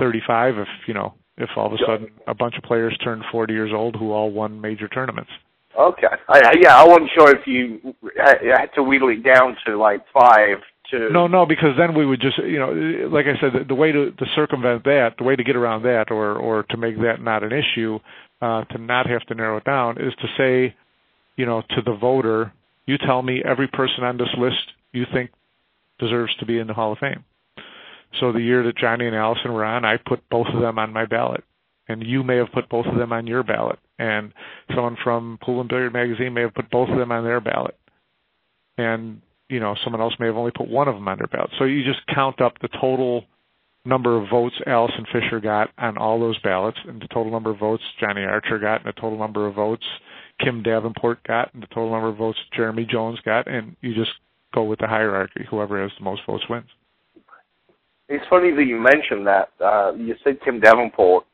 35. 0.00 0.58
If 0.58 0.68
you 0.88 0.94
know, 0.94 1.14
if 1.36 1.50
all 1.56 1.66
of 1.66 1.72
a 1.72 1.78
sudden 1.86 2.08
a 2.26 2.34
bunch 2.34 2.56
of 2.56 2.64
players 2.64 2.98
turned 3.04 3.22
40 3.30 3.52
years 3.52 3.70
old 3.72 3.94
who 3.94 4.10
all 4.10 4.32
won 4.32 4.60
major 4.60 4.88
tournaments. 4.88 5.30
Okay. 5.78 6.08
I, 6.28 6.52
yeah, 6.60 6.76
I 6.76 6.84
wasn't 6.84 7.10
sure 7.14 7.34
if 7.34 7.46
you 7.46 7.94
had 8.16 8.66
to 8.74 8.82
wheedle 8.82 9.08
it 9.10 9.22
down 9.22 9.56
to 9.66 9.78
like 9.78 10.00
five 10.12 10.58
to 10.92 11.10
no 11.10 11.26
no 11.26 11.44
because 11.46 11.76
then 11.76 11.94
we 11.94 12.06
would 12.06 12.20
just 12.20 12.38
you 12.38 12.58
know 12.58 12.70
like 13.10 13.26
i 13.26 13.38
said 13.40 13.52
the, 13.52 13.64
the 13.66 13.74
way 13.74 13.90
to, 13.90 14.12
to 14.12 14.26
circumvent 14.36 14.84
that 14.84 15.14
the 15.18 15.24
way 15.24 15.34
to 15.34 15.42
get 15.42 15.56
around 15.56 15.82
that 15.82 16.10
or 16.10 16.36
or 16.36 16.62
to 16.64 16.76
make 16.76 16.96
that 16.98 17.20
not 17.20 17.42
an 17.42 17.52
issue 17.52 17.98
uh 18.40 18.62
to 18.64 18.78
not 18.78 19.08
have 19.08 19.22
to 19.26 19.34
narrow 19.34 19.56
it 19.56 19.64
down 19.64 19.98
is 19.98 20.14
to 20.20 20.28
say 20.36 20.74
you 21.36 21.46
know 21.46 21.62
to 21.70 21.82
the 21.84 21.94
voter 21.94 22.52
you 22.86 22.98
tell 22.98 23.22
me 23.22 23.42
every 23.44 23.68
person 23.68 24.04
on 24.04 24.16
this 24.16 24.28
list 24.38 24.56
you 24.92 25.04
think 25.12 25.30
deserves 25.98 26.34
to 26.36 26.46
be 26.46 26.58
in 26.58 26.66
the 26.66 26.74
hall 26.74 26.92
of 26.92 26.98
fame. 26.98 27.24
So 28.20 28.32
the 28.32 28.40
year 28.40 28.62
that 28.64 28.76
johnny 28.76 29.06
and 29.06 29.16
allison 29.16 29.52
were 29.52 29.64
on 29.64 29.84
i 29.84 29.96
put 29.96 30.28
both 30.28 30.48
of 30.52 30.60
them 30.60 30.78
on 30.78 30.92
my 30.92 31.06
ballot. 31.06 31.44
And 31.88 32.02
you 32.02 32.22
may 32.22 32.36
have 32.36 32.52
put 32.52 32.68
both 32.68 32.86
of 32.86 32.96
them 32.96 33.12
on 33.12 33.26
your 33.26 33.42
ballot. 33.42 33.78
And 33.98 34.32
someone 34.72 34.96
from 35.02 35.38
pool 35.42 35.60
and 35.60 35.68
billiard 35.68 35.92
magazine 35.92 36.32
may 36.32 36.42
have 36.42 36.54
put 36.54 36.70
both 36.70 36.88
of 36.88 36.96
them 36.96 37.10
on 37.10 37.24
their 37.24 37.40
ballot. 37.40 37.76
And 38.78 39.20
you 39.52 39.60
know 39.60 39.76
someone 39.84 40.00
else 40.00 40.14
may 40.18 40.26
have 40.26 40.36
only 40.36 40.50
put 40.50 40.68
one 40.68 40.88
of 40.88 40.94
them 40.94 41.06
on 41.06 41.18
their 41.18 41.26
ballot. 41.26 41.50
So 41.58 41.64
you 41.64 41.84
just 41.84 42.00
count 42.12 42.40
up 42.40 42.54
the 42.60 42.68
total 42.80 43.24
number 43.84 44.16
of 44.16 44.30
votes 44.30 44.54
Allison 44.66 45.04
Fisher 45.12 45.40
got 45.40 45.68
on 45.76 45.98
all 45.98 46.18
those 46.18 46.38
ballots, 46.40 46.78
and 46.86 47.00
the 47.02 47.08
total 47.08 47.30
number 47.30 47.50
of 47.50 47.58
votes 47.58 47.82
Johnny 48.00 48.22
Archer 48.22 48.58
got, 48.58 48.84
and 48.84 48.86
the 48.86 49.00
total 49.00 49.18
number 49.18 49.46
of 49.46 49.54
votes 49.54 49.84
Kim 50.40 50.62
Davenport 50.62 51.22
got 51.24 51.52
and 51.52 51.62
the 51.62 51.66
total 51.68 51.90
number 51.90 52.08
of 52.08 52.16
votes 52.16 52.38
Jeremy 52.56 52.86
Jones 52.90 53.18
got, 53.24 53.46
and 53.46 53.76
you 53.82 53.94
just 53.94 54.12
go 54.54 54.64
with 54.64 54.78
the 54.78 54.86
hierarchy. 54.86 55.46
Whoever 55.50 55.82
has 55.82 55.90
the 55.98 56.04
most 56.04 56.22
votes 56.26 56.44
wins. 56.48 56.66
It's 58.08 58.24
funny 58.28 58.50
that 58.50 58.64
you 58.64 58.78
mentioned 58.78 59.26
that. 59.26 59.50
Uh, 59.62 59.92
you 59.94 60.14
said 60.24 60.38
Kim 60.44 60.60
Davenport. 60.60 61.24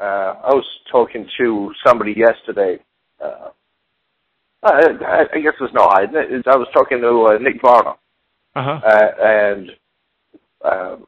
Uh, 0.00 0.34
I 0.44 0.54
was 0.54 0.66
talking 0.90 1.28
to 1.38 1.72
somebody 1.84 2.14
yesterday. 2.16 2.78
Uh, 3.22 3.48
I, 4.62 5.26
I 5.34 5.40
guess 5.40 5.54
it's 5.60 5.74
not 5.74 5.94
I. 5.94 6.02
I 6.02 6.56
was 6.56 6.68
talking 6.72 7.00
to 7.00 7.34
uh, 7.34 7.38
Nick 7.38 7.60
Varner, 7.62 7.94
uh-huh. 8.56 8.80
uh, 8.84 9.10
and 9.22 9.70
um, 10.64 11.06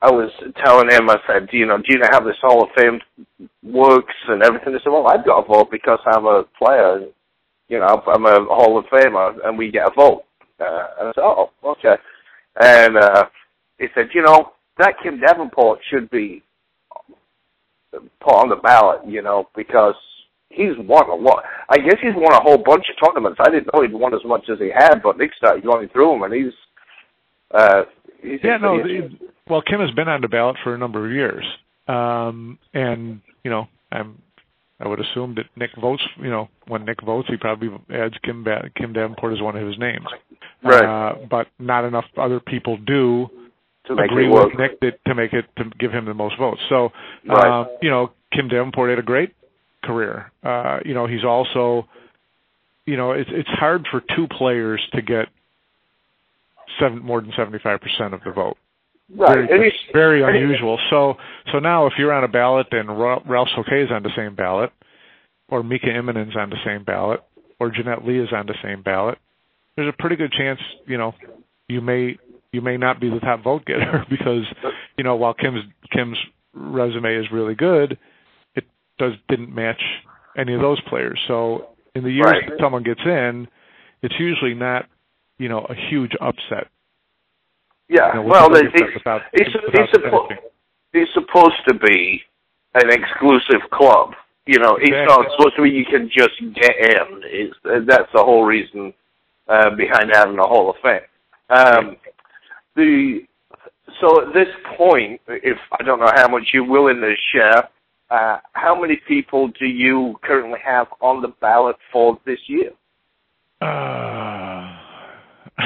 I 0.00 0.10
was 0.10 0.30
telling 0.64 0.90
him, 0.90 1.08
I 1.10 1.18
said, 1.26 1.48
you 1.52 1.66
know, 1.66 1.78
do 1.78 1.84
you 1.88 1.98
know 1.98 2.08
how 2.10 2.20
this 2.20 2.36
Hall 2.40 2.64
of 2.64 2.70
Fame 2.76 3.00
works 3.62 4.14
and 4.28 4.42
everything? 4.42 4.72
He 4.72 4.78
said, 4.82 4.90
well, 4.90 5.06
I've 5.06 5.24
got 5.24 5.44
a 5.44 5.46
vote 5.46 5.70
because 5.70 5.98
I'm 6.06 6.26
a 6.26 6.44
player. 6.58 7.06
You 7.68 7.80
know, 7.80 8.02
I'm 8.06 8.24
a 8.24 8.44
Hall 8.44 8.78
of 8.78 8.86
Famer, 8.86 9.36
and 9.44 9.58
we 9.58 9.70
get 9.70 9.88
a 9.88 9.94
vote. 9.94 10.24
Uh, 10.60 10.86
and 11.00 11.08
I 11.08 11.12
said, 11.14 11.22
oh, 11.22 11.50
okay. 11.64 11.96
And 12.60 12.96
uh, 12.96 13.26
he 13.78 13.86
said, 13.94 14.08
you 14.14 14.22
know, 14.22 14.52
that 14.78 14.94
Kim 15.02 15.20
Davenport 15.20 15.80
should 15.90 16.10
be 16.10 16.42
put 17.92 18.34
on 18.34 18.48
the 18.48 18.56
ballot, 18.56 19.00
you 19.06 19.22
know, 19.22 19.48
because 19.56 19.94
he's 20.50 20.76
won 20.78 21.08
a 21.08 21.14
lot. 21.14 21.44
I 21.68 21.78
guess 21.78 21.96
he's 22.02 22.14
won 22.14 22.32
a 22.32 22.40
whole 22.40 22.58
bunch 22.58 22.86
of 22.90 22.96
tournaments. 23.04 23.38
I 23.40 23.50
didn't 23.50 23.68
know 23.72 23.82
he'd 23.82 23.92
won 23.92 24.14
as 24.14 24.24
much 24.24 24.48
as 24.50 24.58
he 24.58 24.70
had, 24.74 25.02
but 25.02 25.18
Nick 25.18 25.30
started 25.36 25.64
going 25.64 25.88
through 25.88 26.12
them, 26.12 26.22
and 26.22 26.34
he's 26.34 26.52
uh, 27.50 27.82
he's 28.22 28.40
yeah, 28.42 28.56
no. 28.56 28.82
The, 28.82 29.10
well, 29.48 29.62
Kim 29.62 29.80
has 29.80 29.90
been 29.92 30.08
on 30.08 30.20
the 30.20 30.28
ballot 30.28 30.56
for 30.62 30.74
a 30.74 30.78
number 30.78 31.06
of 31.06 31.12
years, 31.12 31.44
um, 31.86 32.58
and 32.74 33.20
you 33.44 33.50
know, 33.50 33.68
I'm 33.92 34.22
I 34.80 34.88
would 34.88 35.00
assume 35.00 35.34
that 35.36 35.46
Nick 35.56 35.70
votes. 35.80 36.02
You 36.20 36.30
know, 36.30 36.48
when 36.66 36.84
Nick 36.84 37.02
votes, 37.04 37.28
he 37.28 37.36
probably 37.36 37.68
adds 37.92 38.14
Kim 38.24 38.44
ba- 38.44 38.70
Kim 38.76 38.92
Davenport 38.92 39.32
as 39.32 39.42
one 39.42 39.56
of 39.56 39.66
his 39.66 39.78
names. 39.78 40.06
Right. 40.62 40.84
Uh, 40.84 41.14
but 41.30 41.46
not 41.58 41.84
enough 41.84 42.04
other 42.16 42.40
people 42.40 42.76
do 42.78 43.28
to 43.86 43.94
make 43.94 44.10
agree 44.10 44.28
with 44.28 44.54
Nick 44.58 44.80
that, 44.80 45.04
to 45.06 45.14
make 45.14 45.32
it 45.32 45.46
to 45.56 45.64
give 45.78 45.92
him 45.92 46.04
the 46.04 46.14
most 46.14 46.38
votes. 46.38 46.60
So, 46.68 46.90
Right. 47.26 47.62
uh, 47.62 47.68
you 47.80 47.90
know, 47.90 48.12
Kim 48.32 48.48
Davenport 48.48 48.90
had 48.90 48.98
a 48.98 49.02
great 49.02 49.34
career. 49.88 50.30
Uh, 50.42 50.80
you 50.84 50.94
know, 50.94 51.06
he's 51.06 51.24
also, 51.24 51.88
you 52.86 52.96
know, 52.96 53.12
it's 53.12 53.30
it's 53.32 53.48
hard 53.48 53.86
for 53.90 54.02
two 54.14 54.26
players 54.28 54.80
to 54.92 55.02
get 55.02 55.26
seven 56.78 57.02
more 57.02 57.20
than 57.20 57.32
seventy 57.36 57.58
five 57.58 57.80
percent 57.80 58.12
of 58.14 58.20
the 58.24 58.32
vote. 58.32 58.56
Right. 59.16 59.48
Very, 59.48 59.72
very 59.92 60.22
unusual. 60.22 60.78
So 60.90 61.14
so 61.52 61.58
now 61.58 61.86
if 61.86 61.94
you're 61.98 62.12
on 62.12 62.24
a 62.24 62.28
ballot 62.28 62.66
and 62.72 62.88
Ralf 62.98 63.48
Souquet 63.56 63.84
is 63.84 63.90
on 63.90 64.02
the 64.02 64.12
same 64.14 64.34
ballot, 64.34 64.70
or 65.48 65.62
Mika 65.62 65.86
Immonen's 65.86 66.36
on 66.36 66.50
the 66.50 66.58
same 66.64 66.84
ballot, 66.84 67.20
or 67.58 67.70
Jeanette 67.70 68.04
Lee 68.06 68.20
is 68.20 68.28
on 68.32 68.46
the 68.46 68.54
same 68.62 68.82
ballot, 68.82 69.18
there's 69.76 69.88
a 69.88 69.96
pretty 70.02 70.16
good 70.16 70.32
chance, 70.32 70.60
you 70.86 70.98
know, 70.98 71.14
you 71.68 71.80
may 71.80 72.18
you 72.52 72.60
may 72.60 72.76
not 72.76 73.00
be 73.00 73.10
the 73.10 73.20
top 73.20 73.42
vote 73.42 73.64
getter 73.64 74.04
because, 74.10 74.44
you 74.96 75.04
know, 75.04 75.16
while 75.16 75.34
Kim's 75.34 75.62
Kim's 75.90 76.18
resume 76.52 77.14
is 77.14 77.26
really 77.32 77.54
good, 77.54 77.98
does 78.98 79.12
didn't 79.28 79.54
match 79.54 79.80
any 80.36 80.54
of 80.54 80.60
those 80.60 80.80
players. 80.82 81.18
So 81.28 81.68
in 81.94 82.04
the 82.04 82.10
years 82.12 82.26
Right. 82.26 82.48
that 82.48 82.58
someone 82.60 82.82
gets 82.82 83.00
in, 83.04 83.48
it's 84.02 84.14
usually 84.18 84.54
not, 84.54 84.86
you 85.38 85.48
know, 85.48 85.66
a 85.68 85.74
huge 85.74 86.12
upset. 86.20 86.68
yeah. 87.88 88.08
You 88.08 88.22
know, 88.22 88.28
well, 88.28 88.50
he's, 88.54 88.64
without- 88.94 89.22
he's, 89.32 89.46
without 89.54 89.88
he's, 89.88 89.88
suppo- 90.02 90.36
he's 90.92 91.08
supposed 91.14 91.56
to 91.68 91.74
be 91.74 92.22
an 92.74 92.90
exclusive 92.90 93.62
club. 93.72 94.14
You 94.46 94.58
know, 94.58 94.76
it's 94.76 94.88
Exactly. 94.88 95.06
not 95.24 95.26
supposed 95.36 95.56
to 95.56 95.62
be 95.62 95.70
you 95.70 95.84
can 95.84 96.08
just 96.10 96.38
get 96.54 96.74
in. 96.78 97.22
It's, 97.24 97.54
that's 97.86 98.10
the 98.14 98.22
whole 98.22 98.44
reason 98.44 98.92
uh, 99.48 99.70
behind 99.76 100.10
having 100.12 100.38
a 100.38 100.46
Hall 100.46 100.70
of 100.70 100.76
Fame. 100.82 101.00
Um, 101.50 101.96
the 102.76 103.20
so 104.00 104.26
at 104.26 104.34
this 104.34 104.48
point, 104.76 105.20
if 105.28 105.58
I 105.78 105.82
don't 105.82 105.98
know 105.98 106.12
how 106.14 106.28
much 106.28 106.44
you're 106.52 106.64
willing 106.68 107.00
to 107.00 107.14
share, 107.32 107.68
uh, 108.10 108.38
how 108.52 108.80
many 108.80 109.00
people 109.06 109.48
do 109.58 109.66
you 109.66 110.16
currently 110.22 110.58
have 110.64 110.86
on 111.00 111.22
the 111.22 111.28
ballot 111.40 111.76
for 111.92 112.18
this 112.24 112.38
year? 112.46 112.70
Uh, 113.60 114.76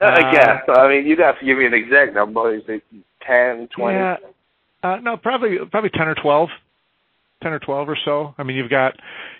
Again, 0.00 0.58
I 0.68 0.88
mean, 0.88 1.06
you'd 1.06 1.20
have 1.20 1.38
to 1.38 1.46
give 1.46 1.58
me 1.58 1.66
an 1.66 1.74
exact 1.74 2.14
number. 2.14 2.54
Is 2.54 2.62
it 2.68 2.82
10, 3.26 3.68
20? 3.76 3.96
Yeah. 3.96 4.16
Uh, 4.84 4.96
no, 4.96 5.16
probably 5.16 5.56
probably 5.70 5.88
ten 5.88 6.08
or 6.08 6.14
twelve, 6.14 6.50
ten 7.42 7.52
or 7.54 7.58
twelve 7.58 7.88
or 7.88 7.96
so. 8.04 8.34
I 8.36 8.42
mean, 8.42 8.56
you've 8.56 8.68
got, 8.68 8.92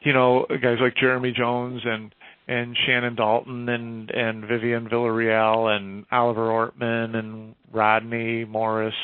you 0.02 0.14
know, 0.14 0.46
guys 0.48 0.78
like 0.80 0.96
Jeremy 0.96 1.34
Jones 1.36 1.82
and 1.84 2.14
and 2.48 2.74
Shannon 2.86 3.14
Daulton 3.14 3.68
and 3.68 4.10
and 4.10 4.46
Vivian 4.46 4.88
Villarreal 4.88 5.76
and 5.76 6.06
Oliver 6.10 6.48
Ortmann 6.48 7.14
and 7.14 7.54
Rodney 7.70 8.46
Morris, 8.46 8.94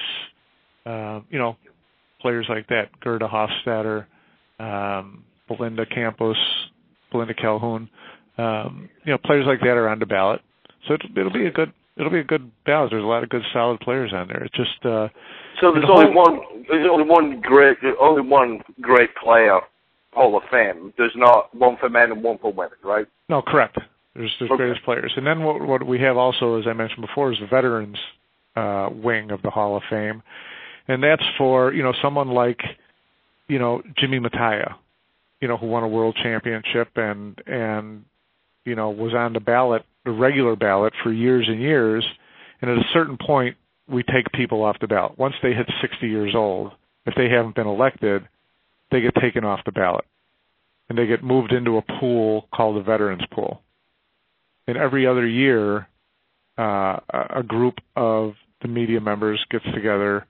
uh, 0.86 1.20
you 1.28 1.38
know, 1.38 1.58
players 2.20 2.46
like 2.48 2.66
that. 2.68 2.88
Gerda 3.00 3.28
Hofstatter, 3.28 4.06
um, 4.58 5.24
Belinda 5.48 5.86
Campos, 5.86 6.36
Belinda 7.10 7.34
Calhoun, 7.34 7.88
um, 8.38 8.88
you 9.04 9.12
know, 9.12 9.18
players 9.24 9.44
like 9.46 9.60
that 9.60 9.76
are 9.76 9.88
on 9.88 9.98
the 9.98 10.06
ballot. 10.06 10.40
So 10.88 10.94
it'll, 10.94 11.10
it'll 11.18 11.32
be 11.32 11.46
a 11.46 11.50
good 11.50 11.72
it'll 11.96 12.10
be 12.10 12.20
a 12.20 12.24
good 12.24 12.50
ballot. 12.64 12.90
There's 12.90 13.04
a 13.04 13.06
lot 13.06 13.22
of 13.22 13.28
good 13.28 13.42
solid 13.52 13.80
players 13.80 14.12
on 14.14 14.28
there. 14.28 14.44
It's 14.44 14.56
just 14.56 14.84
uh, 14.86 15.08
So 15.60 15.72
there's 15.72 15.84
the 15.84 15.92
only 15.92 16.12
whole- 16.12 16.14
one. 16.14 16.64
There's 16.68 16.88
only 16.90 17.04
one 17.06 17.40
great. 17.40 17.78
Only 18.00 18.22
one 18.22 18.60
great 18.80 19.10
player 19.16 19.60
Hall 20.12 20.36
of 20.36 20.42
Fame. 20.50 20.92
There's 20.96 21.12
not 21.16 21.54
one 21.54 21.76
for 21.78 21.88
men 21.88 22.10
and 22.12 22.22
one 22.22 22.38
for 22.38 22.52
women, 22.52 22.78
right? 22.82 23.06
No, 23.28 23.42
correct. 23.42 23.78
There's 24.14 24.34
the 24.40 24.46
Okay. 24.46 24.56
greatest 24.56 24.84
players, 24.84 25.12
and 25.16 25.26
then 25.26 25.44
what 25.44 25.60
what 25.60 25.86
we 25.86 26.00
have 26.00 26.16
also, 26.16 26.58
as 26.58 26.66
I 26.66 26.72
mentioned 26.72 27.02
before, 27.06 27.32
is 27.32 27.38
the 27.40 27.46
veterans 27.46 27.96
uh, 28.56 28.88
wing 28.92 29.30
of 29.30 29.40
the 29.42 29.50
Hall 29.50 29.76
of 29.76 29.82
Fame, 29.88 30.22
and 30.90 31.04
that's 31.04 31.22
for 31.38 31.72
you 31.72 31.84
know 31.84 31.94
someone 32.02 32.28
like 32.28 32.60
you 33.48 33.58
know 33.60 33.80
Jimmy 33.96 34.18
Mataya, 34.18 34.74
you 35.40 35.46
know 35.46 35.56
who 35.56 35.66
won 35.66 35.84
a 35.84 35.88
world 35.88 36.18
championship 36.20 36.88
and 36.96 37.40
and 37.46 38.04
you 38.64 38.74
know 38.74 38.90
was 38.90 39.14
on 39.14 39.32
the 39.32 39.40
ballot, 39.40 39.84
the 40.04 40.10
regular 40.10 40.56
ballot 40.56 40.92
for 41.04 41.12
years 41.12 41.46
and 41.48 41.60
years, 41.60 42.04
and 42.60 42.70
at 42.70 42.76
a 42.76 42.88
certain 42.92 43.16
point 43.24 43.56
we 43.88 44.02
take 44.02 44.32
people 44.34 44.62
off 44.62 44.78
the 44.80 44.88
ballot. 44.88 45.16
Once 45.16 45.34
they 45.42 45.52
hit 45.52 45.68
60 45.80 46.08
years 46.08 46.34
old, 46.34 46.72
if 47.06 47.14
they 47.16 47.28
haven't 47.28 47.54
been 47.54 47.66
elected, 47.66 48.28
they 48.90 49.00
get 49.00 49.14
taken 49.20 49.44
off 49.44 49.60
the 49.64 49.72
ballot 49.72 50.04
and 50.88 50.98
they 50.98 51.06
get 51.06 51.22
moved 51.22 51.52
into 51.52 51.76
a 51.76 51.82
pool 52.00 52.48
called 52.52 52.76
the 52.76 52.82
Veterans 52.82 53.22
Pool. 53.32 53.62
And 54.66 54.76
every 54.76 55.06
other 55.06 55.26
year, 55.26 55.88
uh, 56.58 56.98
a 57.12 57.26
a 57.36 57.42
group 57.44 57.74
of 57.94 58.34
the 58.60 58.68
media 58.68 59.00
members 59.00 59.44
gets 59.50 59.64
together 59.72 60.26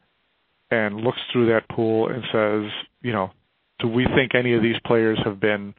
and 0.71 0.97
looks 1.01 1.19
through 1.33 1.47
that 1.47 1.69
pool 1.69 2.09
and 2.09 2.23
says, 2.33 2.71
you 3.03 3.13
know, 3.13 3.31
do 3.81 3.89
we 3.89 4.07
think 4.15 4.35
any 4.35 4.55
of 4.55 4.63
these 4.63 4.77
players 4.85 5.19
have 5.25 5.41
been 5.41 5.75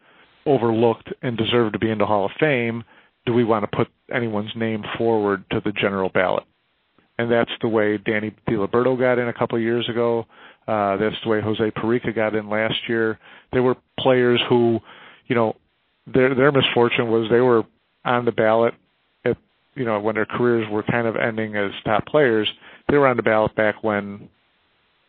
overlooked 0.46 1.14
and 1.22 1.38
deserve 1.38 1.74
to 1.74 1.80
be 1.80 1.89
in 1.89 1.98
the 1.98 2.06
Hall 2.06 2.26
of 2.26 2.32
Fame? 2.39 2.84
Do 3.26 3.34
we 3.34 3.44
want 3.44 3.70
to 3.70 3.76
put 3.76 3.88
anyone's 4.14 4.52
name 4.56 4.84
forward 4.98 5.44
to 5.52 5.62
the 5.64 5.72
general 5.72 6.10
ballot? 6.10 6.44
And 7.18 7.32
that's 7.32 7.52
the 7.62 7.68
way 7.68 7.98
Danny 7.98 8.36
DiLiberto 8.50 8.98
got 9.00 9.20
in 9.20 9.28
a 9.28 9.34
couple 9.34 9.58
of 9.58 9.64
years 9.64 9.88
ago. 9.88 10.26
Uh, 10.68 10.98
that's 10.98 11.16
the 11.24 11.30
way 11.30 11.42
Jose 11.42 11.72
Parica 11.72 12.16
got 12.16 12.36
in 12.36 12.50
last 12.50 12.76
year. 12.88 13.20
There 13.52 13.62
were 13.62 13.76
players 14.00 14.42
who, 14.50 14.80
you 15.28 15.36
know, 15.36 15.56
their 16.08 16.34
their 16.34 16.52
misfortune 16.52 17.12
was 17.12 17.30
they 17.30 17.42
were 17.42 17.64
on 18.04 18.26
the 18.26 18.32
ballot 18.32 18.74
at 19.24 19.38
you 19.76 19.86
know 19.86 20.00
when 20.00 20.16
their 20.16 20.26
careers 20.26 20.68
were 20.70 20.84
kind 20.84 21.08
of 21.08 21.16
ending 21.16 21.56
as 21.56 21.72
top 21.86 22.06
players. 22.06 22.52
They 22.89 22.98
were 22.98 23.08
on 23.08 23.18
the 23.18 23.24
ballot 23.24 23.56
back 23.56 23.84
when, 23.84 24.30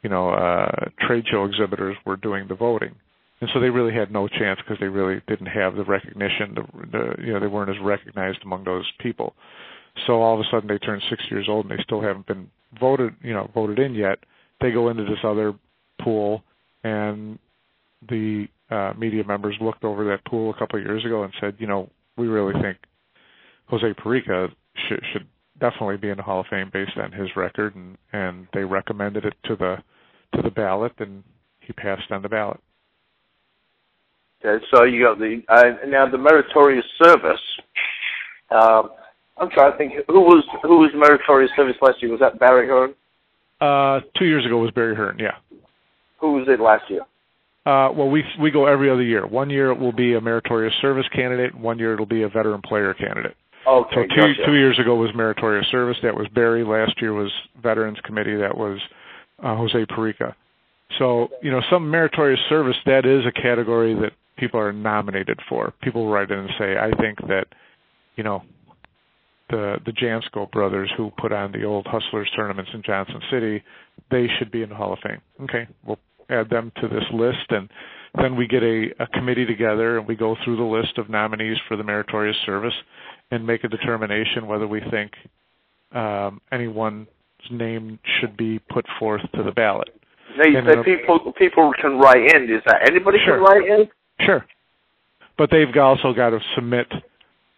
you 0.02 0.10
know, 0.10 0.30
uh, 0.30 0.88
trade 1.06 1.24
show 1.30 1.44
exhibitors 1.44 1.96
were 2.04 2.16
doing 2.16 2.48
the 2.48 2.54
voting, 2.54 2.94
and 3.40 3.50
so 3.52 3.60
they 3.60 3.70
really 3.70 3.94
had 3.94 4.12
no 4.12 4.28
chance 4.28 4.60
because 4.60 4.78
they 4.80 4.88
really 4.88 5.20
didn't 5.28 5.46
have 5.46 5.74
the 5.74 5.84
recognition. 5.84 6.54
The, 6.54 6.62
the 6.90 7.22
you 7.24 7.32
know 7.32 7.40
they 7.40 7.46
weren't 7.46 7.70
as 7.70 7.82
recognized 7.82 8.38
among 8.44 8.64
those 8.64 8.90
people. 9.00 9.34
So 10.06 10.22
all 10.22 10.34
of 10.34 10.40
a 10.40 10.44
sudden 10.50 10.68
they 10.68 10.78
turn 10.78 11.02
60 11.10 11.26
years 11.30 11.46
old 11.48 11.66
and 11.66 11.78
they 11.78 11.82
still 11.82 12.00
haven't 12.00 12.26
been 12.26 12.48
voted, 12.80 13.14
you 13.20 13.34
know, 13.34 13.50
voted 13.54 13.78
in 13.78 13.94
yet. 13.94 14.18
They 14.60 14.70
go 14.70 14.88
into 14.88 15.04
this 15.04 15.18
other 15.22 15.54
pool, 16.00 16.42
and 16.82 17.38
the 18.08 18.46
uh, 18.70 18.94
media 18.96 19.24
members 19.24 19.56
looked 19.60 19.84
over 19.84 20.04
that 20.06 20.24
pool 20.24 20.50
a 20.50 20.58
couple 20.58 20.78
of 20.78 20.84
years 20.84 21.04
ago 21.04 21.24
and 21.24 21.32
said, 21.40 21.56
you 21.58 21.66
know, 21.66 21.90
we 22.16 22.26
really 22.26 22.54
think 22.62 22.78
Jose 23.66 23.92
Parica 23.94 24.48
should, 24.88 25.02
should 25.12 25.26
definitely 25.62 25.96
be 25.96 26.10
in 26.10 26.16
the 26.16 26.22
Hall 26.22 26.40
of 26.40 26.46
Fame 26.50 26.70
based 26.72 26.96
on 26.96 27.12
his 27.12 27.28
record, 27.36 27.74
and 27.76 27.96
and 28.12 28.48
they 28.52 28.64
recommended 28.64 29.24
it 29.24 29.34
to 29.44 29.56
the 29.56 29.76
to 30.34 30.42
the 30.42 30.50
ballot, 30.50 30.92
and 30.98 31.22
he 31.60 31.72
passed 31.72 32.10
on 32.10 32.20
the 32.22 32.28
ballot. 32.28 32.60
Okay, 34.44 34.62
so 34.74 34.82
you 34.82 35.02
got 35.02 35.18
the 35.18 35.40
uh, 35.48 35.86
now 35.86 36.10
the 36.10 36.18
meritorious 36.18 36.84
service. 37.02 37.40
Um, 38.50 38.90
I'm 39.38 39.50
trying 39.50 39.72
to 39.72 39.78
think 39.78 39.92
who 40.08 40.20
was 40.20 40.44
who 40.62 40.78
was 40.78 40.90
meritorious 40.94 41.52
service 41.56 41.76
last 41.80 42.02
year. 42.02 42.10
Was 42.10 42.20
that 42.20 42.38
Barry 42.38 42.66
Hearn? 42.66 42.94
Uh, 43.60 44.00
two 44.18 44.26
years 44.26 44.44
ago 44.44 44.58
was 44.58 44.72
Barry 44.72 44.96
Hearn, 44.96 45.18
yeah. 45.20 45.36
Who 46.20 46.32
was 46.32 46.48
it 46.48 46.58
last 46.60 46.90
year? 46.90 47.02
Uh, 47.64 47.92
well, 47.94 48.10
we 48.10 48.24
we 48.40 48.50
go 48.50 48.66
every 48.66 48.90
other 48.90 49.04
year. 49.04 49.24
One 49.24 49.48
year 49.48 49.70
it 49.70 49.78
will 49.78 49.92
be 49.92 50.14
a 50.14 50.20
meritorious 50.20 50.74
service 50.82 51.06
candidate. 51.14 51.54
One 51.54 51.78
year 51.78 51.94
it'll 51.94 52.06
be 52.06 52.24
a 52.24 52.28
veteran 52.28 52.60
player 52.60 52.92
candidate. 52.92 53.36
Okay. 53.66 53.94
So 53.94 54.02
two 54.02 54.34
gotcha. 54.34 54.46
two 54.46 54.54
years 54.54 54.78
ago 54.78 54.94
was 54.96 55.10
meritorious 55.14 55.66
service. 55.70 55.96
That 56.02 56.14
was 56.14 56.26
Barry. 56.34 56.64
Last 56.64 57.00
year 57.00 57.12
was 57.12 57.30
Veterans 57.62 57.98
Committee. 58.04 58.36
That 58.36 58.56
was 58.56 58.78
uh, 59.42 59.56
Jose 59.56 59.86
Parica. 59.86 60.34
So 60.98 61.28
you 61.42 61.50
know, 61.50 61.60
some 61.70 61.90
meritorious 61.90 62.40
service 62.48 62.76
that 62.86 63.06
is 63.06 63.24
a 63.26 63.32
category 63.32 63.94
that 63.94 64.12
people 64.36 64.58
are 64.58 64.72
nominated 64.72 65.38
for. 65.48 65.72
People 65.82 66.10
write 66.10 66.30
in 66.30 66.38
and 66.38 66.50
say, 66.58 66.76
I 66.76 66.90
think 67.00 67.18
that 67.28 67.46
you 68.16 68.24
know 68.24 68.42
the 69.50 69.76
the 69.86 69.92
Jansco 69.92 70.50
brothers 70.50 70.90
who 70.96 71.10
put 71.20 71.32
on 71.32 71.52
the 71.52 71.64
old 71.64 71.86
Hustlers 71.86 72.30
tournaments 72.34 72.70
in 72.74 72.82
Johnston 72.82 73.20
City, 73.30 73.62
they 74.10 74.26
should 74.38 74.50
be 74.50 74.62
in 74.62 74.70
the 74.70 74.74
Hall 74.74 74.92
of 74.92 74.98
Fame. 75.00 75.20
Okay, 75.42 75.68
we'll 75.86 75.98
add 76.30 76.50
them 76.50 76.72
to 76.80 76.88
this 76.88 77.04
list 77.12 77.50
and 77.50 77.68
then 78.20 78.36
we 78.36 78.46
get 78.46 78.62
a, 78.62 78.88
a 79.00 79.06
committee 79.08 79.46
together 79.46 79.98
and 79.98 80.06
we 80.06 80.14
go 80.14 80.36
through 80.44 80.56
the 80.56 80.62
list 80.62 80.98
of 80.98 81.08
nominees 81.08 81.56
for 81.66 81.76
the 81.76 81.82
meritorious 81.82 82.36
service 82.44 82.74
and 83.32 83.46
make 83.46 83.64
a 83.64 83.68
determination 83.68 84.46
whether 84.46 84.68
we 84.68 84.80
think 84.90 85.12
um, 85.92 86.40
anyone's 86.52 87.08
name 87.50 87.98
should 88.20 88.36
be 88.36 88.58
put 88.58 88.84
forth 88.98 89.22
to 89.34 89.42
the 89.42 89.50
ballot. 89.50 89.88
Now 90.36 90.44
you 90.44 90.58
And 90.58 90.68
said 90.68 90.84
people 90.84 91.32
people 91.32 91.72
can 91.80 91.98
write 91.98 92.34
in. 92.34 92.44
Is 92.44 92.62
that 92.66 92.88
anybody 92.88 93.18
Sure. 93.24 93.36
can 93.36 93.44
write 93.44 93.68
in? 93.68 93.88
Sure. 94.20 94.44
But 95.36 95.50
they've 95.50 95.74
also 95.76 96.12
got 96.12 96.30
to 96.30 96.40
submit 96.54 96.86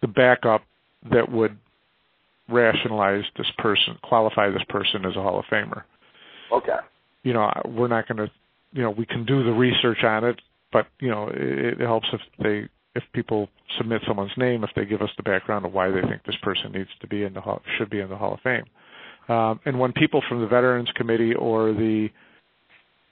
the 0.01 0.07
backup 0.07 0.63
that 1.11 1.31
would 1.31 1.57
rationalize 2.49 3.23
this 3.37 3.47
person, 3.57 3.97
qualify 4.01 4.49
this 4.49 4.63
person 4.69 5.05
as 5.05 5.15
a 5.15 5.21
Hall 5.21 5.39
of 5.39 5.45
Famer. 5.45 5.83
Okay. 6.51 6.77
You 7.23 7.33
know, 7.33 7.51
we're 7.65 7.87
not 7.87 8.07
going 8.07 8.17
to, 8.17 8.31
you 8.71 8.81
know, 8.81 8.91
we 8.91 9.05
can 9.05 9.25
do 9.25 9.43
the 9.43 9.51
research 9.51 10.03
on 10.03 10.23
it, 10.23 10.39
but 10.71 10.87
you 10.99 11.09
know, 11.09 11.27
it, 11.27 11.81
it 11.81 11.85
helps 11.85 12.07
if 12.13 12.21
they, 12.39 12.69
if 12.95 13.03
people 13.13 13.49
submit 13.77 14.01
someone's 14.07 14.31
name, 14.37 14.63
if 14.63 14.69
they 14.75 14.85
give 14.85 15.01
us 15.01 15.09
the 15.17 15.23
background 15.23 15.65
of 15.65 15.73
why 15.73 15.89
they 15.89 16.01
think 16.01 16.23
this 16.25 16.37
person 16.41 16.71
needs 16.71 16.89
to 17.01 17.07
be 17.07 17.23
in 17.23 17.33
the 17.33 17.41
hall, 17.41 17.61
should 17.77 17.89
be 17.89 17.99
in 17.99 18.09
the 18.09 18.15
Hall 18.15 18.33
of 18.33 18.39
Fame. 18.39 18.63
Um, 19.27 19.59
and 19.65 19.79
when 19.79 19.91
people 19.91 20.23
from 20.27 20.41
the 20.41 20.47
Veterans 20.47 20.89
Committee 20.95 21.33
or 21.33 21.73
the 21.73 22.09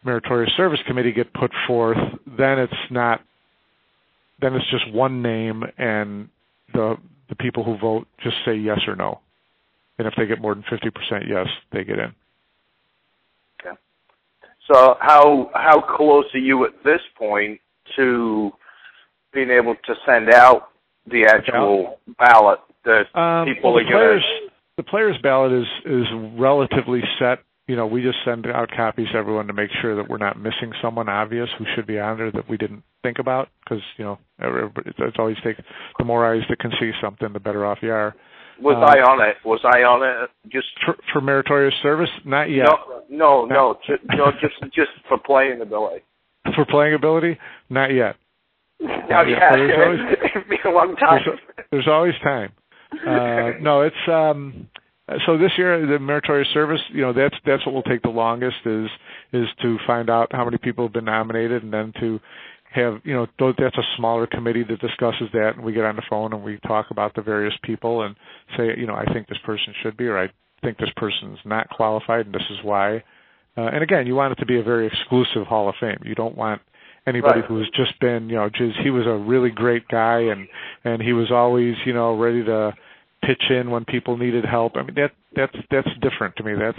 Meritorious 0.05 0.53
Service 0.55 0.79
Committee 0.87 1.11
get 1.11 1.33
put 1.33 1.51
forth, 1.67 1.97
then 2.37 2.59
it's 2.59 2.73
not, 2.89 3.21
then 4.41 4.53
it's 4.55 4.69
just 4.71 4.91
one 4.91 5.21
name, 5.21 5.63
and 5.77 6.29
the 6.73 6.95
the 7.29 7.35
people 7.35 7.63
who 7.63 7.77
vote 7.77 8.07
just 8.21 8.35
say 8.45 8.55
yes 8.55 8.79
or 8.87 8.95
no. 8.95 9.19
And 9.97 10.07
if 10.07 10.13
they 10.17 10.25
get 10.25 10.41
more 10.41 10.53
than 10.53 10.63
fifty 10.69 10.89
percent 10.89 11.25
yes, 11.27 11.47
they 11.71 11.83
get 11.83 11.99
in. 11.99 12.13
Okay. 13.61 13.77
So 14.71 14.95
how 14.99 15.49
how 15.53 15.81
close 15.81 16.25
are 16.33 16.39
you 16.39 16.65
at 16.65 16.71
this 16.83 17.01
point 17.17 17.59
to 17.95 18.51
being 19.33 19.49
able 19.49 19.75
to 19.75 19.93
send 20.05 20.29
out 20.33 20.69
the 21.09 21.25
actual 21.25 21.99
ballot 22.17 22.59
that 22.85 23.05
Um, 23.17 23.45
people 23.47 23.73
well, 23.73 23.79
are 23.81 23.83
the 23.83 23.89
going 23.89 24.01
players 24.19 24.25
the 24.77 24.83
players 24.83 25.15
ballot 25.21 25.51
is 25.51 25.67
is 25.85 26.07
relatively 26.37 27.01
set. 27.19 27.39
You 27.67 27.75
know, 27.77 27.85
we 27.87 28.01
just 28.01 28.17
send 28.25 28.45
out 28.47 28.69
copies 28.75 29.07
to 29.13 29.17
everyone 29.17 29.47
to 29.47 29.53
make 29.53 29.69
sure 29.81 29.95
that 29.95 30.09
we're 30.09 30.17
not 30.17 30.37
missing 30.37 30.73
someone 30.81 31.07
obvious 31.07 31.47
who 31.57 31.65
should 31.75 31.87
be 31.87 31.97
on 31.99 32.17
there 32.17 32.31
that 32.31 32.49
we 32.49 32.57
didn't 32.57 32.83
think 33.03 33.19
about. 33.19 33.47
Because 33.63 33.81
you 33.97 34.03
know, 34.05 34.19
it's 34.85 35.17
always 35.19 35.37
take 35.43 35.57
the 35.97 36.03
more 36.05 36.25
eyes 36.25 36.41
that 36.49 36.59
can 36.59 36.71
see 36.79 36.91
something, 37.01 37.31
the 37.31 37.39
better 37.39 37.65
off 37.65 37.77
you 37.81 37.91
are. 37.91 38.15
Was 38.61 38.75
Uh, 38.77 38.81
I 38.85 39.01
on 39.01 39.21
it? 39.21 39.37
Was 39.45 39.61
I 39.63 39.79
on 39.83 40.03
it? 40.03 40.29
Just 40.51 40.67
For, 40.85 40.95
for 41.11 41.21
meritorious 41.21 41.73
service, 41.81 42.09
not 42.25 42.49
yet. 42.49 42.65
no, 42.67 43.03
no, 43.09 43.45
no, 43.45 43.79
ju- 43.85 43.97
no, 44.15 44.31
just 44.41 44.55
just 44.73 44.91
for 45.07 45.17
playing 45.17 45.61
ability. 45.61 46.03
For 46.55 46.65
playing 46.65 46.93
ability, 46.95 47.37
not 47.69 47.91
yet. 47.93 48.15
Now, 48.79 49.21
yeah, 49.23 49.55
there's 49.55 49.77
always- 49.77 50.17
it'd 50.35 50.49
be 50.49 50.57
a 50.65 50.71
long 50.71 50.95
time. 50.95 51.21
There's, 51.25 51.39
there's 51.71 51.87
always 51.87 52.15
time. 52.23 52.51
Uh, 52.93 53.53
no, 53.59 53.81
it's 53.81 53.95
um, 54.07 54.69
so 55.25 55.35
this 55.35 55.51
year 55.57 55.85
the 55.85 55.97
meritorious 55.97 56.47
service. 56.53 56.79
You 56.93 57.01
know, 57.01 57.11
that's 57.11 57.35
that's 57.43 57.65
what 57.65 57.73
will 57.73 57.81
take 57.81 58.03
the 58.03 58.09
longest 58.09 58.57
is 58.65 58.87
is 59.33 59.47
to 59.63 59.79
find 59.87 60.11
out 60.11 60.29
how 60.31 60.45
many 60.45 60.59
people 60.59 60.85
have 60.85 60.93
been 60.93 61.05
nominated, 61.05 61.63
and 61.63 61.73
then 61.73 61.91
to 61.99 62.19
have 62.71 63.01
you 63.03 63.13
know 63.13 63.27
that's 63.39 63.77
a 63.77 63.95
smaller 63.97 64.27
committee 64.27 64.63
that 64.63 64.79
discusses 64.79 65.27
that, 65.33 65.53
and 65.55 65.63
we 65.63 65.73
get 65.73 65.85
on 65.85 65.95
the 65.95 66.03
phone 66.07 66.33
and 66.33 66.43
we 66.43 66.59
talk 66.67 66.91
about 66.91 67.15
the 67.15 67.21
various 67.23 67.53
people 67.63 68.03
and 68.03 68.15
say, 68.55 68.69
you 68.77 68.85
know, 68.85 68.95
I 68.95 69.11
think 69.11 69.27
this 69.27 69.39
person 69.43 69.73
should 69.81 69.97
be, 69.97 70.05
or 70.05 70.17
I 70.19 70.29
think 70.61 70.77
this 70.77 70.91
person's 70.95 71.39
not 71.45 71.69
qualified, 71.69 72.27
and 72.27 72.35
this 72.35 72.45
is 72.51 72.57
why. 72.63 72.97
Uh, 73.57 73.69
and 73.73 73.83
again, 73.83 74.07
you 74.07 74.15
want 74.15 74.31
it 74.33 74.35
to 74.35 74.45
be 74.45 74.59
a 74.59 74.63
very 74.63 74.87
exclusive 74.87 75.45
Hall 75.47 75.67
of 75.67 75.75
Fame. 75.79 75.97
You 76.03 76.15
don't 76.15 76.37
want 76.37 76.61
anybody 77.05 77.41
Right. 77.41 77.49
who's 77.49 77.69
just 77.71 77.99
been, 77.99 78.29
you 78.29 78.35
know, 78.35 78.49
just 78.49 78.77
he 78.79 78.89
was 78.89 79.05
a 79.05 79.15
really 79.15 79.49
great 79.49 79.87
guy 79.87 80.19
and 80.19 80.47
and 80.83 81.01
he 81.01 81.13
was 81.13 81.31
always, 81.31 81.75
you 81.85 81.93
know, 81.93 82.15
ready 82.15 82.43
to 82.43 82.73
pitch 83.23 83.43
in 83.49 83.71
when 83.71 83.85
people 83.85 84.17
needed 84.17 84.45
help. 84.45 84.75
I 84.75 84.83
mean 84.83 84.95
that 84.95 85.11
that's 85.35 85.55
that's 85.71 85.89
different 86.01 86.35
to 86.37 86.43
me. 86.43 86.53
That's 86.55 86.77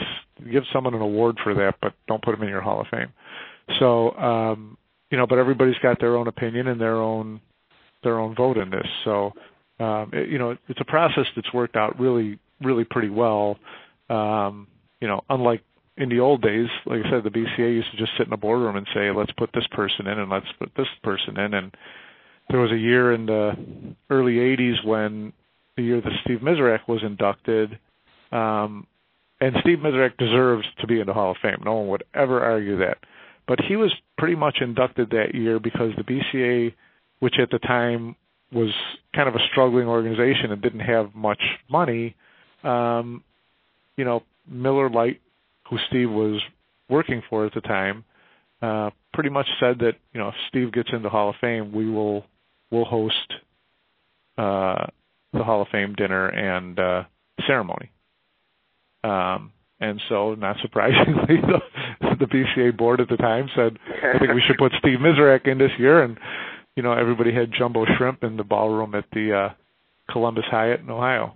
give 0.51 0.65
someone 0.73 0.95
an 0.95 1.01
award 1.01 1.39
for 1.43 1.55
that, 1.55 1.77
but 1.81 1.95
don't 2.09 2.23
put 2.23 2.33
them 2.33 2.43
in 2.43 2.49
your 2.49 2.61
Hall 2.61 2.81
of 2.81 2.87
Fame. 2.89 3.13
So, 3.79 4.11
um, 4.17 4.77
you 5.11 5.19
know, 5.19 5.27
but 5.27 5.39
everybody's 5.39 5.79
got 5.83 6.01
their 6.01 6.17
own 6.17 6.29
opinion 6.29 6.69
and 6.69 6.81
their 6.81 6.97
own 6.97 7.41
their 8.03 8.19
own 8.19 8.35
vote 8.35 8.59
in 8.59 8.71
this. 8.71 8.87
So, 9.05 9.33
um, 9.81 10.11
it, 10.13 10.29
you 10.29 10.39
know, 10.39 10.57
it's 10.69 10.81
a 10.81 10.85
process 10.85 11.27
that's 11.35 11.53
worked 11.53 11.77
out 11.77 11.99
really 11.99 12.39
really 12.63 12.85
pretty 12.85 13.11
well. 13.11 13.59
Um, 14.09 14.69
you 15.01 15.09
know, 15.09 15.23
unlike 15.29 15.63
in 15.97 16.09
the 16.09 16.21
old 16.21 16.43
days, 16.43 16.69
like 16.87 17.05
I 17.05 17.11
said, 17.11 17.25
the 17.25 17.31
BCA 17.31 17.73
used 17.73 17.91
to 17.93 17.97
just 17.97 18.13
sit 18.19 18.27
in 18.27 18.33
a 18.33 18.37
boardroom 18.37 18.77
and 18.77 18.87
say, 18.93 19.11
"Let's 19.11 19.33
put 19.33 19.51
this 19.53 19.67
person 19.69 20.07
in 20.07 20.19
and 20.19 20.31
let's 20.31 20.51
put 20.59 20.73
this 20.77 20.89
person 21.03 21.39
in." 21.39 21.55
And 21.55 21.75
there 22.51 22.61
was 22.61 22.73
a 22.73 22.79
year 22.79 23.13
in 23.13 23.27
the 23.27 23.57
early 24.11 24.41
'80s 24.41 24.83
when 24.85 25.33
the 25.77 25.83
year 25.83 26.01
that 26.01 26.13
Steve 26.25 26.41
Mizerak 26.41 26.89
was 26.89 27.03
inducted, 27.03 27.79
um, 28.33 28.87
and 29.41 29.55
Steve 29.61 29.79
Mizerak 29.79 30.17
deserves 30.17 30.67
to 30.81 30.87
be 30.87 31.01
in 31.01 31.07
the 31.07 31.13
Hall 31.13 31.31
of 31.31 31.37
Fame. 31.39 31.63
No 31.65 31.75
one 31.75 31.89
would 31.89 32.05
ever 32.15 32.41
argue 32.41 32.79
that. 32.79 32.99
But 33.47 33.61
he 33.61 33.77
was 33.77 33.93
pretty 34.17 34.35
much 34.35 34.59
inducted 34.61 35.11
that 35.11 35.35
year 35.35 35.59
because 35.59 35.93
the 35.97 36.05
BCA, 36.05 36.75
which 37.21 37.39
at 37.39 37.51
the 37.51 37.59
time 37.59 38.17
was 38.53 38.71
kind 39.15 39.29
of 39.29 39.35
a 39.35 39.47
struggling 39.51 39.87
organization 39.87 40.51
and 40.51 40.63
didn't 40.63 40.81
have 40.81 41.15
much 41.15 41.43
money, 41.69 42.15
um, 42.63 43.23
you 43.97 44.05
know, 44.05 44.23
Miller 44.49 44.89
Lite, 44.89 45.21
who 45.69 45.79
Steve 45.89 46.11
was 46.11 46.41
working 46.89 47.23
for 47.29 47.47
at 47.47 47.55
the 47.55 47.61
time, 47.61 48.05
uh, 48.63 48.91
pretty 49.13 49.31
much 49.31 49.47
said 49.61 49.79
that 49.81 49.95
you 50.13 50.21
know 50.21 50.29
if 50.29 50.35
Steve 50.49 50.73
gets 50.73 50.91
into 50.93 51.09
Hall 51.09 51.31
of 51.31 51.37
Fame, 51.41 51.73
we 51.73 51.91
will 51.91 52.25
will 52.71 52.85
host 52.85 53.33
uh, 54.39 54.87
the 55.33 55.45
Hall 55.45 55.63
of 55.63 55.69
Fame 55.69 55.95
dinner 55.95 56.29
and 56.29 56.79
uh, 56.79 57.05
ceremony. 57.47 57.91
Um, 59.03 59.53
and 59.81 60.01
so, 60.09 60.35
not 60.35 60.57
surprisingly, 60.63 61.37
the, 62.01 62.17
the 62.21 62.27
BCA 62.27 62.77
board 62.77 63.01
at 63.01 63.09
the 63.09 63.17
time 63.17 63.49
said, 63.55 63.77
"I 64.03 64.19
think 64.19 64.33
we 64.33 64.43
should 64.47 64.57
put 64.59 64.73
Steve 64.79 64.99
Mizerak 64.99 65.47
in 65.47 65.59
this 65.59 65.73
year." 65.79 66.03
And 66.03 66.19
you 66.77 66.83
know, 66.83 66.93
everybody 66.93 67.33
had 67.33 67.53
jumbo 67.57 67.85
shrimp 67.97 68.25
in 68.25 68.37
the 68.37 68.45
ballroom 68.45 68.95
at 68.95 69.05
the 69.13 69.33
uh, 69.33 69.55
Columbus 70.11 70.45
Hyatt 70.51 70.81
in 70.81 70.91
Ohio. 70.91 71.35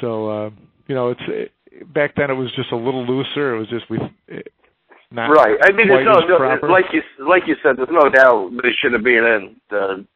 So, 0.00 0.28
uh, 0.28 0.50
you 0.86 0.94
know, 0.94 1.10
it's 1.10 1.20
it, 1.28 1.52
back 1.92 2.14
then 2.16 2.30
it 2.30 2.34
was 2.34 2.50
just 2.56 2.72
a 2.72 2.76
little 2.76 3.04
looser. 3.06 3.54
It 3.56 3.58
was 3.58 3.68
just 3.68 3.88
we 3.90 3.98
it, 4.28 4.48
not 5.10 5.28
Right. 5.28 5.56
I 5.62 5.72
mean, 5.72 5.88
there's 5.88 6.06
no, 6.06 6.20
no 6.26 6.66
like 6.68 6.86
you 6.92 7.02
like 7.26 7.42
you 7.46 7.56
said, 7.62 7.76
there's 7.76 7.88
no 7.90 8.08
doubt 8.10 8.50
they 8.62 8.70
should 8.80 8.92
have 8.92 9.04
been 9.04 9.24
in 9.24 9.56
the 9.70 10.06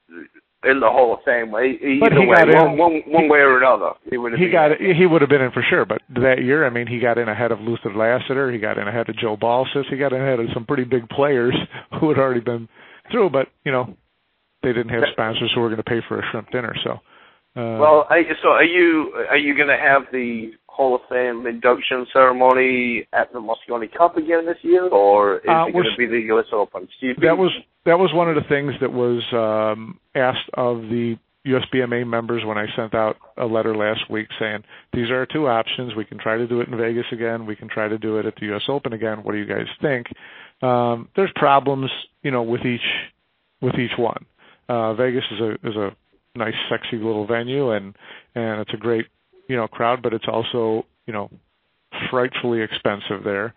in 0.65 0.81
the 0.81 0.89
Hall 0.91 1.15
of 1.15 1.21
Fame. 1.25 1.55
E- 1.55 2.01
But 2.01 2.13
Either 2.13 2.21
he 2.21 2.27
way, 2.27 2.35
got 2.35 2.49
one, 2.49 2.73
in. 2.73 2.79
one, 2.79 2.93
one 3.07 3.29
way 3.29 3.39
or 3.39 3.59
another, 3.59 3.93
he 4.11 4.19
would 4.19 4.33
have 4.33 4.41
he 4.41 4.47
been 4.47 4.53
got 4.53 4.73
in. 4.81 4.97
he 4.97 5.07
would 5.07 5.21
have 5.23 5.31
been 5.31 5.43
in 5.43 5.53
for 5.53 5.63
sure. 5.63 5.85
But 5.85 6.03
that 6.17 6.43
year, 6.43 6.67
I 6.67 6.71
mean, 6.71 6.87
he 6.89 6.99
got 6.99 7.17
in 7.19 7.29
ahead 7.29 7.53
of 7.53 7.61
Luther 7.61 7.95
Lassiter. 7.95 8.51
He 8.51 8.59
got 8.59 8.77
in 8.79 8.89
ahead 8.89 9.09
of 9.09 9.17
Joe 9.17 9.37
Balsis. 9.37 9.85
He 9.89 9.97
got 9.97 10.13
in 10.13 10.21
ahead 10.21 10.41
of 10.41 10.47
some 10.55 10.65
pretty 10.67 10.85
big 10.85 11.09
players 11.11 11.55
who 12.01 12.09
had 12.09 12.19
already 12.19 12.41
been 12.41 12.69
through. 13.13 13.31
But 13.31 13.49
you 13.65 13.71
know, 13.71 13.95
they 14.65 14.73
didn't 14.73 14.89
have 14.91 15.05
sponsors 15.13 15.53
who 15.55 15.61
were 15.61 15.69
going 15.69 15.77
to 15.83 15.85
pay 15.85 16.01
for 16.09 16.19
a 16.19 16.23
shrimp 16.33 16.51
dinner. 16.51 16.75
So, 16.83 16.91
uh, 17.55 17.79
Well, 17.79 18.07
I, 18.11 18.23
so 18.43 18.49
are 18.49 18.65
you 18.65 19.13
are 19.31 19.39
you 19.39 19.55
going 19.55 19.69
to 19.69 19.79
have 19.79 20.03
the 20.11 20.51
Hall 20.79 20.95
of 20.95 21.01
Fame 21.11 21.45
induction 21.49 22.07
ceremony 22.13 23.07
at 23.13 23.33
the 23.33 23.41
Mosconi 23.41 23.93
Cup 23.93 24.17
again 24.17 24.47
this 24.47 24.59
year, 24.63 24.87
or 24.87 25.39
is 25.39 25.43
Uh, 25.49 25.67
it 25.67 25.73
going 25.73 25.85
to 25.85 25.97
be 25.99 26.07
the 26.07 26.21
U.S. 26.29 26.47
Open? 26.53 26.89
That 27.21 27.37
was 27.37 27.51
that 27.85 27.99
was 27.99 28.13
one 28.15 28.29
of 28.31 28.37
the 28.37 28.49
things 28.49 28.73
that 28.81 28.93
was 28.93 29.23
um, 29.33 29.99
asked 30.15 30.49
of 30.55 30.83
the 30.83 31.19
USBMA 31.45 32.07
members 32.07 32.45
when 32.45 32.59
I 32.59 32.67
sent 32.77 32.95
out 32.95 33.17
a 33.37 33.47
letter 33.47 33.75
last 33.75 34.09
week 34.09 34.29
saying 34.39 34.63
these 34.93 35.11
are 35.11 35.17
our 35.17 35.27
two 35.27 35.49
options. 35.49 35.97
We 35.97 36.05
can 36.05 36.19
try 36.19 36.37
to 36.37 36.47
do 36.47 36.61
it 36.61 36.69
in 36.69 36.77
Vegas 36.79 37.07
again. 37.11 37.45
We 37.45 37.57
can 37.57 37.69
try 37.69 37.89
to 37.89 37.99
do 37.99 38.19
it 38.19 38.27
at 38.27 38.37
the 38.37 38.47
U.S. 38.47 38.63
Open 38.69 38.93
again. 38.93 39.25
What 39.25 39.33
do 39.33 39.39
you 39.39 39.47
guys 39.47 39.67
think? 39.83 40.07
Um, 40.63 41.09
there's 41.17 41.33
problems, 41.35 41.91
you 42.23 42.31
know, 42.31 42.43
with 42.43 42.65
each 42.65 42.89
with 43.61 43.75
each 43.75 43.99
one. 43.99 44.27
Uh, 44.69 44.95
Vegas 44.95 45.25
is 45.33 45.41
a 45.41 45.51
is 45.69 45.77
a 45.77 45.91
nice, 46.37 46.55
sexy 46.71 46.99
little 46.99 47.27
venue, 47.27 47.73
and 47.73 47.97
and 48.37 48.61
it's 48.61 48.75
a 48.75 48.77
great 48.77 49.07
you 49.49 49.57
know 49.57 49.67
crowd, 49.67 50.03
but 50.03 50.13
it's 50.13 50.29
also 50.29 50.87
you 51.07 51.13
know 51.13 51.31
frightfully 52.11 52.61
expensive 52.63 53.25
there. 53.25 53.55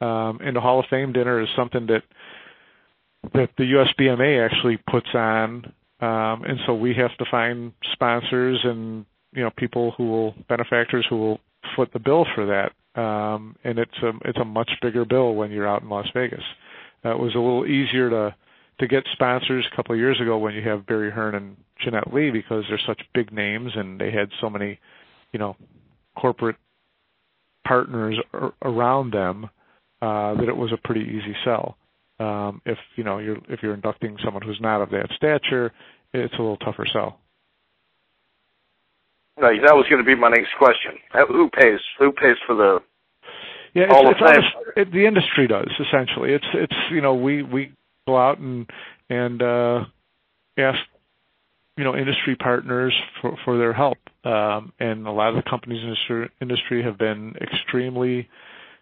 Um, 0.00 0.40
and 0.42 0.56
the 0.56 0.60
Hall 0.60 0.80
of 0.80 0.86
Fame 0.90 1.12
dinner 1.12 1.40
is 1.40 1.48
something 1.56 1.86
that 1.86 2.02
that 3.34 3.50
the 3.56 3.64
USBMA 3.64 4.44
actually 4.44 4.78
puts 4.90 5.08
on, 5.14 5.72
um, 6.00 6.44
and 6.44 6.58
so 6.66 6.74
we 6.74 6.94
have 6.94 7.16
to 7.18 7.24
find 7.30 7.72
sponsors 7.92 8.58
and 8.64 9.04
you 9.32 9.42
know 9.42 9.50
people 9.56 9.92
who 9.96 10.10
will 10.10 10.34
benefactors 10.48 11.06
who 11.08 11.16
will 11.18 11.40
foot 11.76 11.90
the 11.92 12.00
bill 12.00 12.26
for 12.34 12.46
that. 12.46 12.72
Um, 13.00 13.56
and 13.64 13.78
it's 13.78 13.96
a 14.02 14.12
it's 14.24 14.38
a 14.38 14.44
much 14.44 14.70
bigger 14.80 15.04
bill 15.04 15.34
when 15.34 15.50
you're 15.50 15.68
out 15.68 15.82
in 15.82 15.88
Las 15.88 16.06
Vegas. 16.14 16.42
Uh, 17.04 17.10
it 17.10 17.18
was 17.18 17.34
a 17.34 17.38
little 17.38 17.66
easier 17.66 18.10
to 18.10 18.34
to 18.80 18.86
get 18.88 19.04
sponsors 19.12 19.64
a 19.70 19.76
couple 19.76 19.94
of 19.94 19.98
years 19.98 20.20
ago 20.20 20.38
when 20.38 20.54
you 20.54 20.62
have 20.62 20.86
Barry 20.86 21.10
Hearn 21.10 21.34
and 21.34 21.56
Jeanette 21.82 22.12
Lee 22.12 22.30
because 22.30 22.64
they're 22.68 22.80
such 22.86 23.00
big 23.14 23.32
names 23.32 23.72
and 23.76 24.00
they 24.00 24.10
had 24.10 24.30
so 24.40 24.50
many, 24.50 24.78
you 25.32 25.38
know, 25.38 25.56
corporate 26.16 26.56
partners 27.66 28.18
ar- 28.32 28.54
around 28.62 29.12
them 29.12 29.44
uh, 30.02 30.34
that 30.34 30.48
it 30.48 30.56
was 30.56 30.72
a 30.72 30.76
pretty 30.76 31.02
easy 31.02 31.34
sell. 31.44 31.76
Um, 32.18 32.60
if 32.64 32.78
you 32.96 33.04
know 33.04 33.18
you're 33.18 33.38
if 33.48 33.62
you're 33.62 33.74
inducting 33.74 34.16
someone 34.24 34.42
who's 34.42 34.60
not 34.60 34.82
of 34.82 34.90
that 34.90 35.08
stature, 35.16 35.72
it's 36.12 36.34
a 36.34 36.38
little 36.38 36.58
tougher 36.58 36.86
sell. 36.92 37.18
Right, 39.38 39.60
that 39.64 39.74
was 39.74 39.86
going 39.88 40.02
to 40.02 40.06
be 40.06 40.14
my 40.14 40.28
next 40.28 40.50
question. 40.58 40.92
Who 41.28 41.48
pays? 41.48 41.80
Who 41.98 42.12
pays 42.12 42.36
for 42.46 42.54
the 42.54 42.80
Yeah, 43.74 43.84
it's, 43.88 43.94
of 43.94 44.10
it's 44.10 44.36
Fame? 44.36 44.62
it, 44.76 44.92
the 44.92 45.06
industry 45.06 45.48
does 45.48 45.70
essentially. 45.80 46.32
It's 46.32 46.46
it's 46.52 46.76
you 46.90 47.00
know 47.00 47.14
we 47.14 47.42
we 47.42 47.72
go 48.06 48.18
out 48.18 48.38
and 48.38 48.68
and 49.08 49.42
uh, 49.42 49.84
ask 50.58 50.78
you 51.76 51.84
know 51.84 51.96
industry 51.96 52.36
partners 52.36 52.94
for 53.20 53.36
for 53.44 53.56
their 53.58 53.72
help, 53.72 53.98
um, 54.24 54.72
and 54.78 55.06
a 55.06 55.10
lot 55.10 55.30
of 55.30 55.36
the 55.36 55.50
companies 55.50 55.82
in 55.82 55.90
the 55.90 56.28
industry 56.40 56.82
have 56.82 56.98
been 56.98 57.34
extremely 57.40 58.28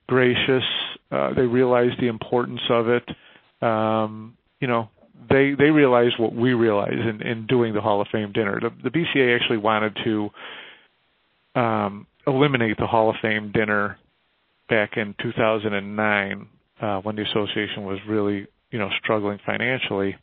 gracious. 0.07 0.65
Uh, 1.11 1.33
they 1.35 1.43
realize 1.43 1.91
the 1.99 2.09
importance 2.09 2.61
of 2.69 2.89
it. 2.89 3.09
Um, 3.63 4.37
you 4.61 4.69
know, 4.69 4.91
they 5.31 5.55
they 5.59 5.71
realize 5.71 6.13
what 6.19 6.35
we 6.35 6.53
realize 6.53 6.93
in, 6.93 7.23
in 7.23 7.47
doing 7.47 7.75
the 7.75 7.81
Hall 7.81 8.01
of 8.01 8.09
Fame 8.13 8.33
dinner. 8.33 8.61
The, 8.61 8.71
the 8.83 8.91
BCA 8.91 9.39
actually 9.41 9.59
wanted 9.59 9.97
to 10.05 10.31
um, 11.55 12.07
eliminate 12.27 12.77
the 12.79 12.87
Hall 12.87 13.11
of 13.11 13.17
Fame 13.23 13.53
dinner 13.53 13.99
back 14.69 14.97
in 14.97 15.15
2009 15.23 16.47
uh, 16.81 17.01
when 17.01 17.17
the 17.17 17.23
association 17.23 17.85
was 17.85 17.99
really 18.09 18.47
you 18.71 18.79
know 18.79 18.91
struggling 19.03 19.39
financially. 19.47 20.17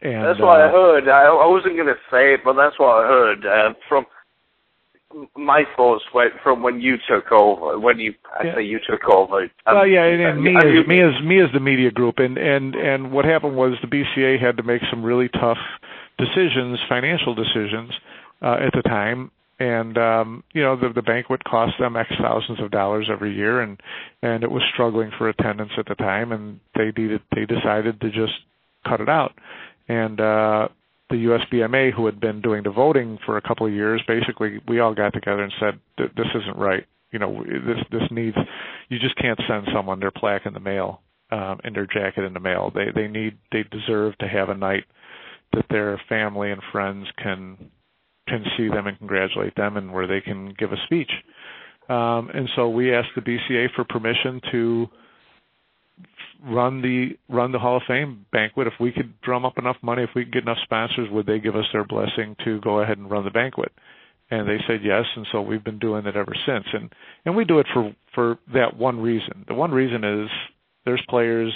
And 0.00 0.24
That's 0.24 0.40
what 0.40 0.60
I 0.60 0.68
uh, 0.68 0.70
heard. 0.70 1.08
I, 1.08 1.24
I 1.24 1.46
wasn't 1.46 1.74
going 1.74 1.88
to 1.88 1.98
say 2.08 2.34
it, 2.34 2.40
but 2.44 2.52
that's 2.54 2.78
what 2.78 3.04
I 3.04 3.08
heard 3.08 3.44
uh, 3.44 3.74
from 3.88 4.06
my 5.36 5.64
thoughts 5.76 6.04
went 6.12 6.34
from 6.42 6.62
when 6.62 6.80
you 6.80 6.96
took 7.08 7.32
over. 7.32 7.78
When 7.78 7.98
you, 7.98 8.14
I 8.38 8.44
Yeah. 8.44 8.54
say 8.56 8.62
you 8.62 8.78
took 8.86 9.08
over. 9.08 9.42
um, 9.66 9.76
Well, 9.76 9.86
yeah, 9.86 10.04
and, 10.04 10.20
and 10.22 10.42
me 10.42 10.56
as 10.56 10.64
you- 10.64 10.84
me 10.84 11.00
as 11.00 11.20
me 11.22 11.40
as 11.40 11.50
the 11.52 11.60
media 11.60 11.90
group, 11.90 12.18
and 12.18 12.36
and 12.36 12.74
and 12.74 13.10
what 13.10 13.24
happened 13.24 13.56
was 13.56 13.80
the 13.80 13.86
BCA 13.86 14.38
had 14.38 14.56
to 14.58 14.62
make 14.62 14.82
some 14.90 15.02
really 15.02 15.28
tough 15.28 15.58
decisions, 16.18 16.78
financial 16.88 17.34
decisions, 17.34 17.92
uh, 18.42 18.58
at 18.60 18.72
the 18.72 18.82
time, 18.82 19.30
and 19.58 19.96
um, 19.96 20.44
you 20.52 20.62
know 20.62 20.76
the 20.76 20.90
the 20.90 21.02
banquet 21.02 21.42
cost 21.44 21.78
them 21.78 21.96
X 21.96 22.10
thousands 22.20 22.60
of 22.60 22.70
dollars 22.70 23.08
every 23.10 23.34
year, 23.34 23.60
and 23.60 23.80
and 24.22 24.44
it 24.44 24.50
was 24.50 24.62
struggling 24.64 25.10
for 25.10 25.28
attendance 25.28 25.72
at 25.78 25.86
the 25.86 25.94
time, 25.94 26.32
and 26.32 26.60
they 26.74 26.92
needed 26.96 27.22
they 27.34 27.46
decided 27.46 28.00
to 28.02 28.10
just 28.10 28.40
cut 28.86 29.00
it 29.00 29.08
out, 29.08 29.32
and 29.88 30.20
uh, 30.20 30.68
the 31.10 31.16
USBMA, 31.16 31.92
who 31.92 32.06
had 32.06 32.20
been 32.20 32.40
doing 32.40 32.62
the 32.62 32.70
voting 32.70 33.18
for 33.24 33.36
a 33.36 33.42
couple 33.42 33.66
of 33.66 33.72
years, 33.72 34.02
basically 34.06 34.60
we 34.68 34.80
all 34.80 34.94
got 34.94 35.12
together 35.14 35.42
and 35.42 35.52
said 35.58 35.80
this 35.96 36.26
isn't 36.34 36.56
right. 36.56 36.86
You 37.10 37.18
know, 37.18 37.42
this 37.42 37.78
this 37.90 38.08
needs. 38.10 38.36
You 38.88 38.98
just 38.98 39.16
can't 39.16 39.40
send 39.48 39.66
someone 39.74 40.00
their 40.00 40.10
plaque 40.10 40.44
in 40.44 40.52
the 40.52 40.60
mail 40.60 41.00
um, 41.30 41.60
and 41.64 41.74
their 41.74 41.86
jacket 41.86 42.24
in 42.24 42.34
the 42.34 42.40
mail. 42.40 42.70
They 42.74 42.86
they 42.94 43.08
need 43.08 43.38
they 43.52 43.64
deserve 43.70 44.16
to 44.18 44.28
have 44.28 44.50
a 44.50 44.54
night 44.54 44.84
that 45.54 45.64
their 45.70 46.00
family 46.08 46.50
and 46.50 46.60
friends 46.70 47.06
can 47.22 47.70
can 48.28 48.44
see 48.58 48.68
them 48.68 48.86
and 48.86 48.98
congratulate 48.98 49.54
them, 49.56 49.78
and 49.78 49.92
where 49.92 50.06
they 50.06 50.20
can 50.20 50.54
give 50.58 50.72
a 50.72 50.76
speech. 50.84 51.10
Um, 51.88 52.28
and 52.34 52.50
so 52.54 52.68
we 52.68 52.94
asked 52.94 53.14
the 53.16 53.22
BCA 53.22 53.68
for 53.74 53.84
permission 53.84 54.42
to 54.52 54.88
run 56.44 56.82
the 56.82 57.18
run 57.28 57.52
the 57.52 57.58
Hall 57.58 57.76
of 57.76 57.82
Fame 57.86 58.26
banquet. 58.32 58.66
If 58.66 58.74
we 58.80 58.92
could 58.92 59.20
drum 59.20 59.44
up 59.44 59.58
enough 59.58 59.76
money, 59.82 60.02
if 60.02 60.10
we 60.14 60.24
could 60.24 60.32
get 60.32 60.42
enough 60.42 60.58
sponsors, 60.62 61.08
would 61.10 61.26
they 61.26 61.38
give 61.38 61.56
us 61.56 61.66
their 61.72 61.84
blessing 61.84 62.36
to 62.44 62.60
go 62.60 62.80
ahead 62.80 62.98
and 62.98 63.10
run 63.10 63.24
the 63.24 63.30
banquet? 63.30 63.72
And 64.30 64.46
they 64.48 64.58
said 64.66 64.80
yes, 64.84 65.04
and 65.16 65.26
so 65.32 65.40
we've 65.40 65.64
been 65.64 65.78
doing 65.78 66.06
it 66.06 66.16
ever 66.16 66.34
since. 66.46 66.66
And 66.72 66.92
and 67.24 67.34
we 67.34 67.44
do 67.44 67.58
it 67.58 67.66
for 67.72 67.94
for 68.14 68.38
that 68.52 68.76
one 68.76 69.00
reason. 69.00 69.44
The 69.48 69.54
one 69.54 69.72
reason 69.72 70.04
is 70.04 70.28
there's 70.84 71.02
players 71.08 71.52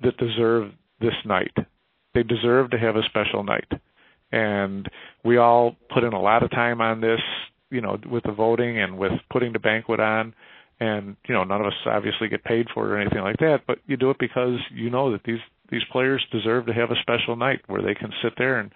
that 0.00 0.16
deserve 0.16 0.72
this 1.00 1.14
night. 1.24 1.52
They 2.14 2.22
deserve 2.22 2.70
to 2.70 2.78
have 2.78 2.96
a 2.96 3.02
special 3.04 3.44
night. 3.44 3.70
And 4.32 4.88
we 5.24 5.36
all 5.36 5.76
put 5.92 6.02
in 6.02 6.12
a 6.12 6.20
lot 6.20 6.42
of 6.42 6.50
time 6.50 6.80
on 6.80 7.00
this, 7.00 7.20
you 7.70 7.80
know, 7.80 7.98
with 8.10 8.24
the 8.24 8.32
voting 8.32 8.80
and 8.80 8.98
with 8.98 9.12
putting 9.30 9.52
the 9.52 9.58
banquet 9.58 10.00
on 10.00 10.34
and 10.80 11.16
you 11.28 11.34
know 11.34 11.44
none 11.44 11.60
of 11.60 11.66
us 11.66 11.72
obviously 11.86 12.28
get 12.28 12.44
paid 12.44 12.66
for 12.74 12.86
it 12.86 12.92
or 12.92 13.00
anything 13.00 13.22
like 13.22 13.36
that 13.38 13.60
but 13.66 13.78
you 13.86 13.96
do 13.96 14.10
it 14.10 14.18
because 14.18 14.58
you 14.72 14.90
know 14.90 15.12
that 15.12 15.22
these 15.24 15.40
these 15.70 15.82
players 15.90 16.24
deserve 16.30 16.66
to 16.66 16.72
have 16.72 16.90
a 16.90 17.00
special 17.02 17.36
night 17.36 17.60
where 17.66 17.82
they 17.82 17.94
can 17.94 18.10
sit 18.22 18.32
there 18.36 18.58
and 18.58 18.70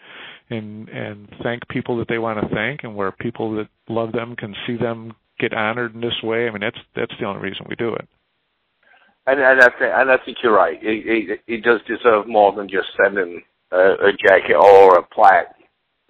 and 0.50 0.88
and 0.88 1.28
thank 1.42 1.66
people 1.68 1.98
that 1.98 2.08
they 2.08 2.18
want 2.18 2.40
to 2.40 2.54
thank 2.54 2.84
and 2.84 2.94
where 2.94 3.12
people 3.12 3.54
that 3.56 3.68
love 3.88 4.12
them 4.12 4.36
can 4.36 4.54
see 4.66 4.76
them 4.76 5.12
get 5.38 5.52
honored 5.52 5.94
in 5.94 6.00
this 6.00 6.22
way 6.22 6.48
i 6.48 6.50
mean 6.50 6.60
that's 6.60 6.78
that's 6.94 7.14
the 7.20 7.26
only 7.26 7.40
reason 7.40 7.66
we 7.68 7.76
do 7.76 7.94
it 7.94 8.08
And, 9.28 9.40
and 9.40 9.60
I 9.60 9.68
think, 9.78 9.92
and 9.94 10.10
I 10.10 10.16
think 10.24 10.38
you're 10.42 10.54
right. 10.54 10.78
He, 10.80 11.02
he, 11.04 11.54
he 11.54 11.60
does 11.60 11.80
deserve 11.86 12.26
more 12.26 12.50
than 12.54 12.66
just 12.66 12.88
sending 12.96 13.42
a, 13.70 13.76
a 13.76 14.12
jacket 14.26 14.56
or 14.56 14.98
a 14.98 15.02
plaque 15.02 15.54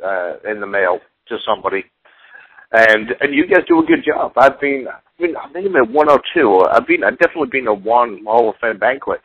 uh, 0.05 0.34
in 0.49 0.61
the 0.61 0.68
mail 0.68 1.01
to 1.26 1.36
somebody. 1.45 1.84
And 2.73 3.14
and 3.21 3.35
you 3.35 3.47
guys 3.47 3.64
do 3.66 3.81
a 3.83 3.87
good 3.87 4.05
job. 4.05 4.33
I've 4.37 4.61
been, 4.61 4.87
I 4.89 5.23
mean, 5.23 5.35
I've 5.37 5.53
been 5.53 5.75
at 5.75 5.91
one 5.91 6.11
or 6.11 6.21
two. 6.35 6.61
I've 6.71 6.87
been, 6.87 7.03
I've 7.03 7.19
definitely 7.19 7.49
been 7.51 7.64
to 7.64 7.75
one 7.75 8.21
Hall 8.25 8.51
of 8.51 8.57
Fame 8.61 8.79
banquet. 8.79 9.21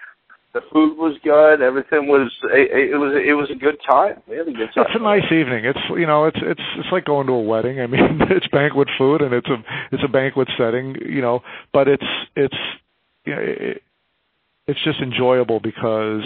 The 0.54 0.62
food 0.72 0.98
was 0.98 1.18
good. 1.24 1.62
Everything 1.62 2.08
was, 2.08 2.32
it, 2.44 2.94
it 2.94 2.96
was, 2.96 3.14
it 3.16 3.34
was 3.34 3.50
a 3.52 3.56
good 3.56 3.78
time. 3.89 4.22
Really 4.28 4.54
good 4.54 4.70
time. 4.74 4.86
it's 4.88 4.96
a 4.96 5.04
nice 5.04 5.26
evening 5.32 5.66
it's 5.66 5.80
you 5.98 6.06
know 6.06 6.26
it's 6.26 6.38
it's 6.41 6.62
it's 6.78 6.88
like 6.91 7.06
going 7.06 7.26
to 7.28 7.34
a 7.34 7.41
wedding 7.41 7.82
i 7.82 7.88
mean 7.88 8.22
it's 8.30 8.48
banquet 8.48 8.88
food 8.98 9.22
and 9.22 9.34
it's 9.34 9.48
a 9.48 9.58
it's 9.91 10.04
a 10.04 10.08
banquet 10.08 10.48
setting 10.58 10.96
you 11.06 11.22
know 11.22 11.41
but 11.74 11.88
it's 11.88 12.04
it's 12.36 12.56
you 13.26 13.36
know, 13.36 13.41
it, 13.41 13.82
it's 14.68 14.80
just 14.84 15.00
enjoyable 15.00 15.60
because 15.60 16.22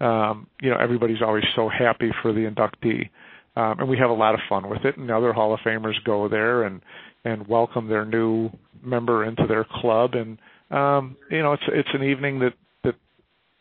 um 0.00 0.48
you 0.60 0.68
know 0.68 0.76
everybody's 0.76 1.22
always 1.22 1.44
so 1.54 1.68
happy 1.68 2.10
for 2.22 2.32
the 2.32 2.40
inductee 2.40 3.08
um 3.60 3.80
and 3.80 3.88
we 3.88 3.98
have 3.98 4.10
a 4.10 4.14
lot 4.14 4.34
of 4.34 4.40
fun 4.48 4.68
with 4.68 4.84
it. 4.84 4.96
And 4.96 5.10
other 5.10 5.32
hall 5.32 5.52
of 5.54 5.60
famers 5.60 6.02
go 6.04 6.28
there 6.28 6.64
and 6.64 6.80
and 7.24 7.46
welcome 7.46 7.88
their 7.88 8.04
new 8.04 8.50
member 8.82 9.24
into 9.24 9.46
their 9.46 9.64
club. 9.64 10.12
And 10.14 10.38
um 10.70 11.16
you 11.30 11.42
know 11.42 11.52
it's 11.52 11.62
it's 11.68 11.88
an 11.94 12.04
evening 12.04 12.40
that 12.40 12.54
that 12.84 12.94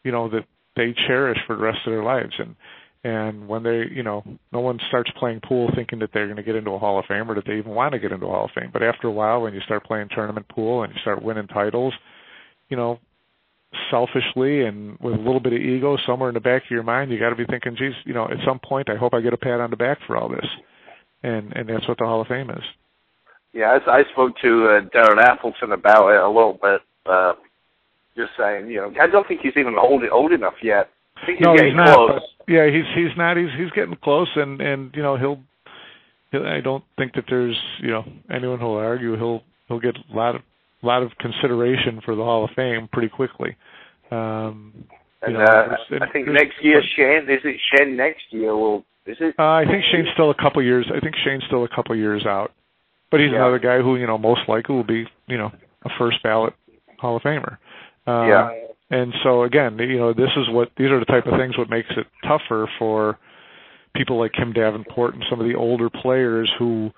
you 0.04 0.12
know 0.12 0.30
that 0.30 0.46
they 0.76 0.94
cherish 1.08 1.38
for 1.46 1.56
the 1.56 1.62
rest 1.62 1.80
of 1.86 1.92
their 1.92 2.04
lives. 2.04 2.34
And 2.38 2.56
and 3.04 3.48
when 3.48 3.64
they 3.64 3.84
you 3.92 4.04
know 4.04 4.24
no 4.52 4.60
one 4.60 4.80
starts 4.88 5.12
playing 5.20 5.42
pool 5.42 5.70
thinking 5.76 6.00
that 6.00 6.12
they're 6.14 6.28
going 6.28 6.38
to 6.38 6.44
get 6.44 6.56
into 6.56 6.72
a 6.72 6.80
hall 6.80 7.00
of 7.00 7.06
fame 7.06 7.30
or 7.30 7.36
that 7.36 7.46
they 7.46 7.58
even 7.58 7.74
want 7.74 7.94
to 7.94 8.00
get 8.00 8.12
into 8.12 8.26
a 8.26 8.30
hall 8.30 8.46
of 8.46 8.52
fame. 8.56 8.70
But 8.72 8.84
after 8.84 9.08
a 9.08 9.12
while 9.12 9.42
when 9.42 9.54
you 9.54 9.62
start 9.62 9.86
playing 9.86 10.10
tournament 10.14 10.48
pool 10.50 10.84
and 10.84 10.94
you 10.94 11.00
start 11.02 11.24
winning 11.24 11.48
titles 11.48 11.94
you 12.70 12.78
know 12.78 13.00
selfishly 13.92 14.64
and 14.64 14.98
with 15.00 15.14
a 15.14 15.18
little 15.18 15.40
bit 15.40 15.54
of 15.54 15.60
ego 15.60 15.98
somewhere 16.06 16.30
in 16.30 16.34
the 16.34 16.40
back 16.40 16.64
of 16.64 16.72
your 16.72 16.84
mind 16.84 17.12
you 17.12 17.20
got 17.20 17.30
to 17.30 17.36
be 17.36 17.46
thinking 17.46 17.76
geez 17.78 17.94
you 18.06 18.14
know 18.14 18.26
at 18.26 18.38
some 18.46 18.60
point 18.60 18.90
i 18.90 18.96
hope 18.96 19.14
i 19.14 19.22
get 19.22 19.34
a 19.34 19.38
pat 19.38 19.60
on 19.60 19.70
the 19.70 19.78
back 19.78 20.00
for 20.08 20.18
all 20.18 20.28
this 20.28 20.46
and 21.24 21.54
and 21.54 21.70
that's 21.70 21.88
what 21.88 21.98
the 21.98 22.06
hall 22.06 22.22
of 22.22 22.28
fame 22.28 22.50
is 22.50 22.64
Yeah, 23.54 23.78
I, 23.88 24.00
I 24.00 24.04
spoke 24.12 24.38
to 24.42 24.68
uh, 24.68 24.82
Darren 24.96 25.22
Appleton 25.22 25.72
about 25.72 26.10
it 26.10 26.22
a 26.22 26.28
little 26.28 26.60
bit. 26.62 26.82
Uh, 27.06 27.34
just 28.16 28.32
saying, 28.38 28.68
you 28.68 28.78
know, 28.78 28.94
I 29.02 29.08
don't 29.08 29.28
think 29.28 29.42
he's 29.42 29.58
even 29.58 29.76
old 29.78 30.04
old 30.12 30.32
enough 30.32 30.56
yet. 30.62 30.90
I 31.18 31.26
think 31.26 31.40
he's 31.40 31.46
no, 31.46 31.56
getting 31.56 31.72
he's 31.72 31.78
not. 31.78 31.96
close. 31.96 32.22
But 32.38 32.54
yeah, 32.54 32.68
he's 32.68 32.86
he's 32.96 33.18
not. 33.18 33.38
He's 33.38 33.50
he's 33.58 33.72
getting 33.72 33.96
close, 34.04 34.30
and 34.36 34.62
and 34.62 34.92
you 34.96 35.02
know 35.02 35.18
he'll. 35.18 35.40
he'll 36.32 36.46
I 36.46 36.62
don't 36.62 36.84
think 36.98 37.14
that 37.14 37.26
there's 37.30 37.58
you 37.80 37.90
know 37.90 38.04
anyone 38.30 38.60
who'll 38.60 38.76
argue 38.76 39.16
he'll 39.18 39.42
he'll 39.68 39.80
get 39.80 39.96
a 39.98 40.16
lot 40.16 40.36
of 40.36 40.42
lot 40.86 41.04
of 41.04 41.12
consideration 41.20 42.02
for 42.04 42.16
the 42.16 42.24
Hall 42.24 42.44
of 42.46 42.52
Fame 42.56 42.88
pretty 42.92 43.10
quickly. 43.10 43.56
Um, 44.12 44.74
And 45.22 45.34
you 45.34 45.38
know, 45.40 45.44
uh, 45.44 45.76
I 46.02 46.12
think 46.12 46.28
next 46.28 46.56
year 46.62 46.82
Shane 46.96 47.30
is 47.30 47.42
it 47.44 47.60
Shane 47.74 47.96
next 47.98 48.24
year 48.32 48.56
will 48.56 48.86
is 49.06 49.18
it? 49.20 49.36
Uh, 49.38 49.44
I 49.44 49.66
think 49.66 49.84
Shane's 49.92 50.08
still 50.14 50.30
a 50.32 50.36
couple 50.36 50.62
years. 50.64 50.90
I 50.96 51.00
think 51.00 51.16
Shane's 51.24 51.44
still 51.48 51.64
a 51.66 51.70
couple 51.70 51.96
years 51.96 52.26
out, 52.26 52.52
but 53.12 53.20
he's 53.20 53.32
Yeah. 53.32 53.38
another 53.38 53.60
guy 53.60 53.80
who 53.82 53.96
you 53.98 54.08
know 54.08 54.18
most 54.18 54.42
likely 54.48 54.76
will 54.76 54.84
be 54.84 55.08
you 55.28 55.38
know 55.38 55.52
a 55.84 55.90
first 55.98 56.22
ballot 56.24 56.54
Hall 57.00 57.18
of 57.18 57.24
Famer. 57.24 57.58
Uh, 58.08 58.26
yeah. 58.28 58.52
And 58.92 59.14
so 59.24 59.44
again, 59.44 59.78
you 59.78 60.00
know, 60.00 60.14
this 60.14 60.32
is 60.36 60.50
what 60.50 60.72
these 60.78 60.90
are 60.90 61.00
the 61.00 61.06
type 61.06 61.28
of 61.28 61.38
things 61.38 61.58
what 61.58 61.70
makes 61.70 61.90
it 61.96 62.08
tougher 62.28 62.68
for 62.80 63.20
people 63.96 64.18
like 64.18 64.32
Kim 64.34 64.54
Davenport 64.54 65.14
and 65.16 65.24
some 65.30 65.40
of 65.40 65.48
the 65.48 65.56
older 65.56 65.90
players 65.90 66.50
who 66.58 66.92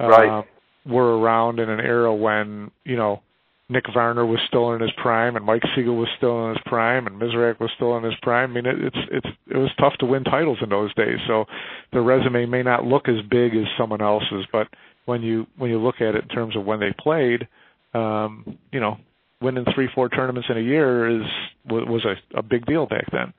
uh, 0.00 0.08
Right. 0.08 0.44
were 0.86 1.18
around 1.18 1.58
in 1.60 1.68
an 1.70 1.80
era 1.80 2.14
when 2.14 2.70
you 2.84 2.96
know 2.96 3.22
Nick 3.70 3.84
Varner 3.92 4.24
was 4.24 4.40
still 4.48 4.72
in 4.72 4.80
his 4.80 4.92
prime, 4.96 5.36
and 5.36 5.44
Mike 5.44 5.62
Siegel 5.74 5.96
was 5.96 6.08
still 6.16 6.46
in 6.46 6.50
his 6.54 6.62
prime, 6.64 7.06
and 7.06 7.20
Mizerak 7.20 7.60
was 7.60 7.70
still 7.76 7.96
in 7.98 8.04
his 8.04 8.14
prime. 8.22 8.50
I 8.50 8.54
mean, 8.54 8.66
it, 8.66 8.76
it's 8.82 8.96
it's 9.10 9.26
it 9.50 9.56
was 9.58 9.70
tough 9.78 9.92
to 10.00 10.06
win 10.06 10.24
titles 10.24 10.58
in 10.62 10.70
those 10.70 10.94
days. 10.94 11.18
So 11.26 11.44
the 11.92 12.00
resume 12.00 12.46
may 12.46 12.62
not 12.62 12.84
look 12.84 13.08
as 13.08 13.20
big 13.30 13.54
as 13.54 13.66
someone 13.76 14.00
else's, 14.00 14.46
but 14.50 14.68
when 15.04 15.22
you 15.22 15.46
when 15.58 15.70
you 15.70 15.78
look 15.78 15.96
at 15.96 16.14
it 16.14 16.22
in 16.22 16.28
terms 16.28 16.56
of 16.56 16.64
when 16.64 16.80
they 16.80 16.94
played, 16.98 17.46
um, 17.92 18.58
you 18.72 18.80
know, 18.80 18.96
winning 19.42 19.66
three 19.74 19.88
four 19.94 20.08
tournaments 20.08 20.48
in 20.50 20.56
a 20.56 20.62
year 20.62 21.20
is 21.20 21.26
was 21.66 22.06
a, 22.06 22.38
a 22.38 22.42
big 22.42 22.64
deal 22.64 22.86
back 22.86 23.04
then. 23.12 23.34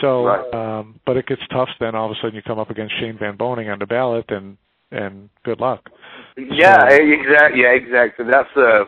So, 0.00 0.24
right. 0.24 0.54
um, 0.54 0.98
but 1.06 1.16
it 1.16 1.26
gets 1.26 1.42
tough. 1.52 1.68
Then 1.78 1.94
all 1.94 2.06
of 2.06 2.12
a 2.12 2.14
sudden 2.20 2.34
you 2.34 2.42
come 2.42 2.58
up 2.58 2.70
against 2.70 2.98
Shane 2.98 3.18
Van 3.18 3.36
Boening 3.36 3.70
on 3.70 3.78
the 3.78 3.86
ballot, 3.86 4.24
and 4.28 4.56
and 4.90 5.28
good 5.44 5.60
luck. 5.60 5.90
Yeah, 6.36 6.88
so, 6.88 6.96
exactly. 6.96 7.60
Yeah, 7.60 7.72
exactly. 7.72 8.24
That's 8.30 8.48
the. 8.54 8.84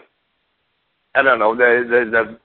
I 1.18 1.22
don't 1.22 1.38
know 1.38 1.56
the 1.56 1.84
the 1.88 2.10
the. 2.10 2.38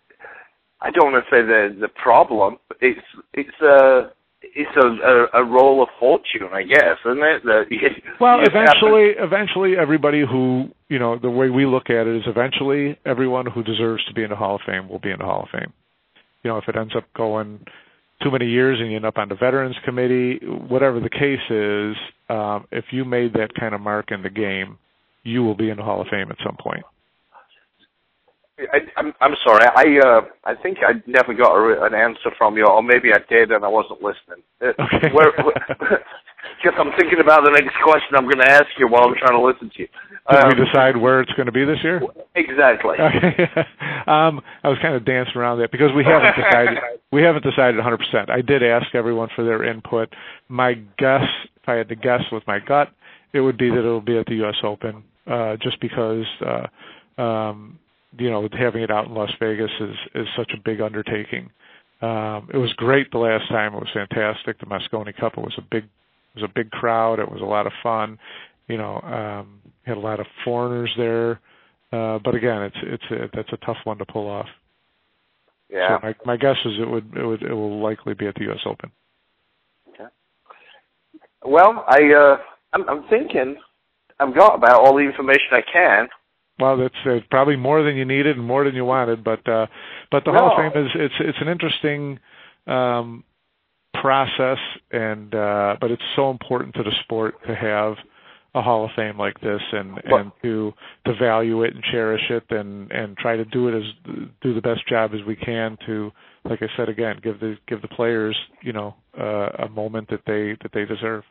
I 0.82 0.92
don't 0.92 1.14
want 1.14 1.24
to 1.24 1.30
say 1.32 1.42
the 1.42 1.78
the 1.80 1.88
problem. 1.88 2.58
It's 2.82 3.00
it's 3.34 3.62
a 3.62 4.12
it's 4.42 4.76
a, 4.76 4.88
a, 4.88 5.42
a 5.42 5.46
roll 5.46 5.82
of 5.82 5.90
fortune, 6.00 6.50
I 6.52 6.64
guess, 6.64 7.00
isn't 7.06 7.24
it? 7.24 7.44
That 7.46 7.66
well, 8.20 8.40
eventually, 8.42 9.16
eventually, 9.18 9.74
everybody 9.80 10.22
who 10.22 10.70
you 10.94 11.00
know, 11.00 11.18
the 11.18 11.30
way 11.30 11.50
we 11.50 11.66
look 11.66 11.90
at 11.90 12.06
it 12.06 12.18
is, 12.18 12.24
eventually, 12.28 13.00
everyone 13.04 13.48
who 13.48 13.64
deserves 13.64 14.06
to 14.06 14.14
be 14.14 14.22
in 14.22 14.30
the 14.30 14.36
Hall 14.36 14.56
of 14.56 14.62
Fame 14.64 14.88
will 14.88 15.00
be 15.00 15.10
in 15.10 15.18
the 15.18 15.26
Hall 15.26 15.42
of 15.42 15.50
Fame. 15.50 15.74
You 16.44 16.52
know, 16.52 16.58
if 16.60 16.66
it 16.68 16.76
ends 16.76 16.94
up 16.96 17.06
going 17.18 17.66
too 18.22 18.30
many 18.30 18.46
years 18.46 18.78
and 18.80 18.92
you 18.92 18.98
end 18.98 19.06
up 19.06 19.18
on 19.18 19.28
the 19.28 19.34
Veterans 19.34 19.76
Committee, 19.86 20.38
whatever 20.46 21.00
the 21.00 21.10
case 21.10 21.42
is, 21.50 21.96
um, 22.30 22.68
if 22.72 22.86
you 22.92 23.06
made 23.06 23.34
that 23.34 23.50
kind 23.60 23.74
of 23.74 23.82
mark 23.82 24.12
in 24.12 24.22
the 24.22 24.30
game, 24.30 24.78
you 25.24 25.42
will 25.44 25.56
be 25.56 25.72
in 25.72 25.78
the 25.78 25.84
Hall 25.84 26.00
of 26.00 26.08
Fame 26.12 26.30
at 26.30 26.38
some 26.46 26.58
point. 26.60 26.84
I, 28.60 28.80
I'm 28.97 29.14
I'm 29.20 29.34
sorry. 29.43 29.66
I 29.66 29.99
uh 30.06 30.22
I 30.43 30.54
think 30.54 30.78
I 30.86 31.01
never 31.08 31.34
got 31.34 31.56
a, 31.56 31.84
an 31.86 31.95
answer 31.95 32.30
from 32.38 32.56
you, 32.56 32.68
or 32.68 32.84
maybe 32.84 33.10
I 33.12 33.20
did 33.28 33.51
and 33.51 33.66
I 33.66 33.68
wasn't 33.68 34.01
listening. 34.04 34.45
Uh, 34.62 34.78
okay. 34.93 35.10
Where, 35.12 35.34
because 35.34 36.78
I'm 36.80 36.91
thinking 36.99 37.20
about 37.20 37.43
the 37.43 37.49
next 37.49 37.74
question 37.84 38.14
I'm 38.16 38.26
going 38.26 38.45
to 38.45 38.51
ask 38.51 38.68
you 38.78 38.88
while 38.88 39.06
I'm 39.06 39.16
trying 39.18 39.34
to 39.34 39.41
listen 39.41 39.72
to 39.74 39.80
you. 39.82 39.88
Did 40.30 40.43
um, 40.43 40.49
we 40.49 40.66
decide 40.66 40.97
where 40.97 41.22
it's 41.22 41.34
going 41.34 41.47
to 41.47 41.51
be 41.51 41.66
this 41.66 41.80
year? 41.84 41.99
Exactly. 42.36 42.97
um, 44.08 44.41
I 44.62 44.70
was 44.70 44.78
kind 44.82 44.93
of 44.93 45.04
dancing 45.04 45.36
around 45.36 45.58
that 45.60 45.72
because 45.72 45.89
we 45.95 46.06
haven't 46.06 46.38
decided. 46.38 46.78
we 47.12 47.24
haven't 47.24 47.43
decided 47.43 47.82
100%. 47.82 48.30
I 48.30 48.41
did 48.41 48.62
ask 48.62 48.93
everyone 48.93 49.30
for 49.36 49.43
their 49.43 49.64
input. 49.64 50.14
My 50.47 50.76
guess, 50.99 51.26
if 51.58 51.68
I 51.68 51.74
had 51.74 51.89
to 51.89 51.95
guess 51.95 52.22
with 52.32 52.43
my 52.45 52.60
gut, 52.60 52.89
it 53.34 53.41
would 53.41 53.58
be 53.58 53.72
that 53.72 53.80
it'll 53.80 53.99
be 53.99 54.18
at 54.18 54.28
the 54.28 54.36
U.S. 54.45 54.58
Open, 54.64 55.04
uh, 55.26 55.58
just 55.58 55.82
because. 55.82 56.26
Uh, 56.45 57.22
um, 57.22 57.80
you 58.18 58.30
know, 58.30 58.47
having 58.51 58.84
it 58.84 58.91
out 58.91 59.07
in 59.07 59.14
Las 59.14 59.32
Vegas 59.39 59.72
is 59.80 59.95
is 60.16 60.28
such 60.38 60.51
a 60.53 60.61
big 60.64 60.82
undertaking. 60.82 61.49
Um, 62.01 62.49
it 62.53 62.57
was 62.57 62.74
great 62.74 63.11
the 63.11 63.18
last 63.18 63.47
time; 63.49 63.74
it 63.74 63.80
was 63.80 63.89
fantastic. 63.93 64.59
The 64.59 64.66
Mosconi 64.66 65.16
Cup 65.16 65.34
it 65.38 65.41
was 65.41 65.55
a 65.57 65.61
big 65.61 65.84
it 65.84 66.41
was 66.41 66.49
a 66.49 66.53
big 66.53 66.72
crowd. 66.72 67.20
It 67.20 67.32
was 67.32 67.41
a 67.41 67.45
lot 67.45 67.68
of 67.68 67.74
fun. 67.82 68.18
You 68.68 68.78
know, 68.78 68.99
um, 69.01 69.61
had 69.84 69.97
a 69.97 69.99
lot 69.99 70.20
of 70.20 70.26
foreigners 70.43 70.91
there. 70.97 71.39
Uh, 71.91 72.20
but 72.24 72.36
again, 72.36 72.64
it's 72.64 72.78
it's 72.84 73.03
a, 73.11 73.30
that's 73.36 73.53
a 73.53 73.66
tough 73.66 73.78
one 73.84 73.97
to 73.97 74.05
pull 74.05 74.28
off. 74.28 74.47
Yeah. 75.70 75.99
So 75.99 76.07
my 76.07 76.16
my 76.26 76.38
guess 76.38 76.57
is 76.66 76.74
it 76.80 76.89
would 76.89 77.16
it 77.16 77.26
would 77.26 77.43
it 77.43 77.53
will 77.53 77.82
likely 77.82 78.14
be 78.14 78.28
at 78.28 78.36
the 78.36 78.43
U.S. 78.45 78.59
Open. 78.66 78.91
Okay. 79.89 80.09
Well, 81.45 81.86
I 81.88 82.11
uh, 82.14 82.38
I'm, 82.74 82.89
I'm 82.89 83.07
thinking 83.09 83.55
I've 84.20 84.36
got 84.36 84.55
about 84.55 84.82
all 84.82 84.95
the 84.95 85.01
information 85.03 85.47
I 85.51 85.61
can 85.72 86.07
well, 86.60 86.78
that's 86.78 86.93
uh, 87.06 87.20
probably 87.32 87.56
more 87.56 87.84
than 87.84 87.95
you 87.95 88.06
needed 88.06 88.38
and 88.38 88.45
more 88.45 88.64
than 88.64 88.76
you 88.76 88.86
wanted, 88.86 89.24
but 89.24 89.47
uh, 89.47 89.66
but 90.12 90.24
the 90.26 90.32
no. 90.32 90.38
Hall 90.38 90.51
of 90.51 90.74
Fame 90.74 90.86
is 90.86 90.91
it's 90.95 91.16
it's 91.20 91.38
an 91.41 91.47
interesting 91.47 92.20
um, 92.68 93.24
process, 93.99 94.60
and 94.91 95.34
uh, 95.34 95.76
but 95.82 95.91
it's 95.91 96.04
so 96.16 96.30
important 96.30 96.76
to 96.76 96.84
the 96.84 96.91
sport 97.04 97.36
to 97.47 97.56
have 97.56 97.95
a 98.56 98.62
Hall 98.62 98.86
of 98.86 98.91
Fame 98.95 99.18
like 99.18 99.39
this, 99.41 99.62
and 99.72 99.99
well, 100.10 100.22
and 100.22 100.32
to 100.43 100.74
to 101.08 101.16
value 101.20 101.64
it 101.64 101.74
and 101.74 101.84
cherish 101.91 102.30
it, 102.30 102.43
and 102.51 102.91
and 102.91 103.18
try 103.18 103.36
to 103.36 103.45
do 103.45 103.68
it 103.70 103.76
as 103.76 104.18
do 104.41 104.54
the 104.54 104.62
best 104.62 104.88
job 104.88 105.12
as 105.16 105.26
we 105.26 105.36
can 105.36 105.76
to, 105.88 106.12
like 106.45 106.62
I 106.62 106.68
said 106.78 106.88
again, 106.88 107.20
give 107.24 107.39
the 107.39 107.58
give 107.68 107.82
the 107.82 107.88
players 107.88 108.38
you 108.62 108.74
know 108.74 108.95
uh, 109.20 109.49
a 109.64 109.70
moment 109.70 110.10
that 110.10 110.22
they 110.28 110.56
that 110.62 110.72
they 110.72 110.86
deserve. 110.86 111.24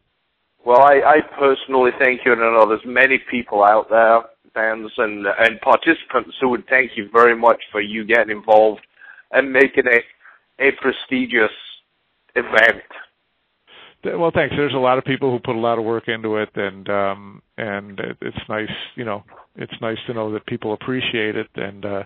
Well, 0.64 0.80
I, 0.80 1.00
I 1.04 1.20
personally 1.38 1.90
think 1.98 2.20
you, 2.24 2.32
and 2.32 2.40
I 2.40 2.56
know 2.56 2.68
there's 2.68 2.86
many 2.86 3.20
people 3.30 3.64
out 3.64 3.88
there 3.90 4.22
fans 4.54 4.90
and 4.98 5.26
and 5.26 5.60
participants 5.60 6.36
who 6.40 6.48
would 6.48 6.66
thank 6.68 6.92
you 6.96 7.08
very 7.12 7.36
much 7.36 7.62
for 7.70 7.80
you 7.80 8.04
getting 8.04 8.36
involved 8.36 8.82
and 9.32 9.52
making 9.52 9.84
it 9.86 10.04
a 10.58 10.70
prestigious 10.80 11.50
event. 12.34 12.84
Well, 14.04 14.32
thanks. 14.34 14.54
There's 14.56 14.74
a 14.74 14.78
lot 14.78 14.98
of 14.98 15.04
people 15.04 15.30
who 15.30 15.38
put 15.38 15.54
a 15.54 15.60
lot 15.60 15.78
of 15.78 15.84
work 15.84 16.08
into 16.08 16.36
it, 16.36 16.50
and 16.56 16.88
um, 16.88 17.42
and 17.56 18.00
it's 18.20 18.48
nice, 18.48 18.70
you 18.96 19.04
know, 19.04 19.22
it's 19.54 19.72
nice 19.80 19.98
to 20.06 20.14
know 20.14 20.32
that 20.32 20.44
people 20.46 20.72
appreciate 20.72 21.36
it. 21.36 21.48
And 21.54 21.84
uh, 21.84 22.02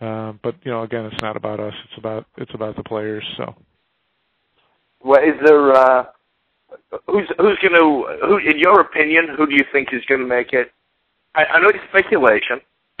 uh, 0.00 0.32
but 0.42 0.56
you 0.64 0.72
know, 0.72 0.82
again, 0.82 1.04
it's 1.04 1.22
not 1.22 1.36
about 1.36 1.60
us. 1.60 1.74
It's 1.84 1.98
about 1.98 2.26
it's 2.36 2.52
about 2.54 2.76
the 2.76 2.82
players. 2.82 3.24
So. 3.36 3.54
Well, 5.04 5.22
is 5.22 5.38
there 5.44 5.72
uh, 5.72 6.04
who's 7.06 7.28
who's 7.38 7.58
going 7.62 7.78
to 7.78 8.26
who, 8.26 8.38
in 8.38 8.58
your 8.58 8.80
opinion, 8.80 9.28
who 9.36 9.46
do 9.46 9.54
you 9.54 9.64
think 9.72 9.90
is 9.92 10.04
going 10.08 10.20
to 10.20 10.26
make 10.26 10.52
it 10.52 10.72
I, 11.34 11.44
I 11.44 11.60
know 11.60 11.68
it's 11.68 11.78
speculation. 11.88 12.60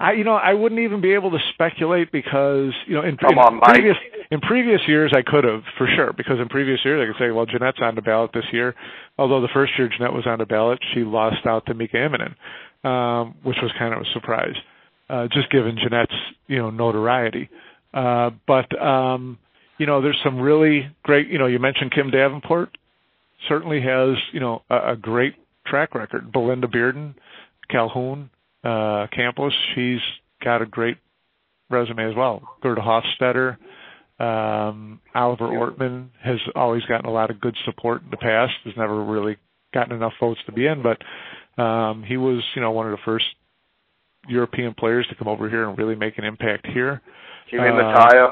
I, 0.00 0.12
you 0.12 0.24
know, 0.24 0.34
I 0.34 0.54
wouldn't 0.54 0.80
even 0.80 1.00
be 1.00 1.12
able 1.12 1.30
to 1.32 1.38
speculate 1.52 2.10
because, 2.10 2.72
you 2.86 2.94
know, 2.94 3.02
in, 3.02 3.18
in 3.20 3.38
on, 3.38 3.60
previous 3.60 3.96
in 4.30 4.40
previous 4.40 4.80
years 4.86 5.12
I 5.14 5.22
could 5.22 5.44
have 5.44 5.62
for 5.76 5.86
sure 5.94 6.12
because 6.12 6.38
in 6.40 6.48
previous 6.48 6.80
years 6.84 7.02
I 7.02 7.12
could 7.12 7.22
say, 7.22 7.30
well, 7.30 7.46
Jeanette's 7.46 7.80
on 7.82 7.96
the 7.96 8.02
ballot 8.02 8.30
this 8.32 8.46
year. 8.52 8.74
Although 9.18 9.42
the 9.42 9.50
first 9.52 9.72
year 9.76 9.88
Jeanette 9.88 10.14
was 10.14 10.26
on 10.26 10.38
the 10.38 10.46
ballot, 10.46 10.78
she 10.94 11.00
lost 11.00 11.44
out 11.46 11.66
to 11.66 11.74
Mika 11.74 11.96
Immonen, 11.96 12.88
um, 12.88 13.34
which 13.42 13.58
was 13.60 13.72
kind 13.78 13.92
of 13.92 14.00
a 14.00 14.04
surprise, 14.14 14.54
uh, 15.10 15.26
just 15.32 15.50
given 15.50 15.76
Jeanette's 15.76 16.14
you 16.46 16.58
know 16.58 16.70
notoriety. 16.70 17.50
Uh, 17.92 18.30
but 18.46 18.80
um, 18.80 19.38
you 19.78 19.86
know, 19.86 20.00
there's 20.00 20.18
some 20.22 20.38
really 20.40 20.90
great. 21.02 21.28
You 21.28 21.38
know, 21.38 21.46
you 21.46 21.58
mentioned 21.58 21.92
Kim 21.92 22.10
Davenport, 22.10 22.76
certainly 23.48 23.80
has 23.82 24.16
you 24.32 24.40
know 24.40 24.62
a, 24.70 24.92
a 24.92 24.96
great 24.96 25.34
track 25.70 25.94
record. 25.94 26.32
Belinda 26.32 26.66
Bearden, 26.66 27.14
Calhoun, 27.70 28.30
uh, 28.64 29.06
Campos, 29.14 29.52
she's 29.74 30.00
got 30.44 30.60
a 30.60 30.66
great 30.66 30.98
resume 31.70 32.10
as 32.10 32.14
well. 32.16 32.42
Gerda 32.62 32.82
Hofstatter, 32.82 33.56
um, 34.22 35.00
Oliver 35.14 35.46
Ortmann 35.46 36.08
has 36.22 36.38
always 36.54 36.82
gotten 36.84 37.06
a 37.06 37.12
lot 37.12 37.30
of 37.30 37.40
good 37.40 37.56
support 37.64 38.02
in 38.02 38.10
the 38.10 38.16
past. 38.16 38.52
Has 38.64 38.74
never 38.76 39.02
really 39.02 39.36
gotten 39.72 39.96
enough 39.96 40.12
votes 40.20 40.40
to 40.46 40.52
be 40.52 40.66
in, 40.66 40.82
but 40.82 41.62
um, 41.62 42.02
he 42.02 42.16
was, 42.16 42.42
you 42.54 42.60
know, 42.60 42.72
one 42.72 42.86
of 42.86 42.92
the 42.92 43.02
first 43.04 43.24
European 44.28 44.74
players 44.74 45.06
to 45.08 45.14
come 45.14 45.28
over 45.28 45.48
here 45.48 45.68
and 45.68 45.78
really 45.78 45.94
make 45.94 46.18
an 46.18 46.24
impact 46.24 46.66
here. 46.66 47.00
You 47.50 47.60
mean 47.60 47.72
uh, 47.72 47.74
Mataya? 47.74 48.30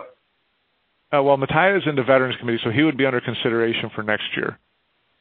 Uh, 1.10 1.22
well, 1.22 1.38
Mataya 1.38 1.78
is 1.78 1.84
in 1.86 1.96
the 1.96 2.02
Veterans 2.02 2.36
Committee, 2.38 2.60
so 2.62 2.70
he 2.70 2.82
would 2.82 2.98
be 2.98 3.06
under 3.06 3.20
consideration 3.20 3.90
for 3.94 4.02
next 4.02 4.26
year 4.36 4.58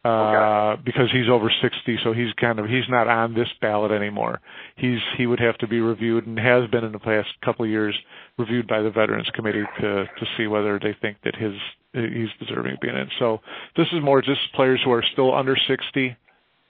uh, 0.08 0.72
okay. 0.74 0.82
because 0.86 1.12
he's 1.12 1.30
over 1.30 1.52
60, 1.62 2.00
so 2.04 2.14
he's 2.14 2.32
kind 2.40 2.60
of 2.60 2.68
he's 2.68 2.88
not 2.88 3.08
on 3.08 3.34
this 3.34 3.50
ballot 3.60 3.92
anymore. 3.92 4.40
He's 4.76 5.00
he 5.18 5.28
would 5.28 5.40
have 5.40 5.58
to 5.60 5.68
be 5.68 5.82
reviewed 5.82 6.26
and 6.26 6.40
has 6.40 6.70
been 6.70 6.84
in 6.84 6.94
the 6.94 7.00
past 7.00 7.30
couple 7.44 7.66
of 7.66 7.72
years 7.72 7.96
reviewed 8.38 8.68
by 8.68 8.82
the 8.82 8.90
Veterans 8.90 9.30
Committee 9.34 9.66
to 9.82 10.06
to 10.06 10.26
see 10.38 10.48
whether 10.48 10.80
they 10.80 10.96
think 11.02 11.18
that 11.24 11.36
his 11.36 11.54
he's 11.94 12.30
deserving 12.40 12.74
of 12.74 12.80
being 12.80 12.96
in. 12.96 13.10
So 13.20 13.42
this 13.76 13.88
is 13.92 14.02
more 14.02 14.22
just 14.22 14.40
players 14.56 14.80
who 14.84 14.92
are 14.92 15.04
still 15.14 15.34
under 15.36 15.58
60 15.68 16.16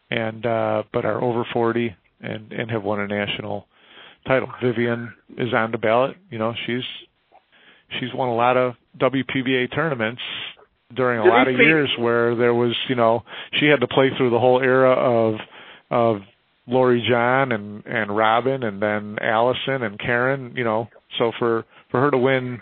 and 0.09 0.45
uh, 0.45 0.83
but 0.91 1.05
are 1.05 1.21
over 1.21 1.45
40 1.53 1.95
and 2.21 2.51
and 2.51 2.71
have 2.71 2.83
won 2.83 2.99
a 3.01 3.07
national 3.07 3.67
title. 4.25 4.49
Vivian 4.63 5.13
is 5.37 5.53
on 5.53 5.71
the 5.71 5.77
ballot. 5.77 6.17
You 6.31 6.39
know, 6.39 6.53
she's 6.65 6.83
she's 7.99 8.13
won 8.13 8.29
a 8.29 8.35
lot 8.35 8.57
of 8.57 8.73
WPBA 8.99 9.73
tournaments 9.75 10.21
during 10.95 11.19
a 11.19 11.23
Did 11.23 11.29
lot 11.29 11.47
of 11.47 11.55
years 11.55 11.89
where 11.97 12.35
there 12.35 12.53
was, 12.53 12.75
you 12.87 12.95
know, 12.95 13.23
she 13.59 13.65
had 13.67 13.81
to 13.81 13.87
play 13.87 14.09
through 14.17 14.29
the 14.29 14.39
whole 14.39 14.61
era 14.61 14.91
of 14.91 15.35
of 15.89 16.21
Loree 16.69 17.07
Jon 17.07 17.51
and 17.51 17.85
and 17.85 18.15
Robin 18.15 18.63
and 18.63 18.81
then 18.81 19.17
Allison 19.21 19.83
and 19.83 19.99
Karen, 19.99 20.53
you 20.55 20.63
know. 20.63 20.87
So 21.17 21.31
for 21.39 21.65
for 21.91 22.01
her 22.01 22.11
to 22.11 22.17
win 22.17 22.59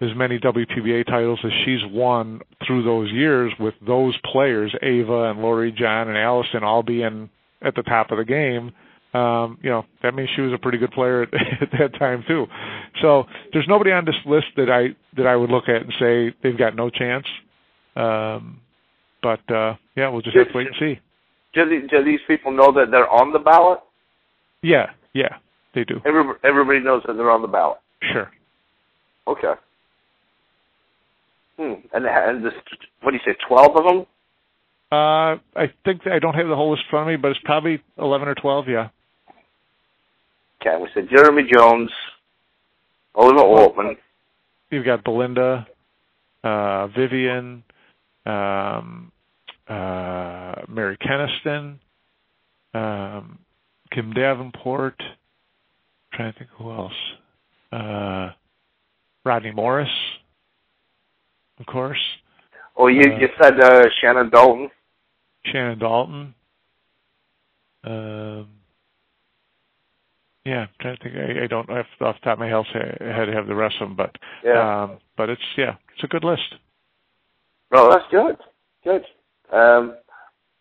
as 0.00 0.10
many 0.16 0.38
WPBA 0.38 1.06
titles 1.06 1.38
as 1.44 1.52
she's 1.64 1.80
won 1.90 2.40
through 2.66 2.82
those 2.84 3.10
years 3.12 3.52
with 3.60 3.74
those 3.86 4.16
players, 4.32 4.74
Ewa 4.82 5.30
and 5.30 5.40
Loree 5.40 5.76
Jon 5.76 6.08
and 6.08 6.16
Allison 6.16 6.64
all 6.64 6.82
being 6.82 7.28
at 7.62 7.74
the 7.74 7.82
top 7.82 8.10
of 8.10 8.16
the 8.16 8.24
game, 8.24 8.72
um, 9.12 9.58
you 9.60 9.70
know, 9.70 9.84
that 10.02 10.14
means 10.14 10.30
she 10.34 10.42
was 10.42 10.52
a 10.52 10.58
pretty 10.58 10.78
good 10.78 10.92
player 10.92 11.22
at, 11.22 11.28
at 11.62 11.70
that 11.72 11.98
time 11.98 12.24
too. 12.26 12.46
So 13.02 13.24
there's 13.52 13.66
nobody 13.68 13.90
on 13.90 14.04
this 14.04 14.14
list 14.24 14.46
that 14.56 14.70
I 14.70 14.96
that 15.16 15.26
I 15.26 15.36
would 15.36 15.50
look 15.50 15.64
at 15.68 15.82
and 15.82 15.92
say 15.98 16.34
they've 16.42 16.58
got 16.58 16.76
no 16.76 16.90
chance. 16.90 17.26
Um, 17.96 18.60
but 19.22 19.40
uh, 19.50 19.76
yeah, 19.96 20.08
we'll 20.08 20.22
just 20.22 20.36
have 20.36 20.48
to 20.48 20.56
wait 20.56 20.68
and 20.68 20.76
see. 20.78 21.00
Do, 21.52 21.88
do 21.88 22.04
these 22.04 22.20
people 22.26 22.52
know 22.52 22.72
that 22.72 22.90
they're 22.90 23.08
on 23.08 23.32
the 23.32 23.38
ballot? 23.38 23.80
Yeah, 24.62 24.90
yeah, 25.12 25.36
they 25.74 25.84
do. 25.84 26.00
Everybody, 26.04 26.38
everybody 26.44 26.80
knows 26.80 27.02
that 27.06 27.14
they're 27.14 27.30
on 27.30 27.42
the 27.42 27.48
ballot. 27.48 27.78
Sure. 28.12 28.30
Okay. 29.26 29.54
Hmm. 31.58 31.74
And 31.92 32.06
and 32.06 32.44
this, 32.44 32.54
what 33.02 33.10
do 33.10 33.16
you 33.16 33.22
say? 33.24 33.36
Twelve 33.46 33.76
of 33.76 33.84
them? 33.84 34.06
Uh, 34.92 35.38
I 35.54 35.72
think 35.84 36.06
I 36.06 36.18
don't 36.18 36.34
have 36.34 36.48
the 36.48 36.56
whole 36.56 36.70
list 36.72 36.82
in 36.86 36.90
front 36.90 37.08
of 37.08 37.12
me, 37.12 37.16
but 37.16 37.30
it's 37.32 37.40
probably 37.44 37.82
eleven 37.98 38.28
or 38.28 38.34
twelve. 38.34 38.68
Yeah. 38.68 38.88
Okay, 40.60 40.80
we 40.80 40.88
said 40.92 41.08
Jeremy 41.14 41.42
Jones, 41.50 41.90
Oliver 43.14 43.40
Ortmann. 43.40 43.96
You've 44.70 44.84
got 44.84 45.04
Belinda, 45.04 45.66
uh, 46.44 46.86
Vivian, 46.88 47.62
um, 48.26 49.12
uh, 49.68 50.54
Mary 50.68 50.96
Kenniston, 50.98 51.78
um, 52.74 53.38
Kim 53.92 54.12
Davenport. 54.12 54.96
I'm 55.00 56.16
trying 56.16 56.32
to 56.32 56.38
think 56.38 56.50
who 56.56 56.70
else. 56.70 56.92
Uh, 57.72 58.30
Rodney 59.24 59.52
Morris, 59.52 59.88
of 61.58 61.66
course. 61.66 62.00
Oh, 62.76 62.86
you 62.88 63.12
Uh, 63.12 63.18
you 63.18 63.28
said 63.40 63.60
uh, 63.60 63.84
Shannon 64.00 64.30
Daulton. 64.30 64.70
Shannon 65.44 65.78
Daulton. 65.78 66.34
Um, 67.84 68.48
yeah, 70.44 70.62
I'm 70.62 70.68
trying 70.80 70.96
to 70.96 71.02
think. 71.02 71.16
I, 71.16 71.44
I 71.44 71.46
don't 71.46 71.68
have 71.70 71.86
off 72.00 72.16
the 72.20 72.24
top 72.24 72.34
of 72.34 72.38
my 72.38 72.48
head 72.48 72.64
head 73.00 73.28
have 73.28 73.46
the 73.46 73.54
rest 73.54 73.76
of 73.80 73.88
them, 73.88 73.96
but 73.96 74.16
Yeah. 74.44 74.82
um, 74.84 74.98
but 75.16 75.28
it's 75.28 75.42
yeah, 75.56 75.76
it's 75.94 76.04
a 76.04 76.08
good 76.08 76.24
list. 76.24 76.54
Oh, 77.72 77.90
that's 77.90 78.04
good. 78.10 78.36
Good. 78.84 79.04
Um, 79.52 79.96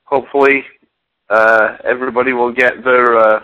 hopefully, 0.04 0.64
uh, 1.30 1.78
everybody 1.84 2.34
will 2.34 2.54
get 2.54 2.84
their 2.84 3.18
uh, 3.18 3.40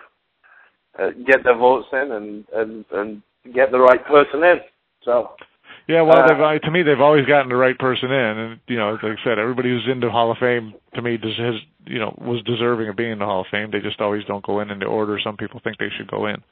uh, 1.00 1.10
get 1.26 1.44
their 1.44 1.58
votes 1.58 1.88
in 1.94 2.12
and, 2.12 2.46
and 2.54 2.86
and 2.92 3.22
get 3.54 3.72
the 3.72 3.80
right 3.80 4.04
person 4.06 4.44
in. 4.44 4.58
So 5.04 5.32
Yeah, 5.88 6.02
well, 6.02 6.20
Uh, 6.20 6.28
they've 6.28 6.40
uh, 6.40 6.60
to 6.60 6.72
me 6.72 6.84
they've 6.84 7.02
always 7.02 7.26
gotten 7.26 7.50
the 7.50 7.56
right 7.56 7.78
person 7.78 8.12
in, 8.12 8.38
and 8.38 8.60
you 8.68 8.78
know, 8.78 8.94
like 8.94 9.04
I 9.20 9.24
said, 9.24 9.40
everybody 9.40 9.70
who's 9.70 9.88
into 9.88 10.10
Hall 10.10 10.32
of 10.32 10.38
Fame 10.38 10.74
to 10.96 11.02
me 11.02 11.18
does 11.18 11.38
has 11.38 11.56
you 11.86 12.00
know 12.00 12.16
was 12.20 12.42
deserving 12.44 12.90
of 12.90 12.96
being 12.96 13.12
in 13.12 13.20
the 13.20 13.26
Hall 13.26 13.42
of 13.42 13.48
Fame. 13.52 13.70
They 13.72 13.80
just 13.80 14.02
always 14.02 14.26
don't 14.26 14.46
go 14.46 14.60
in 14.62 14.72
in 14.72 14.80
the 14.80 14.86
order 14.86 15.20
some 15.24 15.38
people 15.38 15.62
think 15.64 15.78
they 15.78 15.90
should 15.96 16.10
go 16.10 16.26
in. 16.28 16.44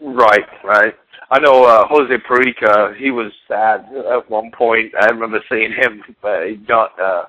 Right, 0.00 0.46
right. 0.64 0.94
I 1.30 1.38
know 1.38 1.64
uh, 1.64 1.86
Jose 1.88 2.12
Parica. 2.28 2.96
He 2.96 3.10
was 3.10 3.32
sad 3.46 3.86
at 4.12 4.28
one 4.30 4.50
point. 4.56 4.92
I 5.00 5.06
remember 5.06 5.40
seeing 5.48 5.72
him, 5.72 6.02
but 6.20 6.48
he 6.48 6.56
got. 6.56 6.98
Uh, 7.00 7.24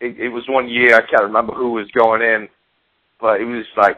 it, 0.00 0.18
it 0.18 0.28
was 0.28 0.44
one 0.48 0.68
year. 0.68 0.96
I 0.96 1.00
can't 1.00 1.24
remember 1.24 1.54
who 1.54 1.72
was 1.72 1.88
going 1.96 2.20
in, 2.20 2.48
but 3.20 3.38
he 3.38 3.46
was 3.46 3.64
like, 3.76 3.96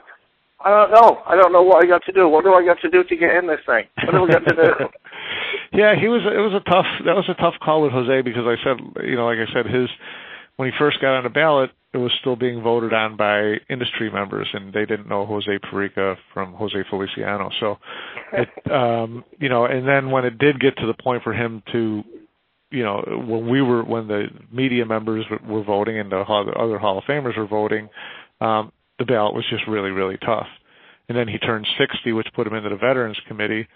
I 0.64 0.70
don't 0.70 0.90
know. 0.92 1.22
I 1.26 1.34
don't 1.36 1.52
know 1.52 1.62
what 1.62 1.84
I 1.84 1.88
got 1.88 2.04
to 2.06 2.12
do. 2.12 2.28
What 2.28 2.44
do 2.44 2.54
I 2.54 2.64
got 2.64 2.80
to 2.82 2.90
do 2.90 3.04
to 3.04 3.16
get 3.16 3.34
in 3.34 3.46
this 3.46 3.60
thing? 3.66 3.84
What 4.04 4.12
do 4.12 4.24
I 4.24 4.38
got 4.38 4.44
to 4.46 4.54
do? 4.54 4.72
yeah, 5.72 5.94
he 5.98 6.08
was. 6.08 6.22
It 6.24 6.40
was 6.40 6.54
a 6.54 6.64
tough. 6.70 6.86
That 7.04 7.18
was 7.18 7.28
a 7.28 7.34
tough 7.34 7.54
call 7.62 7.82
with 7.82 7.92
Jose 7.92 8.22
because 8.22 8.46
I 8.46 8.56
said, 8.62 8.78
you 9.04 9.16
know, 9.16 9.26
like 9.26 9.38
I 9.42 9.52
said, 9.52 9.66
his 9.66 9.90
when 10.56 10.70
he 10.70 10.78
first 10.78 11.00
got 11.00 11.16
on 11.16 11.24
the 11.24 11.30
ballot, 11.30 11.70
it 11.92 11.98
was 11.98 12.12
still 12.20 12.36
being 12.36 12.62
voted 12.62 12.92
on 12.92 13.16
by 13.16 13.54
industry 13.70 14.10
members, 14.10 14.48
and 14.52 14.72
they 14.72 14.84
didn't 14.84 15.08
know 15.08 15.24
Jose 15.24 15.58
Parica 15.58 16.16
from 16.32 16.52
Jose 16.54 16.76
Feliciano. 16.90 17.50
So, 17.60 17.76
it, 18.32 18.48
um, 18.72 19.24
you 19.38 19.48
know, 19.48 19.64
and 19.64 19.86
then 19.86 20.10
when 20.10 20.24
it 20.24 20.38
did 20.38 20.60
get 20.60 20.76
to 20.76 20.86
the 20.86 21.02
point 21.02 21.22
for 21.22 21.32
him 21.32 21.62
to, 21.72 22.02
you 22.70 22.82
know, 22.82 23.02
when 23.26 23.48
we 23.48 23.62
were 23.62 23.84
when 23.84 24.08
the 24.08 24.26
media 24.52 24.84
members 24.84 25.24
were 25.46 25.62
voting 25.62 25.98
and 25.98 26.10
the 26.10 26.18
other 26.18 26.78
Hall 26.78 26.98
of 26.98 27.04
Famers 27.04 27.36
were 27.36 27.46
voting, 27.46 27.88
um, 28.40 28.72
the 28.98 29.04
ballot 29.04 29.34
was 29.34 29.44
just 29.48 29.66
really, 29.68 29.90
really 29.90 30.18
tough. 30.18 30.48
And 31.08 31.16
then 31.16 31.28
he 31.28 31.38
turned 31.38 31.66
60, 31.78 32.12
which 32.12 32.26
put 32.34 32.46
him 32.46 32.54
into 32.54 32.68
the 32.68 32.76
Veterans 32.76 33.18
Committee, 33.28 33.68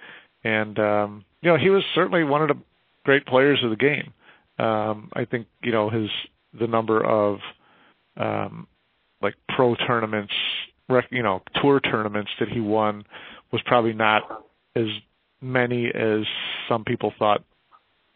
and 0.43 0.79
um, 0.79 1.25
you 1.43 1.51
know, 1.51 1.57
he 1.57 1.71
was 1.71 1.85
certainly 1.95 2.25
one 2.25 2.43
of 2.43 2.49
the 2.49 2.61
great 3.05 3.25
players 3.27 3.61
of 3.63 3.71
the 3.71 3.77
game. 3.77 4.13
Um, 4.59 5.11
I 5.15 5.25
think 5.25 5.47
you 5.63 5.73
know 5.73 5.89
his 5.89 6.11
the 6.59 6.67
number 6.67 7.05
of 7.05 7.39
um, 8.17 8.67
like 9.23 9.35
pro 9.55 9.75
tournaments, 9.75 10.33
rec, 10.89 11.07
you 11.11 11.23
know, 11.23 11.43
tour 11.61 11.81
tournaments 11.81 12.31
that 12.41 12.49
he 12.49 12.61
won 12.61 13.05
was 13.53 13.63
probably 13.67 13.93
not 13.93 14.23
as 14.77 14.87
many 15.41 15.87
as 15.87 16.21
some 16.69 16.85
people 16.85 17.13
thought 17.19 17.43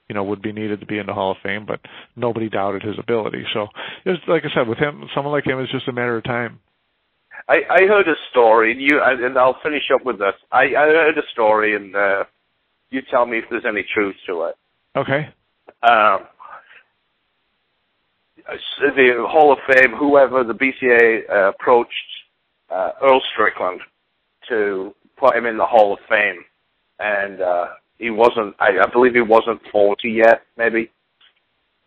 you 0.09 0.15
know 0.15 0.23
would 0.23 0.43
be 0.43 0.53
needed 0.53 0.81
to 0.81 0.87
be 0.87 0.99
in 0.99 1.07
the 1.07 1.15
Hall 1.15 1.33
of 1.33 1.39
Fame, 1.43 1.65
but 1.67 1.81
nobody 2.17 2.49
doubted 2.49 2.83
his 2.83 2.99
ability. 2.99 3.45
So 3.53 3.69
it 4.05 4.11
was 4.11 4.19
like 4.29 4.43
I 4.45 4.55
said, 4.55 4.69
with 4.69 4.79
him, 4.79 5.09
someone 5.15 5.33
like 5.33 5.47
him, 5.47 5.59
it's 5.61 5.73
just 5.73 5.89
a 5.89 5.93
matter 5.93 6.17
of 6.17 6.25
time. 6.25 6.61
I, 7.49 7.57
I 7.69 7.87
heard 7.87 8.09
a 8.09 8.15
story, 8.31 8.73
and 8.73 8.81
you 8.81 9.01
and 9.03 9.37
I'll 9.39 9.59
finish 9.63 9.83
up 9.95 10.05
with 10.05 10.19
this. 10.19 10.35
I, 10.53 10.63
I 10.65 10.87
heard 10.87 11.19
a 11.19 11.29
story, 11.33 11.75
and 11.75 11.95
uh, 11.95 12.25
you 12.91 13.03
tell 13.11 13.27
me 13.27 13.39
if 13.39 13.45
there's 13.51 13.65
any 13.69 13.85
truth 13.95 14.17
to 14.27 14.45
it. 14.45 14.57
Okay. 14.97 15.29
Um, 15.83 16.27
the 18.47 19.27
Hall 19.29 19.53
of 19.53 19.59
Fame, 19.69 19.93
whoever 19.93 20.45
the 20.45 20.55
BCA 20.55 21.31
uh, 21.31 21.49
approached 21.49 21.93
uh, 22.71 22.93
Earl 23.03 23.23
Strickland 23.33 23.81
to 24.49 24.95
put 25.17 25.37
him 25.37 25.47
in 25.47 25.57
the 25.57 25.65
Hall 25.65 25.93
of 25.95 25.99
Fame, 26.09 26.45
and 26.99 27.41
uh, 27.41 27.67
he 27.99 28.11
wasn't. 28.11 28.55
I, 28.59 28.79
I 28.83 28.87
believe 28.93 29.15
he 29.15 29.21
wasn't 29.21 29.61
40 29.73 30.09
yet, 30.11 30.43
maybe, 30.57 30.91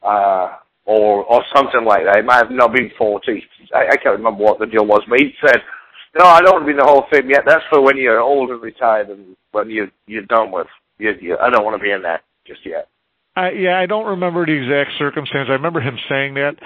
uh, 0.01 0.55
or 0.85 1.23
or 1.25 1.43
something 1.55 1.83
like 1.85 2.05
that. 2.05 2.17
He 2.17 2.23
might 2.23 2.37
have 2.43 2.51
not 2.51 2.73
been 2.73 2.91
40. 2.97 3.43
I, 3.75 3.87
I 3.91 3.97
can't 3.97 4.17
remember 4.17 4.43
what 4.43 4.59
the 4.59 4.65
deal 4.65 4.85
was, 4.85 5.03
but 5.09 5.19
he 5.19 5.33
said, 5.45 5.61
"No, 6.17 6.25
I 6.25 6.41
don't 6.41 6.53
want 6.53 6.63
to 6.63 6.67
be 6.67 6.71
in 6.71 6.77
the 6.77 6.85
Hall 6.85 7.03
of 7.03 7.09
Fame 7.11 7.29
yet. 7.29 7.43
That's 7.45 7.63
for 7.69 7.81
when 7.81 7.97
you're 7.97 8.19
old 8.19 8.49
and 8.49 8.61
retired, 8.61 9.09
and 9.09 9.35
when 9.51 9.69
you 9.69 9.91
you're 10.07 10.23
done 10.23 10.51
with. 10.51 10.67
You, 10.99 11.13
you, 11.21 11.37
I 11.37 11.51
don't 11.51 11.63
want 11.63 11.77
to 11.77 11.83
be 11.83 11.91
in 11.91 12.01
that 12.03 12.23
just 12.45 12.65
yet." 12.65 12.87
I, 13.37 13.51
yeah, 13.51 13.79
I 13.79 13.85
don't 13.85 14.07
remember 14.07 14.47
the 14.47 14.53
exact 14.53 14.97
circumstance. 14.97 15.47
I 15.49 15.53
remember 15.53 15.79
him 15.79 15.95
saying 16.09 16.33
that, 16.33 16.57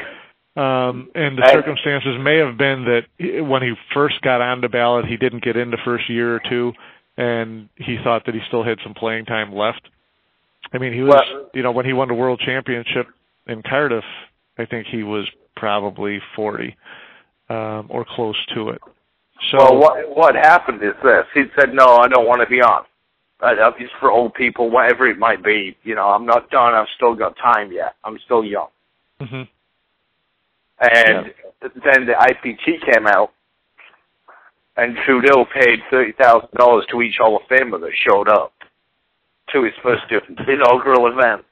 um, 0.60 1.10
and 1.14 1.38
the 1.38 1.44
circumstances 1.52 2.16
may 2.22 2.38
have 2.38 2.58
been 2.58 2.86
that 2.86 3.44
when 3.44 3.62
he 3.62 3.74
first 3.94 4.22
got 4.22 4.40
on 4.40 4.62
the 4.62 4.70
ballot, 4.70 5.06
he 5.06 5.18
didn't 5.18 5.44
get 5.44 5.58
in 5.58 5.70
the 5.70 5.78
first 5.84 6.10
year 6.10 6.34
or 6.36 6.42
two, 6.50 6.72
and 7.18 7.68
he 7.76 7.98
thought 8.02 8.26
that 8.26 8.36
he 8.36 8.42
still 8.48 8.64
had 8.64 8.78
some 8.84 8.94
playing 8.94 9.26
time 9.26 9.54
left. 9.54 9.82
I 10.74 10.78
mean, 10.78 10.94
he 10.94 11.02
was, 11.02 11.22
Well- 11.34 11.50
you 11.54 11.62
know, 11.62 11.74
when 11.74 11.86
he 11.86 11.92
won 11.92 12.08
the 12.08 12.14
world 12.14 12.42
championship 12.46 13.08
in 13.48 13.64
Cardiff, 13.64 14.06
I 14.58 14.66
think 14.66 14.88
he 14.88 15.04
was 15.04 15.30
probably 15.58 16.22
forty 16.36 16.78
um, 17.50 17.88
or 17.90 18.06
close 18.06 18.38
to 18.56 18.70
it. 18.70 18.82
So, 19.52 19.58
well, 19.58 19.78
what 19.78 20.16
what 20.16 20.36
happened 20.36 20.82
is 20.84 20.94
this: 21.04 21.26
he 21.34 21.44
said, 21.60 21.74
"No, 21.74 21.98
I 21.98 22.08
don't 22.08 22.28
want 22.28 22.42
to 22.42 22.48
be 22.48 22.62
on. 22.62 22.86
It's 23.44 23.92
for 24.00 24.12
old 24.12 24.34
people, 24.34 24.70
whatever 24.70 25.08
it 25.08 25.18
might 25.18 25.44
be. 25.44 25.76
You 25.84 25.96
know, 25.96 26.08
I'm 26.10 26.26
not 26.26 26.50
done. 26.50 26.74
I've 26.74 26.88
still 26.96 27.16
got 27.16 27.36
time 27.38 27.72
yet. 27.72 27.96
I'm 28.04 28.20
still 28.20 28.44
young." 28.44 28.70
Mhm. 29.20 29.48
And 30.80 31.34
then 31.62 32.06
the 32.06 32.14
IPT 32.14 32.80
came 32.92 33.08
out, 33.08 33.32
and 34.78 34.98
Trudeau 35.06 35.46
paid 35.46 35.80
thirty 35.90 36.12
thousand 36.14 36.50
dollars 36.56 36.86
to 36.92 37.02
each 37.02 37.18
Hall 37.18 37.38
of 37.38 37.44
Famer 37.44 37.80
that 37.82 37.92
showed 38.08 38.30
up 38.30 38.54
to 39.54 39.64
his 39.64 39.74
first 39.84 40.04
inaugural 40.48 41.08
event. 41.08 41.46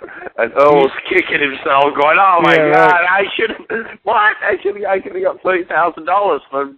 And 0.38 0.52
Earl 0.52 0.84
was 0.84 0.92
kicking 1.08 1.40
himself, 1.40 1.96
going, 1.96 2.20
"Oh 2.20 2.40
my 2.44 2.52
Yeah, 2.54 2.68
God, 2.68 2.92
right. 2.92 3.08
I 3.08 3.22
should 3.34 3.50
have 3.56 3.98
what? 4.04 4.36
I 4.44 4.60
should 4.62 4.76
I 4.84 5.00
could 5.00 5.14
have 5.16 5.24
got 5.24 5.40
thirty 5.42 5.64
thousand 5.64 6.04
dollars 6.04 6.42
for 6.50 6.66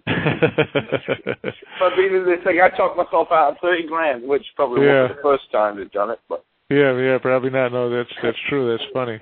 for 1.77 1.89
being 1.95 2.15
in 2.15 2.25
this 2.25 2.39
thing. 2.43 2.59
I 2.63 2.69
talked 2.75 2.97
myself 2.97 3.27
out 3.31 3.51
of 3.51 3.57
thirty 3.61 3.85
grand, 3.87 4.23
which 4.23 4.45
probably 4.55 4.85
Yeah. 4.87 5.03
wasn't 5.03 5.17
the 5.17 5.23
first 5.23 5.51
time 5.51 5.77
they'd 5.77 5.91
done 5.91 6.09
it, 6.11 6.19
but." 6.29 6.43
yeah, 6.69 6.95
yeah, 6.97 7.17
probably 7.21 7.49
not. 7.49 7.71
No, 7.73 7.89
that's 7.89 8.09
that's 8.23 8.37
true. 8.47 8.71
That's 8.71 8.87
funny. 8.93 9.19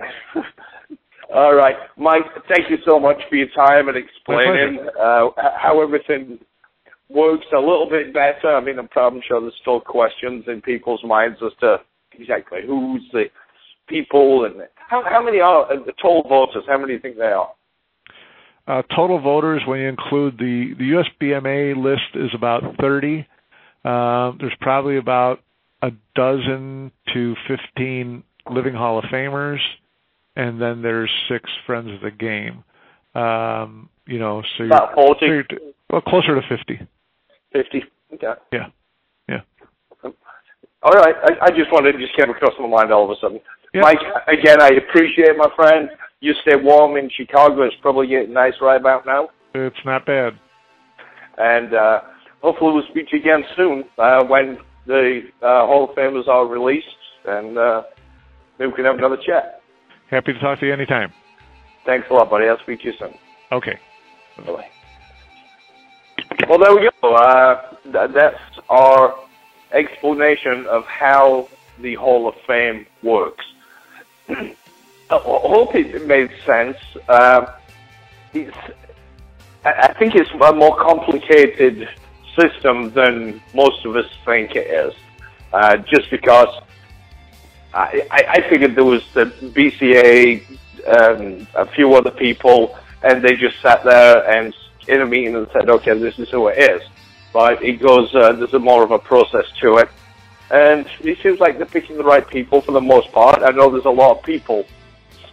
All 1.34 1.56
right, 1.56 1.76
Mike. 1.98 2.24
Thank 2.48 2.70
you 2.70 2.78
so 2.86 3.00
much 3.00 3.18
for 3.30 3.36
your 3.36 3.50
time 3.56 3.90
and 3.90 3.98
explaining 3.98 4.80
uh, 5.00 5.30
how 5.58 5.82
everything 5.82 6.40
works 7.10 7.46
a 7.54 7.60
little 7.60 7.88
bit 7.90 8.14
better. 8.14 8.56
I 8.56 8.62
mean, 8.62 8.80
I'm 8.80 8.88
probably 8.88 9.22
sure 9.28 9.42
there's 9.42 9.54
still 9.62 9.80
questions 9.82 10.46
in 10.48 10.62
people's 10.62 11.04
minds 11.04 11.40
as 11.46 11.52
to 11.62 11.78
exactly 12.14 12.60
who's 12.66 13.04
the 13.12 13.26
people 13.88 14.46
and 14.46 14.56
how 14.90 15.04
how 15.04 15.24
many 15.24 15.40
are 15.40 15.72
uh, 15.72 15.78
total 16.02 16.24
voters. 16.28 16.64
How 16.68 16.78
many 16.78 16.88
do 16.88 16.94
you 16.94 17.00
think 17.00 17.18
they 17.18 17.24
are? 17.24 17.52
Uh, 18.68 18.82
total 18.96 19.20
voters, 19.22 19.62
when 19.66 19.80
you 19.80 19.88
include 19.88 20.38
the 20.38 20.74
the 20.78 21.04
USBMA 21.24 21.82
list, 21.82 22.16
is 22.16 22.32
about 22.36 22.64
30. 22.80 23.26
Uh, 23.86 24.34
there's 24.40 24.56
probably 24.60 24.98
about 24.98 25.40
a 25.82 25.92
dozen 26.16 26.92
to 27.14 27.36
15 27.48 28.24
living 28.52 28.74
Hall 28.74 28.98
of 29.00 29.06
Famers, 29.06 29.60
and 30.36 30.62
then 30.62 30.82
there's 30.82 31.12
six 31.30 31.50
friends 31.66 31.90
of 31.92 32.02
the 32.02 32.12
game. 32.12 32.64
Um, 33.16 33.90
you 34.06 34.20
know, 34.20 34.42
so 34.58 34.64
you're, 34.64 34.68
About 34.68 34.94
40, 34.96 35.20
so 35.20 35.26
you're 35.26 35.44
well 35.90 36.02
closer 36.02 36.36
to 36.36 36.42
50. 36.48 36.88
50. 37.54 37.84
Okay. 38.14 38.26
Yeah, 38.26 38.34
yeah. 38.52 38.66
All 40.84 40.92
right. 40.92 41.16
I, 41.24 41.46
I 41.46 41.50
just 41.50 41.72
wanted 41.72 41.94
to 41.94 42.00
just 42.00 42.16
came 42.16 42.30
across 42.30 42.54
my 42.60 42.68
mind 42.68 42.92
all 42.92 43.06
of 43.06 43.12
a 43.12 43.20
sudden. 43.20 43.40
Yeah. 43.74 43.82
Mike, 43.82 44.00
again, 44.28 44.62
I 44.62 44.70
appreciate 44.70 45.36
my 45.38 45.50
friend. 45.56 45.90
You 46.20 46.34
stay 46.42 46.56
warm 46.56 46.98
in 46.98 47.10
Chicago. 47.16 47.64
It's 47.64 47.76
probably 47.82 48.08
getting 48.08 48.34
nice 48.34 48.54
right 48.62 48.80
about 48.80 49.06
now. 49.06 49.30
It's 49.54 49.76
not 49.86 50.06
bad. 50.06 50.34
And 51.38 51.74
uh, 51.74 52.02
hopefully 52.42 52.74
we'll 52.74 52.88
speak 52.90 53.10
to 53.10 53.18
you 53.18 53.22
again 53.22 53.44
soon 53.56 53.84
uh, 53.98 54.24
when 54.26 54.58
the 54.88 55.22
uh, 55.42 55.66
Hall 55.68 55.90
of 55.90 55.96
Famers 55.96 56.28
are 56.28 56.48
released, 56.48 56.88
and 57.26 57.58
uh, 57.58 57.84
maybe 58.58 58.72
we 58.72 58.76
can 58.76 58.86
have 58.86 58.98
another 58.98 59.18
chat. 59.18 59.62
Happy 60.10 60.34
to 60.34 60.40
talk 60.40 60.60
to 60.60 60.66
you 60.66 60.74
anytime. 60.74 61.12
Thanks 61.86 62.08
a 62.10 62.14
lot, 62.14 62.30
buddy. 62.30 62.48
I'll 62.48 62.60
speak 62.60 62.80
to 62.82 62.88
you 62.88 62.94
soon. 62.98 63.14
Okay. 63.52 63.78
Bye-bye. 64.38 64.66
Well, 66.50 66.60
there 66.60 66.74
we 66.74 66.90
go. 67.02 67.14
Uh, 67.14 67.76
that's 68.14 68.36
our 68.70 69.16
explanation 69.72 70.66
of 70.68 70.86
how 70.86 71.50
the 71.80 71.96
Hall 71.96 72.28
of 72.28 72.36
Fame 72.48 72.86
works. 73.04 73.46
I 74.30 74.54
hope 75.10 75.76
it 75.76 76.06
made 76.06 76.32
sense. 76.46 76.78
Uh, 77.08 77.54
it's, 78.34 78.56
I 79.64 79.94
think 79.94 80.16
it's 80.16 80.30
a 80.32 80.54
more 80.54 80.76
complicated 80.76 81.88
system 82.38 82.92
than 82.92 83.42
most 83.54 83.86
of 83.86 83.96
us 83.96 84.06
think 84.26 84.56
it 84.56 84.68
is. 84.68 84.94
Uh, 85.54 85.78
just 85.78 86.10
because 86.12 86.62
I, 87.74 88.06
I 88.12 88.50
figured 88.50 88.76
there 88.76 88.84
was 88.84 89.04
the 89.14 89.26
BCA, 89.26 90.44
um, 90.88 91.48
a 91.56 91.66
few 91.66 91.94
other 91.94 92.12
people, 92.12 92.78
and 93.04 93.24
they 93.24 93.36
just 93.36 93.62
sat 93.62 93.84
there 93.84 94.30
and 94.30 94.54
in 94.88 95.02
a 95.02 95.06
meeting 95.06 95.36
and 95.36 95.48
said, 95.54 95.70
okay, 95.70 95.98
this 95.98 96.18
is 96.18 96.30
who 96.30 96.48
it 96.48 96.58
is. 96.58 96.82
But 97.34 97.64
it 97.64 97.82
goes, 97.82 98.14
uh, 98.16 98.34
there's 98.34 98.54
a 98.54 98.60
more 98.60 98.84
of 98.84 98.92
a 98.92 99.00
process 99.00 99.46
to 99.62 99.78
it. 99.78 99.90
And 100.50 100.88
it 101.02 101.20
seems 101.22 101.40
like 101.40 101.58
they're 101.58 101.66
picking 101.66 101.98
the 101.98 102.04
right 102.04 102.28
people 102.28 102.62
for 102.62 102.72
the 102.72 102.82
most 102.82 103.12
part. 103.12 103.44
I 103.44 103.52
know 103.52 103.70
there's 103.70 103.86
a 103.86 103.90
lot 103.90 104.18
of 104.18 104.24
people 104.24 104.66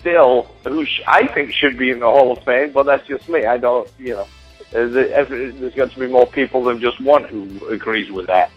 still 0.00 0.50
who 0.64 0.84
sh- 0.84 1.00
I 1.06 1.26
think 1.28 1.52
should 1.52 1.78
be 1.78 1.90
in 1.90 2.00
the 2.00 2.06
Hall 2.06 2.32
of 2.32 2.44
Fame, 2.44 2.72
but 2.72 2.84
that's 2.84 3.06
just 3.06 3.28
me. 3.28 3.46
I 3.46 3.56
don't, 3.56 3.88
you 3.98 4.14
know, 4.14 4.26
there's 4.70 5.74
got 5.74 5.92
to 5.92 5.98
be 5.98 6.08
more 6.08 6.26
people 6.26 6.64
than 6.64 6.80
just 6.80 7.00
one 7.00 7.24
who 7.24 7.68
agrees 7.68 8.10
with 8.10 8.26
that. 8.26 8.50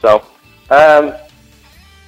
So, 0.00 0.26
um, 0.70 1.14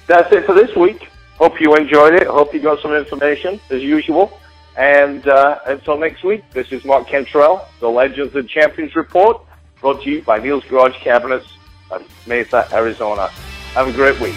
that's 0.05 0.31
it 0.33 0.45
for 0.45 0.53
this 0.53 0.75
week. 0.75 1.07
Hope 1.37 1.59
you 1.61 1.75
enjoyed 1.75 2.13
it. 2.13 2.27
Hope 2.27 2.53
you 2.53 2.59
got 2.59 2.81
some 2.81 2.93
information 2.93 3.59
as 3.69 3.81
usual. 3.81 4.37
And 4.75 5.27
uh, 5.27 5.59
until 5.65 5.97
next 5.97 6.23
week, 6.23 6.43
this 6.51 6.71
is 6.71 6.83
Mark 6.85 7.07
Cantrell, 7.07 7.67
the 7.79 7.89
Legends 7.89 8.35
and 8.35 8.47
Champions 8.47 8.95
Report, 8.95 9.41
brought 9.81 10.01
to 10.03 10.09
you 10.09 10.21
by 10.21 10.39
Neil's 10.39 10.63
Garage 10.65 10.95
Cabinets 10.97 11.47
of 11.91 12.03
Mesa, 12.27 12.67
Arizona. 12.73 13.27
Have 13.73 13.87
a 13.87 13.93
great 13.93 14.19
week. 14.19 14.35